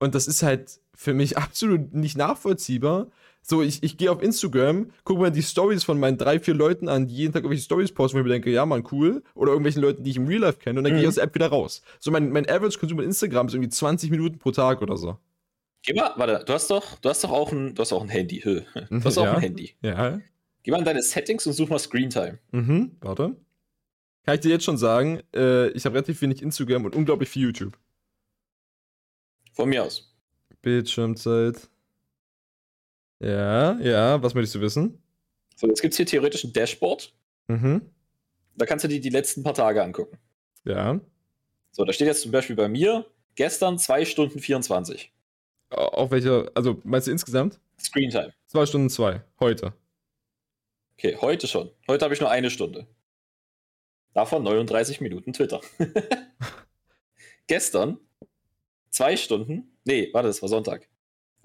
Und 0.00 0.14
das 0.14 0.26
ist 0.26 0.42
halt 0.42 0.80
für 0.94 1.14
mich 1.14 1.36
absolut 1.38 1.92
nicht 1.94 2.16
nachvollziehbar. 2.16 3.10
So, 3.46 3.60
ich, 3.60 3.82
ich 3.82 3.98
gehe 3.98 4.10
auf 4.10 4.22
Instagram, 4.22 4.90
gucke 5.04 5.20
mir 5.20 5.30
die 5.30 5.42
Stories 5.42 5.84
von 5.84 6.00
meinen 6.00 6.16
drei, 6.16 6.40
vier 6.40 6.54
Leuten 6.54 6.88
an, 6.88 7.06
die 7.06 7.14
jeden 7.14 7.32
Tag 7.34 7.42
irgendwelche 7.42 7.64
Stories 7.64 7.92
posten, 7.92 8.16
wo 8.16 8.20
ich 8.20 8.24
mir 8.24 8.32
denke, 8.32 8.50
ja, 8.50 8.64
man, 8.64 8.84
cool. 8.90 9.22
Oder 9.34 9.50
irgendwelchen 9.52 9.82
Leuten, 9.82 10.02
die 10.02 10.12
ich 10.12 10.16
im 10.16 10.26
Real 10.26 10.40
Life 10.40 10.58
kenne, 10.60 10.78
und 10.80 10.84
dann 10.84 10.92
gehe 10.94 11.00
ich 11.00 11.04
Mhm. 11.04 11.08
aus 11.10 11.14
der 11.16 11.24
App 11.24 11.34
wieder 11.34 11.48
raus. 11.48 11.82
So, 12.00 12.10
mein, 12.10 12.30
mein 12.30 12.48
Average-Konsum 12.48 12.96
bei 12.96 13.04
Instagram 13.04 13.48
ist 13.48 13.52
irgendwie 13.52 13.68
20 13.68 14.10
Minuten 14.10 14.38
pro 14.38 14.50
Tag 14.50 14.80
oder 14.80 14.96
so. 14.96 15.18
Geh 15.82 15.92
mal, 15.92 16.12
warte, 16.16 16.42
du 16.46 16.52
hast 16.54 16.70
doch, 16.70 16.98
du 17.00 17.08
hast 17.10 17.22
doch 17.22 17.30
auch 17.30 17.52
ein, 17.52 17.74
du 17.74 17.82
hast 17.82 17.92
auch 17.92 18.00
ein 18.02 18.08
Handy. 18.08 18.40
Hö. 18.42 18.62
Du 18.88 19.04
hast 19.04 19.18
auch 19.18 19.24
Ja. 19.24 19.34
ein 19.34 19.40
Handy. 19.40 19.74
Ja. 19.82 20.18
Geh 20.62 20.70
mal 20.70 20.78
in 20.78 20.86
deine 20.86 21.02
Settings 21.02 21.46
und 21.46 21.52
such 21.52 21.68
mal 21.68 21.78
Screen 21.78 22.08
Time. 22.08 22.38
Mhm, 22.52 22.92
warte. 23.02 23.36
Kann 24.24 24.36
ich 24.36 24.40
dir 24.40 24.48
jetzt 24.52 24.64
schon 24.64 24.78
sagen, 24.78 25.20
äh, 25.36 25.68
ich 25.72 25.84
habe 25.84 25.96
relativ 25.96 26.22
wenig 26.22 26.40
Instagram 26.40 26.86
und 26.86 26.96
unglaublich 26.96 27.28
viel 27.28 27.42
YouTube. 27.42 27.76
Von 29.52 29.68
mir 29.68 29.84
aus. 29.84 30.16
Bildschirmzeit. 30.62 31.68
Ja, 33.20 33.78
ja, 33.80 34.22
was 34.22 34.34
möchtest 34.34 34.54
du 34.56 34.60
wissen? 34.60 35.02
So, 35.56 35.66
jetzt 35.68 35.80
gibt 35.80 35.92
es 35.94 35.96
hier 35.98 36.06
theoretisch 36.06 36.44
ein 36.44 36.52
Dashboard. 36.52 37.14
Mhm, 37.48 37.82
Da 38.56 38.66
kannst 38.66 38.84
du 38.84 38.88
dir 38.88 39.00
die 39.00 39.10
letzten 39.10 39.42
paar 39.42 39.54
Tage 39.54 39.82
angucken. 39.82 40.18
ja. 40.64 41.00
So, 41.76 41.84
da 41.84 41.92
steht 41.92 42.06
jetzt 42.06 42.22
zum 42.22 42.30
Beispiel 42.30 42.54
bei 42.54 42.68
mir 42.68 43.04
gestern 43.34 43.78
2 43.80 44.04
Stunden 44.04 44.38
24. 44.38 45.12
Au- 45.70 45.76
Auf 45.88 46.10
welcher, 46.12 46.48
also 46.54 46.80
meinst 46.84 47.08
du 47.08 47.10
insgesamt? 47.10 47.58
Screen 47.80 48.10
Time. 48.10 48.32
Zwei 48.46 48.64
Stunden 48.64 48.88
zwei, 48.90 49.24
heute. 49.40 49.72
Okay, 50.96 51.16
heute 51.20 51.48
schon. 51.48 51.72
Heute 51.88 52.04
habe 52.04 52.14
ich 52.14 52.20
nur 52.20 52.30
eine 52.30 52.50
Stunde. 52.50 52.86
Davon 54.12 54.44
39 54.44 55.00
Minuten 55.00 55.32
Twitter. 55.32 55.60
gestern 57.48 57.98
zwei 58.90 59.16
Stunden. 59.16 59.76
Nee, 59.84 60.10
warte, 60.12 60.28
das 60.28 60.40
war 60.42 60.48
Sonntag. 60.48 60.88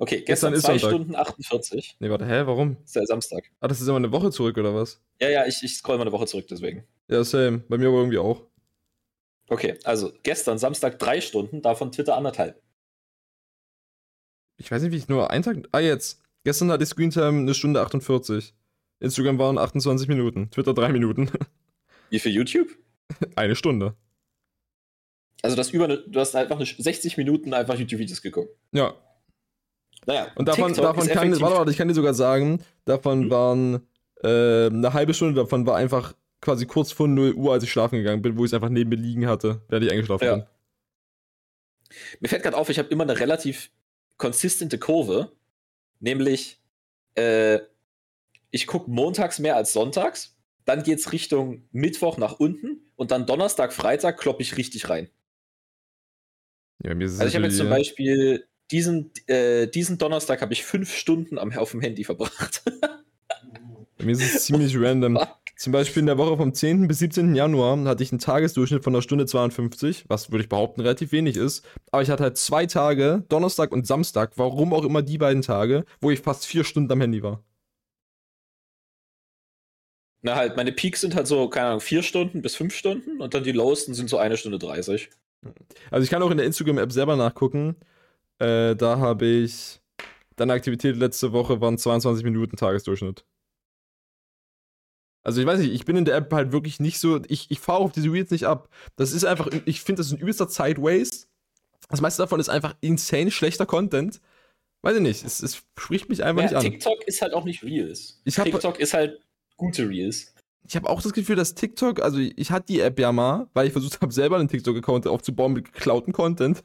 Okay, 0.02 0.22
Gestern 0.22 0.54
gestern, 0.54 0.54
ist 0.54 0.62
zwei 0.62 0.78
Sonntag. 0.78 0.96
Stunden 0.96 1.16
48. 1.16 1.98
Nee, 2.00 2.10
warte, 2.10 2.26
hä, 2.26 2.44
warum? 2.46 2.78
Ist 2.86 2.96
der 2.96 3.06
Samstag. 3.06 3.52
Ah, 3.60 3.68
das 3.68 3.82
ist 3.82 3.88
immer 3.88 3.98
eine 3.98 4.14
Woche 4.14 4.32
zurück, 4.32 4.58
oder 4.58 4.74
was? 4.74 5.02
Ja, 5.20 5.28
ja, 5.28 5.46
ich, 5.46 5.62
ich 5.62 5.76
scroll 5.76 5.98
mal 5.98 6.04
eine 6.04 6.14
Woche 6.14 6.26
zurück, 6.26 6.48
deswegen. 6.50 6.86
Ja, 7.10 7.22
same. 7.26 7.60
Bei 7.68 7.78
mir 7.78 7.90
aber 7.90 7.98
irgendwie 7.98 8.18
auch. 8.18 8.46
Okay, 9.50 9.78
also 9.84 10.14
gestern 10.24 10.58
Samstag 10.58 11.00
drei 11.00 11.20
Stunden, 11.20 11.62
davon 11.62 11.92
Twitter 11.92 12.16
anderthalb. 12.16 12.62
Ich 14.56 14.72
weiß 14.72 14.84
nicht, 14.84 14.94
wie 14.94 14.98
ich 14.98 15.10
nur 15.10 15.32
einen 15.32 15.44
Tag. 15.44 15.58
Ah, 15.74 15.80
jetzt. 15.80 16.22
Gestern 16.46 16.72
hatte 16.72 16.84
ich 16.84 16.90
Screentime 16.90 17.40
eine 17.40 17.54
Stunde 17.54 17.82
48. 17.82 18.54
Instagram 19.02 19.38
waren 19.38 19.58
28 19.58 20.08
Minuten. 20.08 20.50
Twitter 20.50 20.74
drei 20.74 20.94
Minuten. 20.94 21.30
Wie 22.10 22.20
für 22.20 22.30
YouTube? 22.30 22.70
eine 23.36 23.56
Stunde. 23.58 23.96
Also 25.42 25.58
das 25.58 25.72
über 25.72 25.86
eine, 25.86 25.98
du 25.98 26.20
hast 26.22 26.36
einfach 26.36 26.56
eine 26.56 26.66
60 26.66 27.18
Minuten 27.18 27.54
einfach 27.54 27.78
YouTube-Videos 27.78 28.22
geguckt. 28.22 28.56
Ja, 28.72 28.94
Naja, 30.06 30.32
Und 30.36 30.48
davon, 30.48 30.68
TikTok 30.74 30.84
davon 30.96 31.08
kann, 31.08 31.32
warte, 31.42 31.56
warte, 31.56 31.72
ich 31.72 31.78
kann 31.78 31.88
dir 31.88 31.94
sogar 31.94 32.14
sagen, 32.14 32.64
davon 32.86 33.26
Mhm. 33.26 33.30
waren 33.30 33.88
äh, 34.24 34.68
eine 34.68 34.94
halbe 34.94 35.14
Stunde 35.14 35.34
davon 35.36 35.66
war 35.66 35.78
einfach 35.78 36.14
quasi 36.42 36.66
kurz 36.66 36.92
vor 36.92 37.08
0 37.08 37.34
Uhr, 37.34 37.54
als 37.54 37.64
ich 37.64 37.72
schlafen 37.72 37.96
gegangen 37.98 38.22
bin, 38.22 38.38
wo 38.38 38.44
ich 38.44 38.50
es 38.50 38.54
einfach 38.54 38.70
neben 38.70 38.90
mir 38.90 38.96
liegen 38.98 39.28
hatte, 39.28 39.62
während 39.70 39.86
ich 39.86 39.92
eingeschlafen 39.92 40.26
Ja. 40.26 40.36
bin. 40.36 40.46
Mir 42.20 42.28
fällt 42.30 42.44
gerade 42.44 42.58
auf, 42.58 42.70
ich 42.70 42.80
habe 42.80 42.90
immer 42.90 43.04
eine 43.04 43.20
relativ 43.20 43.72
konsistente 44.18 44.78
Kurve, 44.78 45.32
nämlich 46.00 46.62
äh, 47.16 47.60
ich 48.52 48.68
gucke 48.68 48.90
montags 48.90 49.40
mehr 49.40 49.56
als 49.56 49.74
sonntags, 49.74 50.38
dann 50.66 50.84
geht 50.84 51.00
es 51.00 51.12
Richtung 51.12 51.68
Mittwoch 51.72 52.18
nach 52.18 52.40
unten 52.40 52.92
und 52.96 53.12
dann 53.12 53.26
Donnerstag, 53.26 53.74
Freitag 53.74 54.18
kloppe 54.20 54.42
ich 54.42 54.58
richtig 54.58 54.90
rein. 54.90 55.10
Ja, 56.84 56.92
Also 56.92 57.26
ich 57.26 57.36
habe 57.36 57.46
jetzt 57.46 57.58
zum 57.58 57.70
Beispiel 57.70 58.48
diesen, 58.72 59.12
äh, 59.28 59.68
diesen 59.68 59.98
Donnerstag 59.98 60.42
habe 60.42 60.54
ich 60.54 60.64
fünf 60.64 60.94
Stunden 60.94 61.38
am, 61.38 61.52
auf 61.54 61.72
dem 61.72 61.82
Handy 61.82 62.04
verbracht. 62.04 62.64
Bei 63.98 64.06
mir 64.06 64.12
ist 64.12 64.22
es 64.22 64.46
ziemlich 64.46 64.76
random. 64.80 65.18
Fuck. 65.18 65.40
Zum 65.60 65.74
Beispiel 65.74 66.00
in 66.00 66.06
der 66.06 66.18
Woche 66.18 66.38
vom 66.38 66.54
10. 66.54 66.88
bis 66.88 67.00
17. 67.00 67.36
Januar 67.36 67.78
hatte 67.84 68.02
ich 68.02 68.14
einen 68.14 68.20
Tagesdurchschnitt 68.20 68.82
von 68.82 68.96
einer 68.96 69.02
Stunde 69.02 69.26
52, 69.26 70.06
was 70.08 70.32
würde 70.32 70.44
ich 70.44 70.50
behaupten 70.50 70.80
relativ 70.80 71.12
wenig 71.12 71.36
ist. 71.36 71.66
Aber 71.92 72.02
ich 72.02 72.10
hatte 72.10 72.24
halt 72.24 72.38
zwei 72.38 72.66
Tage, 72.66 73.26
Donnerstag 73.28 73.74
und 73.74 73.86
Samstag, 73.86 74.32
warum 74.38 74.74
auch 74.74 74.86
immer 74.86 75.02
die 75.02 75.18
beiden 75.18 75.42
Tage, 75.42 75.84
wo 76.00 76.12
ich 76.12 76.22
fast 76.22 76.46
vier 76.46 76.64
Stunden 76.64 76.90
am 76.94 77.02
Handy 77.02 77.22
war. 77.24 77.44
Na 80.22 80.38
halt, 80.38 80.56
meine 80.56 80.72
Peaks 80.72 81.02
sind 81.02 81.14
halt 81.14 81.28
so, 81.28 81.50
keine 81.50 81.68
Ahnung, 81.68 81.82
vier 81.82 82.04
Stunden 82.04 82.42
bis 82.42 82.56
fünf 82.56 82.74
Stunden 82.74 83.22
und 83.22 83.34
dann 83.34 83.44
die 83.44 83.52
Lowsten 83.52 83.94
sind 83.94 84.10
so 84.10 84.18
eine 84.18 84.38
Stunde 84.38 84.60
30. 84.60 85.10
Also 85.92 86.04
ich 86.06 86.10
kann 86.10 86.22
auch 86.22 86.32
in 86.32 86.38
der 86.38 86.46
Instagram-App 86.46 86.94
selber 86.94 87.18
nachgucken. 87.18 87.76
Äh, 88.40 88.76
da 88.76 88.98
habe 89.00 89.26
ich. 89.26 89.80
Deine 90.36 90.54
Aktivität 90.54 90.96
letzte 90.96 91.34
Woche 91.34 91.60
waren 91.60 91.78
22 91.78 92.24
Minuten 92.24 92.56
Tagesdurchschnitt. 92.56 93.26
Also 95.24 95.42
ich 95.42 95.48
weiß 95.48 95.60
nicht, 95.60 95.74
ich 95.74 95.84
bin 95.86 95.98
in 95.98 96.06
der 96.06 96.16
App 96.16 96.32
halt 96.32 96.52
wirklich 96.54 96.80
nicht 96.80 97.00
so. 97.00 97.22
Ich, 97.28 97.52
ich 97.52 97.60
fahre 97.60 97.80
auf 97.80 97.92
diese 97.92 98.12
Reels 98.12 98.32
nicht 98.32 98.46
ab. 98.48 98.70
Das 98.96 99.12
ist 99.12 99.26
einfach, 99.26 99.50
ich 99.66 99.82
finde, 99.82 100.00
das 100.00 100.08
ist 100.08 100.14
ein 100.14 100.20
übelster 100.20 100.48
Zeitwaste. 100.48 101.28
Das 101.90 102.00
meiste 102.02 102.22
davon 102.22 102.40
ist 102.40 102.50
einfach 102.50 102.76
insane 102.82 103.32
schlechter 103.32 103.66
Content. 103.66 104.22
Weiß 104.82 104.96
ich 104.96 105.02
nicht, 105.02 105.26
es, 105.26 105.42
es 105.44 105.58
spricht 105.58 106.08
mich 106.08 106.24
einfach 106.24 106.44
Ja, 106.44 106.48
nicht 106.48 106.56
an. 106.56 106.62
TikTok 106.64 107.04
ist 107.06 107.22
halt 107.22 107.34
auch 107.34 107.44
nicht 107.44 107.64
Reels. 107.64 108.22
Ich 108.24 108.40
hab- 108.40 108.46
TikTok 108.46 108.80
ist 108.80 108.94
halt 108.94 109.20
gute 109.58 109.90
Reels. 109.90 110.34
Ich 110.66 110.76
habe 110.78 110.88
auch 110.90 111.02
das 111.02 111.12
Gefühl, 111.14 111.36
dass 111.36 111.56
TikTok, 111.56 112.02
also 112.02 112.20
ich, 112.20 112.38
ich 112.38 112.52
hatte 112.52 112.68
die 112.68 112.80
App 112.80 112.98
ja 113.00 113.12
mal, 113.12 113.48
weil 113.54 113.68
ich 113.68 113.74
versucht 113.74 114.00
habe, 114.02 114.14
selber 114.14 114.38
einen 114.38 114.48
TikTok-Account 114.48 115.08
aufzubauen 115.08 115.52
mit 115.54 115.66
geklauten 115.74 116.14
Content. 116.14 116.62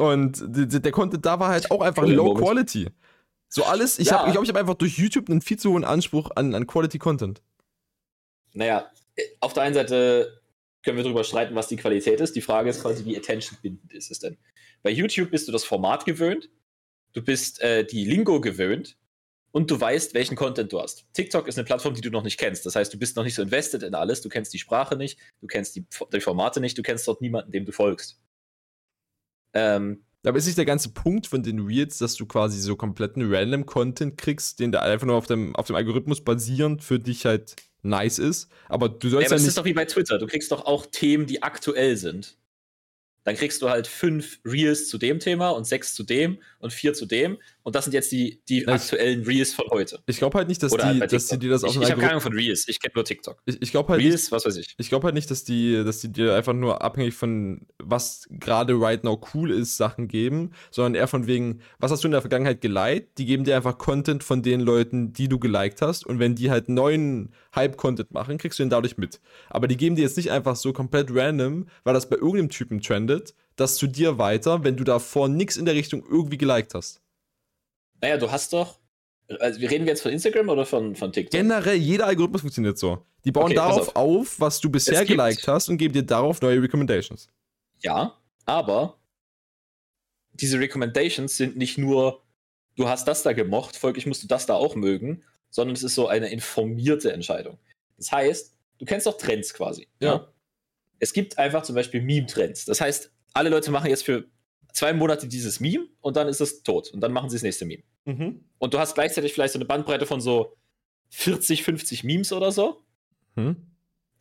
Und 0.00 0.42
der 0.48 0.92
Content 0.92 1.24
da 1.26 1.38
war 1.38 1.48
halt 1.48 1.70
auch 1.70 1.82
einfach 1.82 2.06
low 2.06 2.34
quality. 2.34 2.88
So 3.48 3.64
alles, 3.64 3.98
ich 3.98 4.06
Ja. 4.06 4.12
glaube, 4.12 4.28
ich, 4.28 4.32
glaub, 4.32 4.44
ich 4.44 4.48
habe 4.50 4.60
einfach 4.60 4.74
durch 4.74 4.96
YouTube 4.96 5.28
einen 5.28 5.40
viel 5.40 5.58
zu 5.58 5.72
hohen 5.72 5.84
Anspruch 5.84 6.30
an, 6.36 6.54
an 6.54 6.66
Quality 6.66 6.98
Content. 6.98 7.42
Naja, 8.52 8.90
äh, 9.16 9.22
auf 9.40 9.52
der 9.52 9.64
einen 9.64 9.74
Seite 9.74 10.40
können 10.82 10.96
wir 10.96 11.04
darüber 11.04 11.24
streiten, 11.24 11.54
was 11.54 11.68
die 11.68 11.76
Qualität 11.76 12.20
ist. 12.20 12.34
Die 12.36 12.40
Frage 12.40 12.70
ist 12.70 12.80
quasi, 12.82 13.04
wie 13.04 13.16
attention-bindend 13.16 13.92
ist 13.92 14.10
es 14.10 14.20
denn? 14.20 14.38
Bei 14.82 14.90
YouTube 14.90 15.30
bist 15.30 15.46
du 15.48 15.52
das 15.52 15.64
Format 15.64 16.04
gewöhnt, 16.04 16.48
du 17.12 17.22
bist 17.22 17.60
äh, 17.60 17.84
die 17.84 18.04
Lingo 18.04 18.40
gewöhnt 18.40 18.96
und 19.52 19.70
du 19.70 19.80
weißt, 19.80 20.14
welchen 20.14 20.36
Content 20.36 20.72
du 20.72 20.80
hast. 20.80 21.04
TikTok 21.12 21.48
ist 21.48 21.58
eine 21.58 21.64
Plattform, 21.64 21.94
die 21.94 22.00
du 22.00 22.10
noch 22.10 22.22
nicht 22.22 22.38
kennst. 22.38 22.64
Das 22.64 22.76
heißt, 22.76 22.94
du 22.94 22.98
bist 22.98 23.16
noch 23.16 23.24
nicht 23.24 23.34
so 23.34 23.42
invested 23.42 23.82
in 23.82 23.94
alles, 23.94 24.22
du 24.22 24.28
kennst 24.28 24.54
die 24.54 24.58
Sprache 24.58 24.96
nicht, 24.96 25.18
du 25.40 25.48
kennst 25.48 25.74
die, 25.76 25.84
die 26.12 26.20
Formate 26.20 26.60
nicht, 26.60 26.78
du 26.78 26.82
kennst 26.82 27.06
dort 27.08 27.20
niemanden, 27.20 27.50
dem 27.50 27.64
du 27.64 27.72
folgst. 27.72 28.20
Ähm, 29.54 30.04
Aber 30.24 30.38
ist 30.38 30.46
nicht 30.46 30.58
der 30.58 30.64
ganze 30.66 30.90
Punkt 30.92 31.26
von 31.26 31.42
den 31.42 31.60
Reels, 31.60 31.98
dass 31.98 32.14
du 32.16 32.26
quasi 32.26 32.60
so 32.60 32.76
kompletten 32.76 33.32
random 33.32 33.66
Content 33.66 34.18
kriegst, 34.18 34.60
den 34.60 34.72
der 34.72 34.82
einfach 34.82 35.06
nur 35.06 35.16
auf 35.16 35.26
dem, 35.26 35.54
auf 35.56 35.66
dem 35.66 35.76
Algorithmus 35.76 36.22
basierend 36.24 36.82
für 36.84 36.98
dich 36.98 37.26
halt 37.26 37.56
nice 37.82 38.18
ist. 38.18 38.50
Aber 38.68 38.88
du 38.88 39.08
ja, 39.08 39.12
sollst 39.12 39.28
aber 39.28 39.36
ja, 39.36 39.36
es 39.36 39.42
nicht. 39.42 39.48
ist 39.48 39.58
doch 39.58 39.64
wie 39.64 39.72
bei 39.74 39.86
Twitter. 39.86 40.18
Du 40.18 40.26
kriegst 40.26 40.52
doch 40.52 40.66
auch 40.66 40.86
Themen, 40.86 41.26
die 41.26 41.42
aktuell 41.42 41.96
sind. 41.96 42.36
dann 43.24 43.36
kriegst 43.36 43.60
du 43.62 43.68
halt 43.68 43.86
fünf 43.86 44.40
Reels 44.44 44.88
zu 44.88 44.98
dem 44.98 45.18
Thema 45.20 45.50
und 45.50 45.66
sechs 45.66 45.94
zu 45.94 46.02
dem 46.02 46.40
und 46.58 46.72
vier 46.72 46.94
zu 46.94 47.06
dem. 47.06 47.38
Und 47.70 47.76
das 47.76 47.84
sind 47.84 47.94
jetzt 47.94 48.10
die, 48.10 48.42
die 48.48 48.66
aktuellen 48.66 49.22
Reels 49.22 49.54
von 49.54 49.64
heute. 49.70 50.00
Ich 50.06 50.18
glaube 50.18 50.36
halt 50.36 50.48
nicht, 50.48 50.60
dass 50.60 50.72
Oder 50.72 50.92
die, 50.92 51.00
halt 51.02 51.12
dass 51.12 51.28
die 51.28 51.38
dir 51.38 51.50
das 51.50 51.62
auf 51.62 51.70
Ich, 51.70 51.80
ich 51.80 51.88
habe 51.88 52.00
keine 52.00 52.14
Ahnung 52.14 52.20
von 52.20 52.32
Reels, 52.32 52.66
ich 52.66 52.80
kenne 52.80 52.94
nur 52.96 53.04
TikTok. 53.04 53.40
Ich, 53.46 53.62
ich 53.62 53.70
glaube 53.70 53.90
halt 53.90 54.00
nicht, 54.00 54.08
Reels, 54.08 54.32
was 54.32 54.44
weiß 54.44 54.56
ich. 54.56 54.74
Ich 54.76 54.88
glaube 54.88 55.04
halt 55.04 55.14
nicht, 55.14 55.30
dass 55.30 55.44
die, 55.44 55.84
dass 55.84 56.00
die 56.00 56.10
dir 56.10 56.34
einfach 56.34 56.52
nur 56.52 56.82
abhängig 56.82 57.14
von 57.14 57.68
was 57.78 58.26
gerade 58.28 58.74
right 58.74 59.04
now 59.04 59.20
cool 59.32 59.52
ist, 59.52 59.76
Sachen 59.76 60.08
geben, 60.08 60.50
sondern 60.72 60.96
eher 60.96 61.06
von 61.06 61.28
wegen, 61.28 61.60
was 61.78 61.92
hast 61.92 62.02
du 62.02 62.08
in 62.08 62.12
der 62.12 62.22
Vergangenheit 62.22 62.60
geliked? 62.60 63.16
Die 63.18 63.24
geben 63.24 63.44
dir 63.44 63.54
einfach 63.54 63.78
Content 63.78 64.24
von 64.24 64.42
den 64.42 64.58
Leuten, 64.58 65.12
die 65.12 65.28
du 65.28 65.38
geliked 65.38 65.80
hast. 65.80 66.04
Und 66.04 66.18
wenn 66.18 66.34
die 66.34 66.50
halt 66.50 66.68
neuen 66.68 67.32
Hype-Content 67.54 68.10
machen, 68.10 68.36
kriegst 68.36 68.58
du 68.58 68.64
den 68.64 68.70
dadurch 68.70 68.98
mit. 68.98 69.20
Aber 69.48 69.68
die 69.68 69.76
geben 69.76 69.94
dir 69.94 70.02
jetzt 70.02 70.16
nicht 70.16 70.32
einfach 70.32 70.56
so 70.56 70.72
komplett 70.72 71.14
random, 71.14 71.68
weil 71.84 71.94
das 71.94 72.08
bei 72.08 72.16
irgendeinem 72.16 72.48
Typen 72.48 72.80
trendet, 72.80 73.32
das 73.54 73.76
zu 73.76 73.86
dir 73.86 74.18
weiter, 74.18 74.64
wenn 74.64 74.76
du 74.76 74.82
davor 74.82 75.28
nichts 75.28 75.56
in 75.56 75.66
der 75.66 75.74
Richtung 75.74 76.02
irgendwie 76.10 76.38
geliked 76.38 76.74
hast. 76.74 77.00
Naja, 78.00 78.16
du 78.16 78.30
hast 78.30 78.52
doch. 78.52 78.78
Also, 79.38 79.60
wir 79.60 79.70
reden 79.70 79.86
jetzt 79.86 80.02
von 80.02 80.10
Instagram 80.10 80.48
oder 80.48 80.66
von, 80.66 80.96
von 80.96 81.12
TikTok? 81.12 81.32
Generell, 81.32 81.76
jeder 81.76 82.06
Algorithmus 82.06 82.40
funktioniert 82.40 82.78
so. 82.78 83.04
Die 83.24 83.30
bauen 83.32 83.46
Okay, 83.46 83.54
darauf 83.54 83.94
auf. 83.94 84.40
was 84.40 84.60
du 84.60 84.70
bisher 84.70 85.04
geliked 85.04 85.46
hast 85.46 85.68
und 85.68 85.76
geben 85.76 85.94
dir 85.94 86.02
darauf 86.02 86.40
neue 86.40 86.62
Recommendations. 86.62 87.28
Ja, 87.80 88.16
aber 88.46 88.98
diese 90.32 90.58
Recommendations 90.58 91.36
sind 91.36 91.56
nicht 91.56 91.78
nur, 91.78 92.22
du 92.76 92.88
hast 92.88 93.06
das 93.06 93.22
da 93.22 93.32
gemocht, 93.32 93.76
folglich 93.76 94.06
musst 94.06 94.22
du 94.22 94.26
das 94.26 94.46
da 94.46 94.54
auch 94.54 94.74
mögen, 94.74 95.22
sondern 95.50 95.74
es 95.74 95.82
ist 95.82 95.94
so 95.94 96.08
eine 96.08 96.30
informierte 96.30 97.12
Entscheidung. 97.12 97.58
Das 97.98 98.10
heißt, 98.10 98.56
du 98.78 98.84
kennst 98.84 99.06
doch 99.06 99.18
Trends 99.18 99.52
quasi. 99.52 99.86
Ja. 100.00 100.32
Es 100.98 101.12
gibt 101.12 101.38
einfach 101.38 101.62
zum 101.62 101.74
Beispiel 101.74 102.00
Meme-Trends. 102.02 102.64
Das 102.64 102.80
heißt, 102.80 103.12
alle 103.34 103.50
Leute 103.50 103.70
machen 103.70 103.90
jetzt 103.90 104.04
für 104.04 104.24
zwei 104.72 104.92
Monate 104.92 105.28
dieses 105.28 105.60
Meme 105.60 105.86
und 106.00 106.16
dann 106.16 106.28
ist 106.28 106.40
es 106.40 106.62
tot 106.62 106.90
und 106.92 107.00
dann 107.00 107.12
machen 107.12 107.28
sie 107.30 107.36
das 107.36 107.42
nächste 107.42 107.64
Meme. 107.64 107.82
Und 108.58 108.74
du 108.74 108.78
hast 108.78 108.94
gleichzeitig 108.94 109.32
vielleicht 109.32 109.52
so 109.52 109.58
eine 109.58 109.66
Bandbreite 109.66 110.06
von 110.06 110.20
so 110.20 110.56
40, 111.10 111.62
50 111.62 112.04
Memes 112.04 112.32
oder 112.32 112.52
so. 112.52 112.82
Hm? 113.36 113.70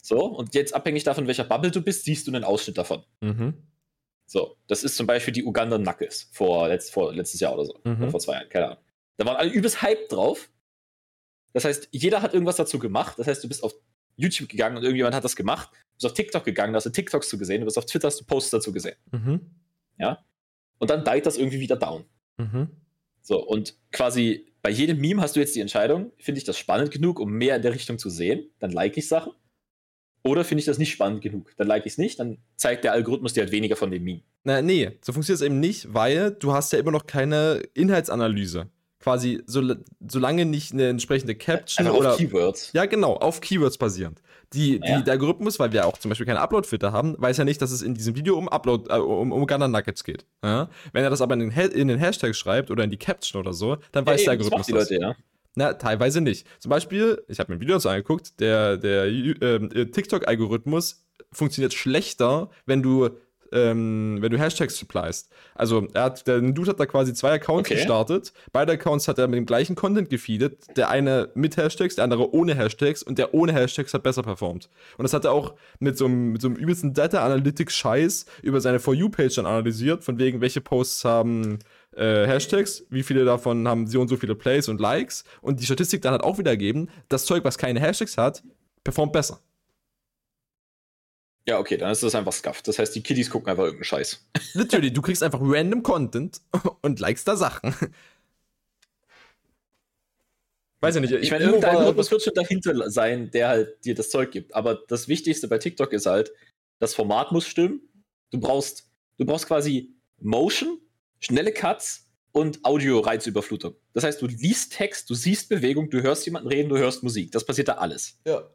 So, 0.01 0.25
und 0.25 0.55
jetzt 0.55 0.73
abhängig 0.73 1.03
davon, 1.03 1.27
welcher 1.27 1.43
Bubble 1.43 1.71
du 1.71 1.81
bist, 1.81 2.05
siehst 2.05 2.27
du 2.27 2.31
einen 2.31 2.43
Ausschnitt 2.43 2.77
davon. 2.77 3.03
Mhm. 3.21 3.53
So, 4.25 4.57
das 4.67 4.83
ist 4.83 4.95
zum 4.95 5.07
Beispiel 5.07 5.33
die 5.33 5.43
Uganda 5.43 5.77
Knuckles 5.77 6.29
vor, 6.31 6.67
letzt, 6.69 6.93
vor 6.93 7.13
letztes 7.13 7.39
Jahr 7.39 7.53
oder 7.53 7.65
so. 7.65 7.79
Mhm. 7.83 8.01
Oder 8.01 8.11
vor 8.11 8.19
zwei 8.19 8.33
Jahren, 8.33 8.49
keine 8.49 8.65
Ahnung. 8.67 8.77
Da 9.17 9.25
waren 9.25 9.35
alle 9.35 9.51
übelst 9.51 9.81
Hype 9.81 10.07
drauf. 10.07 10.49
Das 11.53 11.65
heißt, 11.65 11.89
jeder 11.91 12.21
hat 12.21 12.33
irgendwas 12.33 12.55
dazu 12.55 12.79
gemacht. 12.79 13.17
Das 13.17 13.27
heißt, 13.27 13.43
du 13.43 13.47
bist 13.47 13.63
auf 13.63 13.73
YouTube 14.15 14.49
gegangen 14.49 14.77
und 14.77 14.83
irgendjemand 14.83 15.15
hat 15.15 15.23
das 15.23 15.35
gemacht. 15.35 15.69
Du 15.71 15.95
bist 15.95 16.05
auf 16.05 16.13
TikTok 16.13 16.45
gegangen, 16.45 16.73
da 16.73 16.77
hast 16.77 16.85
du 16.85 16.91
TikToks 16.91 17.27
zu 17.27 17.37
gesehen, 17.37 17.61
du 17.61 17.65
bist 17.65 17.77
auf 17.77 17.85
Twitter, 17.85 18.07
hast 18.07 18.21
du 18.21 18.25
Posts 18.25 18.51
dazu 18.51 18.71
gesehen. 18.71 18.95
Mhm. 19.11 19.41
Und 20.77 20.89
dann 20.89 21.03
diet 21.03 21.25
das 21.25 21.37
irgendwie 21.37 21.59
wieder 21.59 21.75
down. 21.75 22.05
Mhm. 22.37 22.69
So, 23.21 23.45
und 23.45 23.75
quasi 23.91 24.47
bei 24.61 24.69
jedem 24.69 24.99
Meme 24.99 25.21
hast 25.21 25.35
du 25.35 25.39
jetzt 25.39 25.55
die 25.55 25.61
Entscheidung, 25.61 26.11
finde 26.17 26.39
ich 26.39 26.43
das 26.43 26.57
spannend 26.57 26.91
genug, 26.91 27.19
um 27.19 27.31
mehr 27.31 27.55
in 27.55 27.61
der 27.61 27.73
Richtung 27.73 27.97
zu 27.97 28.09
sehen, 28.09 28.49
dann 28.59 28.71
like 28.71 28.97
ich 28.97 29.07
Sachen. 29.07 29.33
Oder 30.23 30.43
finde 30.43 30.59
ich 30.59 30.65
das 30.65 30.77
nicht 30.77 30.91
spannend 30.91 31.21
genug, 31.21 31.53
dann 31.55 31.67
like 31.67 31.85
ich 31.85 31.93
es 31.93 31.97
nicht, 31.97 32.19
dann 32.19 32.39
zeigt 32.57 32.83
der 32.83 32.91
Algorithmus 32.91 33.33
dir 33.33 33.41
halt 33.41 33.53
weniger 33.53 33.77
von 33.77 33.89
dem 33.89 34.03
Meme. 34.03 34.21
Na, 34.43 34.61
nee, 34.61 34.91
so 35.01 35.13
funktioniert 35.13 35.41
es 35.41 35.45
eben 35.45 35.59
nicht, 35.59 35.93
weil 35.93 36.31
du 36.31 36.53
hast 36.53 36.73
ja 36.73 36.79
immer 36.79 36.91
noch 36.91 37.05
keine 37.05 37.63
Inhaltsanalyse. 37.73 38.69
Quasi, 38.99 39.41
so, 39.45 39.61
solange 40.07 40.45
nicht 40.45 40.73
eine 40.73 40.89
entsprechende 40.89 41.33
Caption 41.35 41.87
Einfach 41.87 41.99
oder. 41.99 42.11
auf 42.11 42.17
Keywords. 42.17 42.73
Ja, 42.73 42.85
genau, 42.85 43.13
auf 43.15 43.39
Keywords 43.39 43.77
basierend. 43.77 44.21
Die, 44.53 44.79
die, 44.79 44.87
Ja. 44.89 45.01
Der 45.01 45.13
Algorithmus, 45.13 45.57
weil 45.59 45.71
wir 45.71 45.85
auch 45.85 45.97
zum 45.97 46.09
Beispiel 46.09 46.25
keine 46.25 46.41
Upload-Filter 46.41 46.91
haben, 46.91 47.15
weiß 47.17 47.37
ja 47.37 47.45
nicht, 47.45 47.61
dass 47.61 47.71
es 47.71 47.81
in 47.81 47.93
diesem 47.93 48.15
Video 48.15 48.37
um 48.37 48.49
Upload, 48.49 48.89
äh, 48.93 48.97
um, 48.97 49.31
um 49.31 49.47
Gunner 49.47 49.67
Nuggets 49.67 50.03
geht. 50.03 50.25
Ja? 50.43 50.69
Wenn 50.91 51.03
er 51.03 51.09
das 51.09 51.21
aber 51.21 51.35
in 51.35 51.39
den, 51.39 51.55
Ha- 51.55 51.61
in 51.71 51.87
den 51.87 51.97
Hashtag 51.99 52.35
schreibt 52.35 52.71
oder 52.71 52.83
in 52.83 52.89
die 52.89 52.97
Caption 52.97 53.39
oder 53.41 53.53
so, 53.53 53.77
dann 53.91 54.05
weiß 54.05 54.23
der 54.23 54.35
das 54.37 54.45
Algorithmus 54.51 54.59
macht 54.59 54.67
die 54.67 54.73
das. 54.73 54.89
Leute, 54.89 55.01
ja. 55.01 55.15
Na, 55.55 55.73
teilweise 55.73 56.19
nicht. 56.21 56.45
Zum 56.59 56.69
Beispiel, 56.69 57.23
ich 57.27 57.39
habe 57.39 57.51
mir 57.51 57.57
ein 57.57 57.61
Video 57.61 57.75
dazu 57.75 57.89
angeguckt, 57.89 58.39
der, 58.39 58.77
der 58.77 59.05
ähm, 59.05 59.69
äh, 59.73 59.85
TikTok-Algorithmus 59.85 61.05
funktioniert 61.31 61.73
schlechter, 61.73 62.49
wenn 62.65 62.81
du, 62.81 63.09
ähm, 63.51 64.17
wenn 64.21 64.31
du 64.31 64.37
Hashtags 64.39 64.77
supplyst. 64.77 65.29
Also, 65.55 65.87
er 65.93 66.03
hat, 66.03 66.27
der 66.27 66.39
Dude 66.41 66.71
hat 66.71 66.79
da 66.79 66.85
quasi 66.85 67.13
zwei 67.13 67.31
Accounts 67.33 67.69
Okay. 67.69 67.75
gestartet. 67.75 68.33
Beide 68.51 68.73
Accounts 68.73 69.07
hat 69.07 69.17
er 69.17 69.27
mit 69.27 69.37
dem 69.37 69.45
gleichen 69.45 69.75
Content 69.75 70.09
gefeedet. 70.09 70.77
Der 70.77 70.89
eine 70.89 71.29
mit 71.33 71.57
Hashtags, 71.57 71.95
der 71.95 72.03
andere 72.03 72.33
ohne 72.33 72.55
Hashtags 72.55 73.03
und 73.03 73.17
der 73.17 73.33
ohne 73.33 73.53
Hashtags 73.53 73.93
hat 73.93 74.03
besser 74.03 74.23
performt. 74.23 74.69
Und 74.97 75.03
das 75.03 75.13
hat 75.13 75.25
er 75.25 75.31
auch 75.31 75.55
mit 75.79 75.97
so 75.97 76.05
einem, 76.05 76.31
mit 76.33 76.41
so 76.41 76.47
einem 76.47 76.57
übelsten 76.57 76.93
Data 76.93 77.23
Analytics-Scheiß 77.25 78.25
über 78.41 78.61
seine 78.61 78.79
For 78.79 78.93
You-Page 78.93 79.35
dann 79.35 79.45
analysiert, 79.45 80.03
von 80.03 80.19
wegen, 80.19 80.41
welche 80.41 80.61
Posts 80.61 81.05
haben 81.05 81.59
äh, 81.95 82.27
Hashtags, 82.27 82.85
wie 82.89 83.03
viele 83.03 83.25
davon 83.25 83.67
haben 83.67 83.87
so 83.87 83.99
und 84.01 84.07
so 84.07 84.15
viele 84.17 84.35
Plays 84.35 84.69
und 84.69 84.79
Likes 84.79 85.23
und 85.41 85.59
die 85.59 85.65
Statistik 85.65 86.01
dann 86.01 86.13
hat 86.13 86.23
auch 86.23 86.37
wieder 86.37 86.51
ergeben, 86.51 86.89
das 87.09 87.25
Zeug, 87.25 87.43
was 87.43 87.57
keine 87.57 87.79
Hashtags 87.79 88.17
hat, 88.17 88.43
performt 88.83 89.11
besser. 89.13 89.39
Ja, 91.49 91.57
okay, 91.57 91.77
dann 91.77 91.91
ist 91.91 92.03
das 92.03 92.13
einfach 92.13 92.31
scuffed. 92.31 92.67
Das 92.67 92.77
heißt, 92.77 92.93
die 92.93 93.01
Kiddies 93.01 93.31
gucken 93.31 93.49
einfach 93.49 93.63
irgendeinen 93.63 93.85
Scheiß. 93.85 94.23
Literally, 94.53 94.93
du 94.93 95.01
kriegst 95.01 95.23
einfach 95.23 95.39
random 95.41 95.81
Content 95.81 96.41
und 96.83 96.99
likest 96.99 97.27
da 97.27 97.35
Sachen. 97.35 97.73
Weiß 100.81 100.93
ja 100.93 101.01
nicht. 101.01 101.11
Ich 101.11 101.31
meine, 101.31 101.45
irgendwo 101.45 101.55
irgendein 101.55 101.77
Algorithmus 101.77 102.11
wird 102.11 102.21
schon 102.21 102.35
dahinter 102.35 102.91
sein, 102.91 103.31
der 103.31 103.47
halt 103.47 103.83
dir 103.83 103.95
das 103.95 104.11
Zeug 104.11 104.29
gibt. 104.29 104.53
Aber 104.53 104.75
das 104.87 105.07
Wichtigste 105.07 105.47
bei 105.47 105.57
TikTok 105.57 105.91
ist 105.91 106.05
halt, 106.05 106.31
das 106.77 106.93
Format 106.93 107.31
muss 107.31 107.47
stimmen. 107.47 107.81
Du 108.29 108.39
brauchst, 108.39 108.91
du 109.17 109.25
brauchst 109.25 109.47
quasi 109.47 109.95
Motion, 110.19 110.79
schnelle 111.19 111.51
Cuts 111.51 112.11
und 112.31 112.63
Audio-Reizüberflutung. 112.63 113.73
Das 113.93 114.03
heißt, 114.03 114.21
du 114.21 114.27
liest 114.27 114.73
Text, 114.73 115.09
du 115.09 115.15
siehst 115.15 115.49
Bewegung, 115.49 115.89
du 115.89 116.03
hörst 116.03 116.27
jemanden 116.27 116.47
reden, 116.47 116.69
du 116.69 116.77
hörst 116.77 117.01
Musik. 117.01 117.31
Das 117.31 117.43
passiert 117.43 117.69
da 117.69 117.73
alles. 117.73 118.19
Ja. 118.23 118.47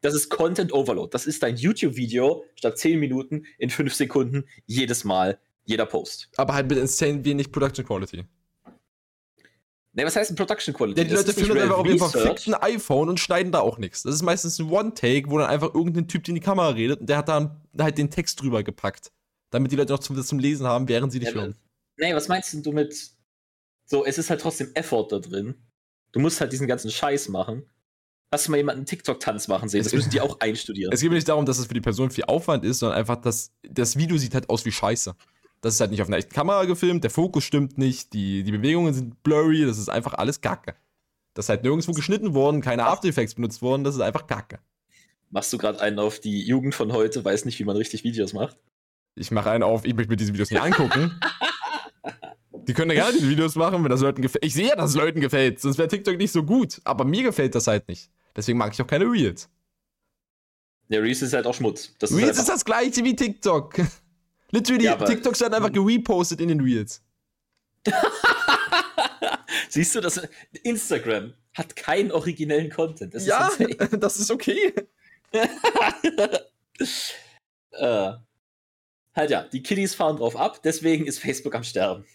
Das 0.00 0.14
ist 0.14 0.28
Content 0.30 0.72
Overload. 0.72 1.10
Das 1.12 1.26
ist 1.26 1.42
dein 1.42 1.56
YouTube-Video 1.56 2.44
statt 2.54 2.78
10 2.78 2.98
Minuten 2.98 3.44
in 3.58 3.70
5 3.70 3.94
Sekunden 3.94 4.44
jedes 4.66 5.04
Mal, 5.04 5.38
jeder 5.64 5.86
Post. 5.86 6.30
Aber 6.36 6.54
halt 6.54 6.68
mit 6.68 6.78
insane 6.78 7.24
wenig 7.24 7.52
Production 7.52 7.84
Quality. 7.84 8.24
Ne, 9.92 10.04
was 10.04 10.14
heißt 10.14 10.30
denn 10.30 10.36
Production 10.36 10.72
Quality? 10.72 11.00
Ja, 11.00 11.04
die 11.04 11.14
Das 11.14 11.26
Leute 11.26 11.40
filmen 11.40 11.58
einfach 11.58 11.78
auf 11.78 11.86
ihrem 11.86 11.98
verfickten 11.98 12.54
iPhone 12.54 13.08
und 13.08 13.18
schneiden 13.18 13.50
da 13.50 13.60
auch 13.60 13.76
nichts. 13.78 14.04
Das 14.04 14.14
ist 14.14 14.22
meistens 14.22 14.58
ein 14.58 14.70
One-Take, 14.70 15.30
wo 15.30 15.38
dann 15.38 15.50
einfach 15.50 15.74
irgendein 15.74 16.06
Typ 16.06 16.28
in 16.28 16.36
die 16.36 16.40
Kamera 16.40 16.68
redet 16.68 17.00
und 17.00 17.08
der 17.08 17.16
hat 17.16 17.28
dann 17.28 17.60
halt 17.78 17.98
den 17.98 18.10
Text 18.10 18.40
drüber 18.40 18.62
gepackt. 18.62 19.10
Damit 19.50 19.72
die 19.72 19.76
Leute 19.76 19.92
noch 19.92 19.98
zum, 19.98 20.22
zum 20.22 20.38
Lesen 20.38 20.66
haben, 20.66 20.88
während 20.88 21.12
sie 21.12 21.18
dich 21.18 21.30
Ja, 21.30 21.34
hören. 21.34 21.56
Nee, 21.96 22.14
was 22.14 22.28
meinst 22.28 22.52
denn 22.52 22.62
du 22.62 22.72
mit 22.72 22.94
so, 23.84 24.06
es 24.06 24.18
ist 24.18 24.30
halt 24.30 24.40
trotzdem 24.40 24.70
Effort 24.74 25.08
da 25.10 25.18
drin. 25.18 25.56
Du 26.12 26.20
musst 26.20 26.40
halt 26.40 26.52
diesen 26.52 26.68
ganzen 26.68 26.92
Scheiß 26.92 27.28
machen. 27.28 27.68
Du 28.30 28.50
mal 28.50 28.58
jemanden 28.58 28.86
TikTok-Tanz 28.86 29.48
machen 29.48 29.68
sehen? 29.68 29.82
Das 29.82 29.92
müssen 29.92 30.10
die 30.10 30.20
auch 30.20 30.38
einstudieren. 30.38 30.92
Es 30.92 31.00
geht 31.00 31.10
mir 31.10 31.16
nicht 31.16 31.28
darum, 31.28 31.46
dass 31.46 31.58
es 31.58 31.66
für 31.66 31.74
die 31.74 31.80
Person 31.80 32.10
viel 32.10 32.24
Aufwand 32.24 32.64
ist, 32.64 32.78
sondern 32.78 32.98
einfach, 32.98 33.16
dass 33.16 33.52
das 33.68 33.96
Video 33.96 34.16
sieht 34.18 34.34
halt 34.34 34.48
aus 34.48 34.64
wie 34.64 34.70
Scheiße. 34.70 35.16
Das 35.60 35.74
ist 35.74 35.80
halt 35.80 35.90
nicht 35.90 36.00
auf 36.00 36.08
einer 36.08 36.16
echten 36.16 36.32
Kamera 36.32 36.64
gefilmt, 36.64 37.02
der 37.02 37.10
Fokus 37.10 37.44
stimmt 37.44 37.76
nicht, 37.76 38.12
die, 38.12 38.44
die 38.44 38.52
Bewegungen 38.52 38.94
sind 38.94 39.22
blurry, 39.24 39.66
das 39.66 39.78
ist 39.78 39.90
einfach 39.90 40.14
alles 40.14 40.40
Kacke. 40.40 40.74
Das 41.34 41.46
ist 41.46 41.48
halt 41.50 41.64
nirgendwo 41.64 41.92
geschnitten 41.92 42.32
worden, 42.32 42.60
keine 42.60 42.86
After 42.86 43.08
Effects 43.08 43.34
benutzt 43.34 43.60
worden, 43.62 43.84
das 43.84 43.96
ist 43.96 44.00
einfach 44.00 44.26
Kacke. 44.26 44.60
Machst 45.30 45.52
du 45.52 45.58
gerade 45.58 45.80
einen 45.80 45.98
auf 45.98 46.18
die 46.20 46.42
Jugend 46.46 46.74
von 46.74 46.92
heute, 46.92 47.24
weiß 47.24 47.44
nicht, 47.44 47.58
wie 47.58 47.64
man 47.64 47.76
richtig 47.76 48.04
Videos 48.04 48.32
macht? 48.32 48.56
Ich 49.16 49.30
mache 49.30 49.50
einen 49.50 49.64
auf, 49.64 49.84
ich 49.84 49.94
möchte 49.94 50.10
mir 50.10 50.16
diese 50.16 50.32
Videos 50.32 50.50
nicht 50.50 50.62
angucken. 50.62 51.20
Die 52.66 52.74
können 52.74 52.90
ja 52.92 53.02
gerne 53.02 53.18
diese 53.18 53.28
Videos 53.28 53.56
machen, 53.56 53.82
wenn 53.82 53.90
das 53.90 54.00
Leuten 54.00 54.22
gefällt. 54.22 54.44
Ich 54.44 54.54
sehe 54.54 54.68
ja, 54.68 54.76
dass 54.76 54.90
es 54.90 54.96
Leuten 54.96 55.20
gefällt, 55.20 55.60
sonst 55.60 55.78
wäre 55.78 55.88
TikTok 55.88 56.16
nicht 56.16 56.30
so 56.30 56.44
gut. 56.44 56.80
Aber 56.84 57.04
mir 57.04 57.24
gefällt 57.24 57.54
das 57.56 57.66
halt 57.66 57.88
nicht. 57.88 58.10
Deswegen 58.40 58.56
mag 58.56 58.72
ich 58.72 58.80
auch 58.80 58.86
keine 58.86 59.04
Reels. 59.04 59.50
Der 60.88 61.02
Reels 61.02 61.20
ist 61.20 61.34
halt 61.34 61.44
auch 61.46 61.52
Schmutz. 61.52 61.94
Das 61.98 62.10
Reels 62.10 62.28
halt 62.28 62.38
ist 62.38 62.48
das 62.48 62.64
gleiche 62.64 63.04
wie 63.04 63.14
TikTok. 63.14 63.74
Literally, 64.50 64.84
Ja, 64.84 64.96
TikToks 64.96 65.42
werden 65.42 65.52
einfach 65.52 65.70
gerepostet 65.70 66.40
in 66.40 66.48
den 66.48 66.62
Reels. 66.62 67.02
Siehst 69.68 69.94
du, 69.94 70.00
das 70.00 70.26
Instagram 70.62 71.34
hat 71.52 71.76
keinen 71.76 72.10
originellen 72.10 72.70
Content. 72.70 73.12
Das 73.12 73.26
ja, 73.26 73.48
ist 73.48 73.92
das 74.02 74.16
ist 74.16 74.30
okay. 74.30 74.72
äh, 77.72 78.12
halt 79.14 79.30
ja, 79.30 79.42
die 79.42 79.62
Kiddies 79.62 79.94
fahren 79.94 80.16
drauf 80.16 80.34
ab, 80.34 80.62
deswegen 80.62 81.04
ist 81.06 81.18
Facebook 81.18 81.54
am 81.54 81.62
Sterben. 81.62 82.06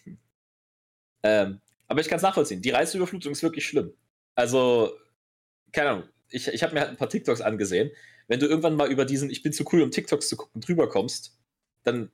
Ähm, 1.22 1.62
aber 1.88 2.02
ich 2.02 2.08
kann 2.08 2.18
es 2.18 2.24
nachvollziehen. 2.24 2.64
Die 2.64 2.72
Reizüberflutung 2.72 3.32
ist 3.32 3.44
wirklich 3.44 3.68
schlimm. 3.68 3.94
Also, 4.34 4.92
keine 5.72 5.92
Ahnung, 5.92 6.10
ich, 6.30 6.48
ich 6.48 6.64
habe 6.64 6.74
mir 6.74 6.82
halt 6.82 6.92
ein 6.92 6.98
paar 6.98 7.10
TikToks 7.10 7.42
angesehen. 7.42 7.92
Wenn 8.28 8.40
du 8.40 8.48
irgendwann 8.48 8.76
mal 8.76 8.92
über 8.92 9.06
diesen 9.06 9.30
Ich 9.30 9.44
bin 9.44 9.54
zu 9.54 9.66
cool, 9.72 9.82
um 9.82 9.92
TikToks 9.92 10.30
zu 10.30 10.36
gucken, 10.36 10.62
drüber 10.62 10.90
kommst, 10.90 11.38
dann 11.84 12.12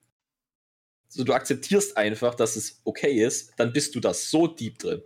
so 1.07 1.23
du 1.23 1.33
akzeptierst 1.33 1.97
einfach, 1.97 2.35
dass 2.35 2.55
es 2.55 2.81
okay 2.85 3.23
ist, 3.23 3.53
dann 3.57 3.73
bist 3.73 3.95
du 3.95 3.99
da 3.99 4.13
so 4.13 4.47
deep 4.47 4.79
drin. 4.79 5.01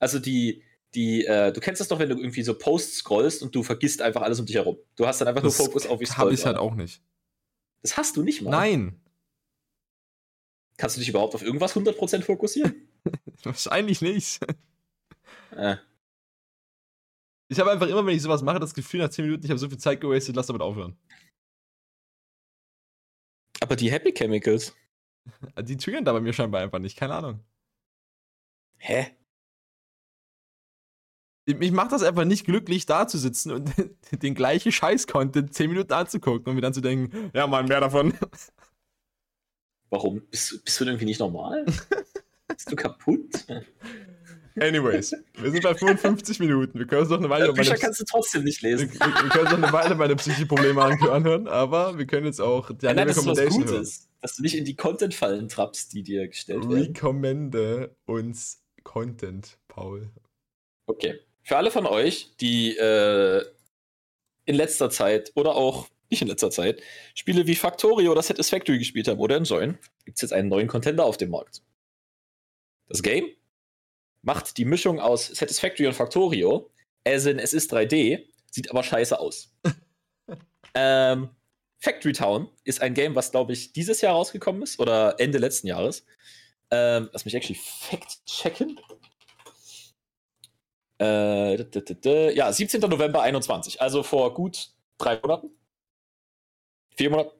Also 0.00 0.18
die, 0.18 0.64
die, 0.94 1.24
äh, 1.26 1.52
du 1.52 1.60
kennst 1.60 1.80
das 1.80 1.88
doch, 1.88 1.98
wenn 1.98 2.08
du 2.08 2.16
irgendwie 2.16 2.42
so 2.42 2.54
Posts 2.54 2.98
scrollst 2.98 3.42
und 3.42 3.54
du 3.54 3.62
vergisst 3.62 4.02
einfach 4.02 4.22
alles 4.22 4.40
um 4.40 4.46
dich 4.46 4.56
herum. 4.56 4.78
Du 4.96 5.06
hast 5.06 5.20
dann 5.20 5.28
einfach 5.28 5.42
Das 5.42 5.56
nur 5.56 5.66
Fokus 5.66 5.86
auf, 5.86 6.00
wie 6.00 6.06
habe 6.06 6.34
ich 6.34 6.44
halt 6.44 6.56
auch 6.56 6.74
nicht. 6.74 7.02
Das 7.82 7.96
hast 7.96 8.16
du 8.16 8.22
nicht 8.22 8.42
mal. 8.42 8.50
Nein. 8.50 9.00
Kannst 10.76 10.96
du 10.96 11.00
dich 11.00 11.08
überhaupt 11.08 11.34
auf 11.34 11.42
irgendwas 11.42 11.74
100% 11.74 12.22
fokussieren? 12.22 12.88
Wahrscheinlich 13.42 14.00
nicht. 14.00 14.40
Äh. 15.56 15.76
Ich 17.50 17.58
habe 17.58 17.70
einfach 17.70 17.88
immer, 17.88 18.04
wenn 18.04 18.14
ich 18.14 18.22
sowas 18.22 18.42
mache, 18.42 18.58
das 18.58 18.74
Gefühl 18.74 19.00
nach 19.00 19.08
10 19.08 19.24
Minuten, 19.24 19.44
ich 19.44 19.50
habe 19.50 19.58
so 19.58 19.68
viel 19.68 19.78
Zeit 19.78 20.00
gewastet, 20.00 20.36
lass 20.36 20.46
damit 20.46 20.62
aufhören. 20.62 20.98
Aber 23.60 23.74
die 23.74 23.90
Happy 23.90 24.12
Chemicals. 24.12 24.74
Die 25.62 25.76
triggern 25.76 26.04
da 26.06 26.12
bei 26.14 26.20
mir 26.20 26.32
scheinbar 26.32 26.62
einfach 26.62 26.78
nicht, 26.78 26.96
keine 26.96 27.14
Ahnung. 27.14 27.44
Hä? 28.78 29.14
Mich 31.46 31.72
macht 31.72 31.92
das 31.92 32.02
einfach 32.02 32.24
nicht 32.24 32.44
glücklich, 32.44 32.86
da 32.86 33.06
zu 33.06 33.18
sitzen 33.18 33.52
und 33.52 33.72
den 34.22 34.34
gleichen 34.34 34.72
Scheiß-Content 34.72 35.52
10 35.52 35.70
Minuten 35.70 35.92
anzugucken 35.92 36.46
und 36.46 36.54
mir 36.54 36.60
dann 36.60 36.74
zu 36.74 36.80
denken, 36.80 37.30
ja, 37.34 37.46
Mann, 37.46 37.66
mehr 37.66 37.80
davon. 37.80 38.14
Warum? 39.90 40.20
Bist, 40.30 40.62
bist 40.64 40.80
du 40.80 40.84
irgendwie 40.84 41.06
nicht 41.06 41.20
normal? 41.20 41.64
Bist 42.48 42.72
du 42.72 42.76
kaputt? 42.76 43.46
Anyways, 44.60 45.14
wir 45.34 45.50
sind 45.50 45.62
bei 45.62 45.74
55 45.74 46.40
Minuten. 46.40 46.78
Wir 46.78 46.86
können 46.86 47.02
uns 47.02 47.10
noch 47.10 47.18
eine 47.18 47.30
Weile. 47.30 47.52
Bücher 47.52 47.76
kannst 47.76 48.00
du 48.00 48.04
trotzdem 48.04 48.44
nicht 48.44 48.62
lesen. 48.62 48.92
Wir, 48.92 49.00
wir, 49.00 49.28
können 49.30 49.46
uns 49.46 49.50
noch 49.52 49.62
eine 49.62 49.72
Weile 49.72 49.94
meine 49.94 50.16
Psyche-Probleme 50.16 50.82
anhören, 50.82 51.48
aber 51.48 51.98
wir 51.98 52.06
können 52.06 52.26
jetzt 52.26 52.40
auch 52.40 52.70
die 52.70 52.86
ja, 52.86 52.94
nein, 52.94 53.08
das 53.08 53.18
ist 53.18 53.26
was 53.26 53.46
Gutes, 53.48 54.08
dass 54.20 54.36
du 54.36 54.42
nicht 54.42 54.56
in 54.56 54.64
die 54.64 54.76
Content-Fallen 54.76 55.48
trappst, 55.48 55.92
die 55.92 56.02
dir 56.02 56.28
gestellt 56.28 56.68
werden. 56.68 56.82
Recommende 56.82 57.96
uns 58.06 58.62
Content, 58.84 59.58
Paul. 59.68 60.10
Okay. 60.86 61.20
Für 61.42 61.56
alle 61.56 61.70
von 61.70 61.86
euch, 61.86 62.32
die 62.40 62.76
äh, 62.76 63.44
in 64.44 64.54
letzter 64.54 64.90
Zeit 64.90 65.32
oder 65.34 65.54
auch 65.54 65.88
nicht 66.10 66.22
in 66.22 66.28
letzter 66.28 66.50
Zeit 66.50 66.82
Spiele 67.14 67.46
wie 67.46 67.54
Factorio 67.54 68.12
oder 68.12 68.22
Satisfactory 68.22 68.78
gespielt 68.78 69.08
haben 69.08 69.20
oder 69.20 69.36
enjoyen, 69.36 69.78
gibt 70.04 70.18
es 70.18 70.22
jetzt 70.22 70.32
einen 70.32 70.48
neuen 70.48 70.68
Contender 70.68 71.04
auf 71.04 71.16
dem 71.16 71.30
Markt. 71.30 71.62
Das 72.88 73.02
Game 73.02 73.26
macht 74.28 74.58
die 74.58 74.66
Mischung 74.66 75.00
aus 75.00 75.28
Satisfactory 75.28 75.86
und 75.86 75.94
Factorio, 75.94 76.70
as 77.02 77.24
in 77.24 77.38
es 77.38 77.54
ist 77.54 77.72
3D, 77.72 78.26
sieht 78.50 78.70
aber 78.70 78.82
scheiße 78.82 79.18
aus. 79.18 79.56
ähm, 80.74 81.30
Factory 81.78 82.12
Town 82.12 82.50
ist 82.62 82.82
ein 82.82 82.92
Game, 82.92 83.14
was 83.14 83.30
glaube 83.30 83.54
ich 83.54 83.72
dieses 83.72 84.02
Jahr 84.02 84.12
rausgekommen 84.12 84.60
ist 84.60 84.78
oder 84.80 85.18
Ende 85.18 85.38
letzten 85.38 85.66
Jahres. 85.66 86.04
Ähm, 86.70 87.08
lass 87.10 87.24
mich 87.24 87.34
actually 87.34 87.58
fact 87.58 88.18
checken. 88.26 88.78
Äh, 91.00 92.34
ja, 92.34 92.52
17. 92.52 92.82
November 92.82 93.22
21, 93.22 93.80
also 93.80 94.02
vor 94.02 94.34
gut 94.34 94.72
drei 94.98 95.18
Monaten. 95.22 95.52
Vier 96.98 97.08
Monaten. 97.08 97.30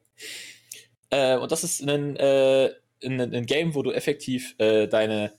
Äh, 1.11 1.37
und 1.37 1.53
das 1.53 1.65
ist 1.65 1.83
ein, 1.83 2.17
äh, 2.17 2.73
ein, 3.05 3.21
ein, 3.21 3.45
Game, 3.45 3.75
wo 3.75 3.83
du 3.83 3.91
effektiv 3.93 4.55
äh, 4.59 4.87
deine 4.87 5.39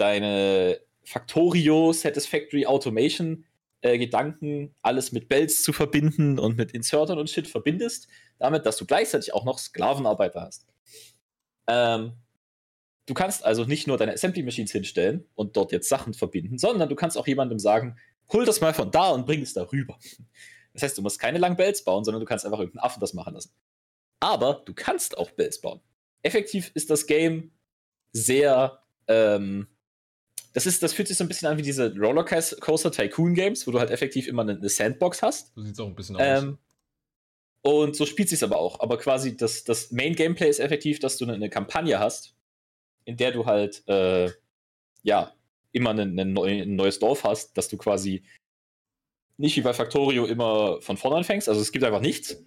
deine 0.00 0.80
Factorio 1.10 1.92
Satisfactory 1.92 2.66
Automation 2.66 3.44
äh, 3.80 3.98
Gedanken, 3.98 4.76
alles 4.80 5.10
mit 5.10 5.28
Bells 5.28 5.64
zu 5.64 5.72
verbinden 5.72 6.38
und 6.38 6.56
mit 6.56 6.70
Insertern 6.70 7.18
und 7.18 7.28
Shit 7.28 7.48
verbindest, 7.48 8.06
damit, 8.38 8.64
dass 8.64 8.76
du 8.76 8.86
gleichzeitig 8.86 9.34
auch 9.34 9.44
noch 9.44 9.58
Sklavenarbeiter 9.58 10.42
hast. 10.42 10.68
Ähm, 11.66 12.12
du 13.06 13.14
kannst 13.14 13.44
also 13.44 13.64
nicht 13.64 13.88
nur 13.88 13.98
deine 13.98 14.12
Assembly 14.12 14.44
Machines 14.44 14.70
hinstellen 14.70 15.26
und 15.34 15.56
dort 15.56 15.72
jetzt 15.72 15.88
Sachen 15.88 16.14
verbinden, 16.14 16.58
sondern 16.58 16.88
du 16.88 16.94
kannst 16.94 17.18
auch 17.18 17.26
jemandem 17.26 17.58
sagen, 17.58 17.98
hol 18.32 18.44
das 18.44 18.60
mal 18.60 18.72
von 18.72 18.92
da 18.92 19.10
und 19.10 19.26
bring 19.26 19.42
es 19.42 19.52
darüber. 19.52 19.98
Das 20.72 20.84
heißt, 20.84 20.98
du 20.98 21.02
musst 21.02 21.18
keine 21.18 21.38
langen 21.38 21.56
Bells 21.56 21.82
bauen, 21.82 22.04
sondern 22.04 22.20
du 22.20 22.26
kannst 22.26 22.44
einfach 22.44 22.60
irgendeinen 22.60 22.84
Affen 22.84 23.00
das 23.00 23.12
machen 23.12 23.34
lassen. 23.34 23.50
Aber 24.20 24.62
du 24.64 24.72
kannst 24.72 25.18
auch 25.18 25.32
Bells 25.32 25.60
bauen. 25.60 25.80
Effektiv 26.22 26.70
ist 26.74 26.90
das 26.90 27.08
Game 27.08 27.50
sehr 28.12 28.80
ähm, 29.08 29.66
das 30.52 30.66
ist, 30.66 30.82
das 30.82 30.92
fühlt 30.92 31.08
sich 31.08 31.16
so 31.16 31.24
ein 31.24 31.28
bisschen 31.28 31.48
an 31.48 31.58
wie 31.58 31.62
diese 31.62 31.94
Rollercoaster 31.96 32.90
Tycoon 32.90 33.34
Games, 33.34 33.66
wo 33.66 33.70
du 33.70 33.78
halt 33.78 33.90
effektiv 33.90 34.26
immer 34.26 34.42
eine, 34.42 34.68
Sandbox 34.68 35.22
hast. 35.22 35.54
So 35.54 35.62
sieht 35.62 35.74
es 35.74 35.80
auch 35.80 35.86
ein 35.86 35.94
bisschen 35.94 36.16
ähm, 36.18 36.58
aus. 37.62 37.72
Und 37.72 37.96
so 37.96 38.06
spielt 38.06 38.28
sich 38.28 38.42
aber 38.42 38.58
auch. 38.58 38.80
Aber 38.80 38.98
quasi 38.98 39.36
das, 39.36 39.64
das 39.64 39.92
Main 39.92 40.14
Gameplay 40.14 40.48
ist 40.48 40.60
effektiv, 40.60 40.98
dass 40.98 41.18
du 41.18 41.24
eine, 41.24 41.34
eine 41.34 41.50
Kampagne 41.50 41.98
hast, 41.98 42.34
in 43.04 43.16
der 43.16 43.32
du 43.32 43.46
halt 43.46 43.86
äh, 43.86 44.30
ja 45.02 45.32
immer 45.72 45.90
eine, 45.90 46.02
eine 46.02 46.24
neu, 46.24 46.62
ein 46.62 46.74
neues 46.74 46.98
Dorf 46.98 47.24
hast, 47.24 47.56
dass 47.56 47.68
du 47.68 47.76
quasi 47.76 48.24
nicht 49.36 49.56
wie 49.56 49.62
bei 49.62 49.72
Factorio 49.72 50.26
immer 50.26 50.80
von 50.82 50.96
vorne 50.96 51.18
anfängst. 51.18 51.48
Also 51.48 51.60
es 51.60 51.70
gibt 51.70 51.84
einfach 51.84 52.00
nichts, 52.00 52.42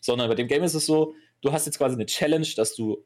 sondern 0.00 0.28
bei 0.28 0.34
dem 0.34 0.48
Game 0.48 0.62
ist 0.62 0.74
es 0.74 0.86
so, 0.86 1.14
du 1.40 1.52
hast 1.52 1.66
jetzt 1.66 1.78
quasi 1.78 1.94
eine 1.94 2.06
Challenge, 2.06 2.48
dass 2.56 2.74
du 2.74 3.04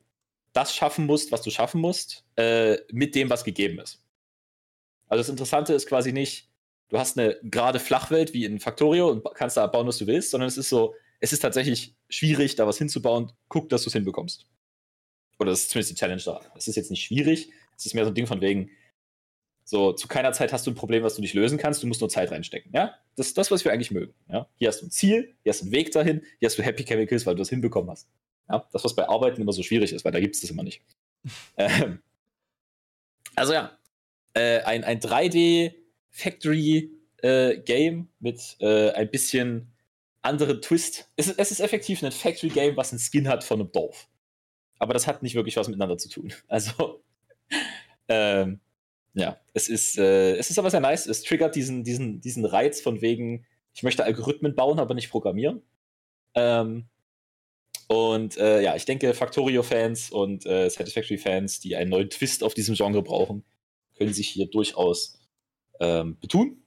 das 0.52 0.74
schaffen 0.74 1.06
musst, 1.06 1.32
was 1.32 1.42
du 1.42 1.50
schaffen 1.50 1.80
musst, 1.80 2.24
äh, 2.36 2.78
mit 2.92 3.14
dem, 3.14 3.30
was 3.30 3.44
gegeben 3.44 3.78
ist. 3.78 4.02
Also 5.08 5.20
das 5.20 5.28
Interessante 5.28 5.74
ist 5.74 5.86
quasi 5.86 6.12
nicht, 6.12 6.50
du 6.88 6.98
hast 6.98 7.18
eine 7.18 7.38
gerade 7.42 7.78
Flachwelt 7.78 8.32
wie 8.32 8.44
in 8.44 8.60
Factorio 8.60 9.08
und 9.08 9.24
kannst 9.34 9.56
da 9.56 9.66
bauen, 9.66 9.86
was 9.86 9.98
du 9.98 10.06
willst, 10.06 10.30
sondern 10.30 10.48
es 10.48 10.56
ist 10.56 10.68
so, 10.68 10.94
es 11.20 11.32
ist 11.32 11.40
tatsächlich 11.40 11.94
schwierig, 12.08 12.56
da 12.56 12.66
was 12.66 12.78
hinzubauen. 12.78 13.32
Guck, 13.48 13.68
dass 13.68 13.82
du 13.82 13.88
es 13.88 13.94
hinbekommst. 13.94 14.46
Oder 15.38 15.50
das 15.50 15.60
ist 15.60 15.70
zumindest 15.70 15.92
die 15.92 15.96
Challenge 15.96 16.22
da. 16.24 16.40
Es 16.56 16.68
ist 16.68 16.76
jetzt 16.76 16.90
nicht 16.90 17.04
schwierig, 17.04 17.50
es 17.76 17.86
ist 17.86 17.94
mehr 17.94 18.04
so 18.04 18.10
ein 18.10 18.14
Ding 18.14 18.26
von 18.26 18.40
wegen, 18.40 18.70
so, 19.68 19.92
zu 19.92 20.06
keiner 20.06 20.32
Zeit 20.32 20.52
hast 20.52 20.64
du 20.64 20.70
ein 20.70 20.76
Problem, 20.76 21.02
was 21.02 21.16
du 21.16 21.20
nicht 21.20 21.34
lösen 21.34 21.58
kannst, 21.58 21.82
du 21.82 21.88
musst 21.88 22.00
nur 22.00 22.08
Zeit 22.08 22.30
reinstecken. 22.30 22.70
Ja? 22.72 22.94
Das 23.16 23.26
ist 23.26 23.36
das, 23.36 23.50
was 23.50 23.64
wir 23.64 23.72
eigentlich 23.72 23.90
mögen. 23.90 24.14
Ja? 24.28 24.48
Hier 24.54 24.68
hast 24.68 24.80
du 24.80 24.86
ein 24.86 24.92
Ziel, 24.92 25.34
hier 25.42 25.50
hast 25.50 25.60
du 25.60 25.64
einen 25.64 25.72
Weg 25.72 25.90
dahin, 25.90 26.22
hier 26.38 26.46
hast 26.46 26.56
du 26.56 26.62
Happy 26.62 26.84
Chemicals, 26.84 27.26
weil 27.26 27.34
du 27.34 27.40
das 27.40 27.48
hinbekommen 27.48 27.90
hast. 27.90 28.08
Ja? 28.48 28.64
Das, 28.72 28.84
was 28.84 28.94
bei 28.94 29.08
Arbeiten 29.08 29.42
immer 29.42 29.52
so 29.52 29.64
schwierig 29.64 29.92
ist, 29.92 30.04
weil 30.04 30.12
da 30.12 30.20
gibt 30.20 30.36
es 30.36 30.40
das 30.40 30.50
immer 30.50 30.62
nicht. 30.62 30.82
ähm, 31.56 32.00
also 33.34 33.54
ja, 33.54 33.76
äh, 34.36 34.62
ein, 34.64 34.84
ein 34.84 35.00
3D-Factory-Game 35.00 36.92
äh, 37.22 38.04
mit 38.20 38.56
äh, 38.60 38.90
ein 38.90 39.10
bisschen 39.10 39.72
anderen 40.20 40.60
Twist. 40.60 41.10
Es 41.16 41.28
ist, 41.28 41.38
es 41.38 41.52
ist 41.52 41.60
effektiv 41.60 42.02
ein 42.02 42.12
Factory-Game, 42.12 42.76
was 42.76 42.92
einen 42.92 42.98
Skin 42.98 43.28
hat 43.28 43.44
von 43.44 43.60
einem 43.60 43.72
Dorf. 43.72 44.08
Aber 44.78 44.92
das 44.92 45.06
hat 45.06 45.22
nicht 45.22 45.34
wirklich 45.34 45.56
was 45.56 45.68
miteinander 45.68 45.96
zu 45.96 46.10
tun. 46.10 46.34
Also, 46.48 47.02
ähm, 48.08 48.60
ja, 49.14 49.40
es 49.54 49.68
ist, 49.68 49.96
äh, 49.98 50.36
es 50.36 50.50
ist 50.50 50.58
aber 50.58 50.70
sehr 50.70 50.80
nice. 50.80 51.06
Es 51.06 51.22
triggert 51.22 51.54
diesen, 51.54 51.82
diesen, 51.82 52.20
diesen 52.20 52.44
Reiz 52.44 52.82
von 52.82 53.00
wegen, 53.00 53.46
ich 53.72 53.82
möchte 53.82 54.04
Algorithmen 54.04 54.54
bauen, 54.54 54.78
aber 54.78 54.92
nicht 54.94 55.10
programmieren. 55.10 55.62
Ähm, 56.34 56.84
und 57.88 58.36
äh, 58.36 58.60
ja, 58.60 58.76
ich 58.76 58.84
denke, 58.84 59.14
Factorio-Fans 59.14 60.10
und 60.10 60.44
äh, 60.44 60.68
Satisfactory-Fans, 60.68 61.60
die 61.60 61.76
einen 61.76 61.88
neuen 61.90 62.10
Twist 62.10 62.44
auf 62.44 62.52
diesem 62.52 62.74
Genre 62.74 63.02
brauchen, 63.02 63.42
können 63.96 64.12
sich 64.12 64.28
hier 64.28 64.46
durchaus 64.46 65.18
ähm, 65.80 66.18
betun. 66.20 66.62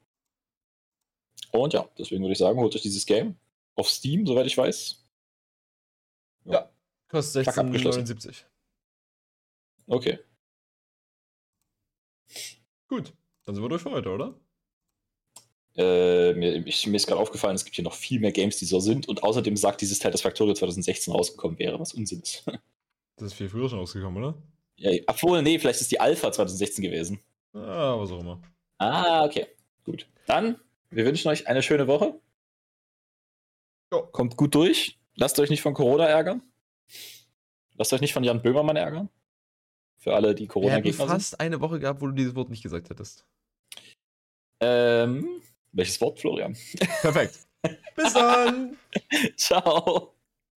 Und 1.52 1.74
ja, 1.74 1.90
deswegen 1.98 2.22
würde 2.22 2.34
ich 2.34 2.38
sagen, 2.38 2.60
holt 2.60 2.76
euch 2.76 2.82
dieses 2.82 3.06
Game 3.06 3.36
auf 3.76 3.90
Steam, 3.90 4.26
soweit 4.26 4.46
ich 4.46 4.58
weiß. 4.58 5.06
Ja, 6.46 6.54
ja 6.54 6.72
kostet 7.08 7.48
16,79. 7.48 8.44
Okay. 9.88 10.20
Gut, 12.88 13.14
dann 13.46 13.56
sind 13.56 13.64
wir 13.64 13.70
durch 13.70 13.82
für 13.82 13.92
heute, 13.92 14.10
oder? 14.10 14.40
Äh, 15.76 16.34
mir, 16.34 16.66
ich, 16.68 16.86
mir, 16.88 16.98
ist 16.98 17.08
gerade 17.08 17.22
aufgefallen, 17.22 17.56
es 17.56 17.64
gibt 17.64 17.76
hier 17.76 17.84
noch 17.84 17.94
viel 17.94 18.20
mehr 18.20 18.32
Games, 18.32 18.58
die 18.58 18.66
so 18.66 18.80
sind. 18.80 19.08
Und 19.08 19.24
außerdem 19.24 19.56
sagt 19.56 19.82
dieses 19.82 20.00
Teil, 20.00 20.12
dass 20.12 20.22
Factorio 20.22 20.54
2016 20.54 21.14
rausgekommen 21.14 21.58
wäre, 21.58 21.80
was 21.80 21.94
Unsinn 21.94 22.22
ist. 22.22 22.44
das 23.16 23.28
ist 23.28 23.34
viel 23.34 23.50
früher 23.50 23.70
schon 23.70 23.80
rausgekommen, 23.80 24.24
oder? 24.24 24.42
Ja, 24.80 24.92
obwohl, 25.08 25.42
nee, 25.42 25.60
vielleicht 25.60 25.82
ist 25.82 25.92
die 25.92 26.00
Alpha 26.00 26.32
2016 26.32 26.84
gewesen. 26.84 27.20
Ah, 27.54 27.96
was 27.98 28.12
auch 28.12 28.20
immer. 28.20 28.42
Ah, 28.78 29.26
okay. 29.26 29.48
Gut. 29.84 30.08
Dann, 30.26 30.60
wir 30.90 31.06
wünschen 31.06 31.28
euch 31.30 31.48
eine 31.48 31.62
schöne 31.62 31.88
Woche. 31.88 32.20
Jo. 33.92 34.04
Kommt 34.12 34.38
gut 34.38 34.56
durch. 34.56 34.98
Lasst 35.16 35.40
euch 35.40 35.50
nicht 35.50 35.62
von 35.62 35.74
Corona 35.74 36.06
ärgern. 36.06 36.42
Lasst 37.76 37.92
euch 37.92 38.02
nicht 38.02 38.14
von 38.14 38.24
Jan 38.24 38.42
Böhmermann 38.42 38.78
ärgern. 38.78 39.10
Für 39.98 40.16
alle, 40.16 40.34
die 40.34 40.48
Corona-Gegner 40.48 40.94
sind. 40.94 41.08
fast 41.10 41.40
eine 41.42 41.60
Woche 41.60 41.80
gehabt, 41.80 42.02
wo 42.02 42.08
du 42.08 42.14
dieses 42.14 42.36
Wort 42.36 42.50
nicht 42.50 42.64
gesagt 42.64 42.90
hättest. 42.90 43.26
Ähm, 44.62 45.42
welches 45.74 46.00
Wort, 46.00 46.20
Florian? 46.20 46.56
Perfekt. 47.02 47.40
Bis 47.96 48.14
dann. 48.14 48.78
Ciao. 49.36 50.14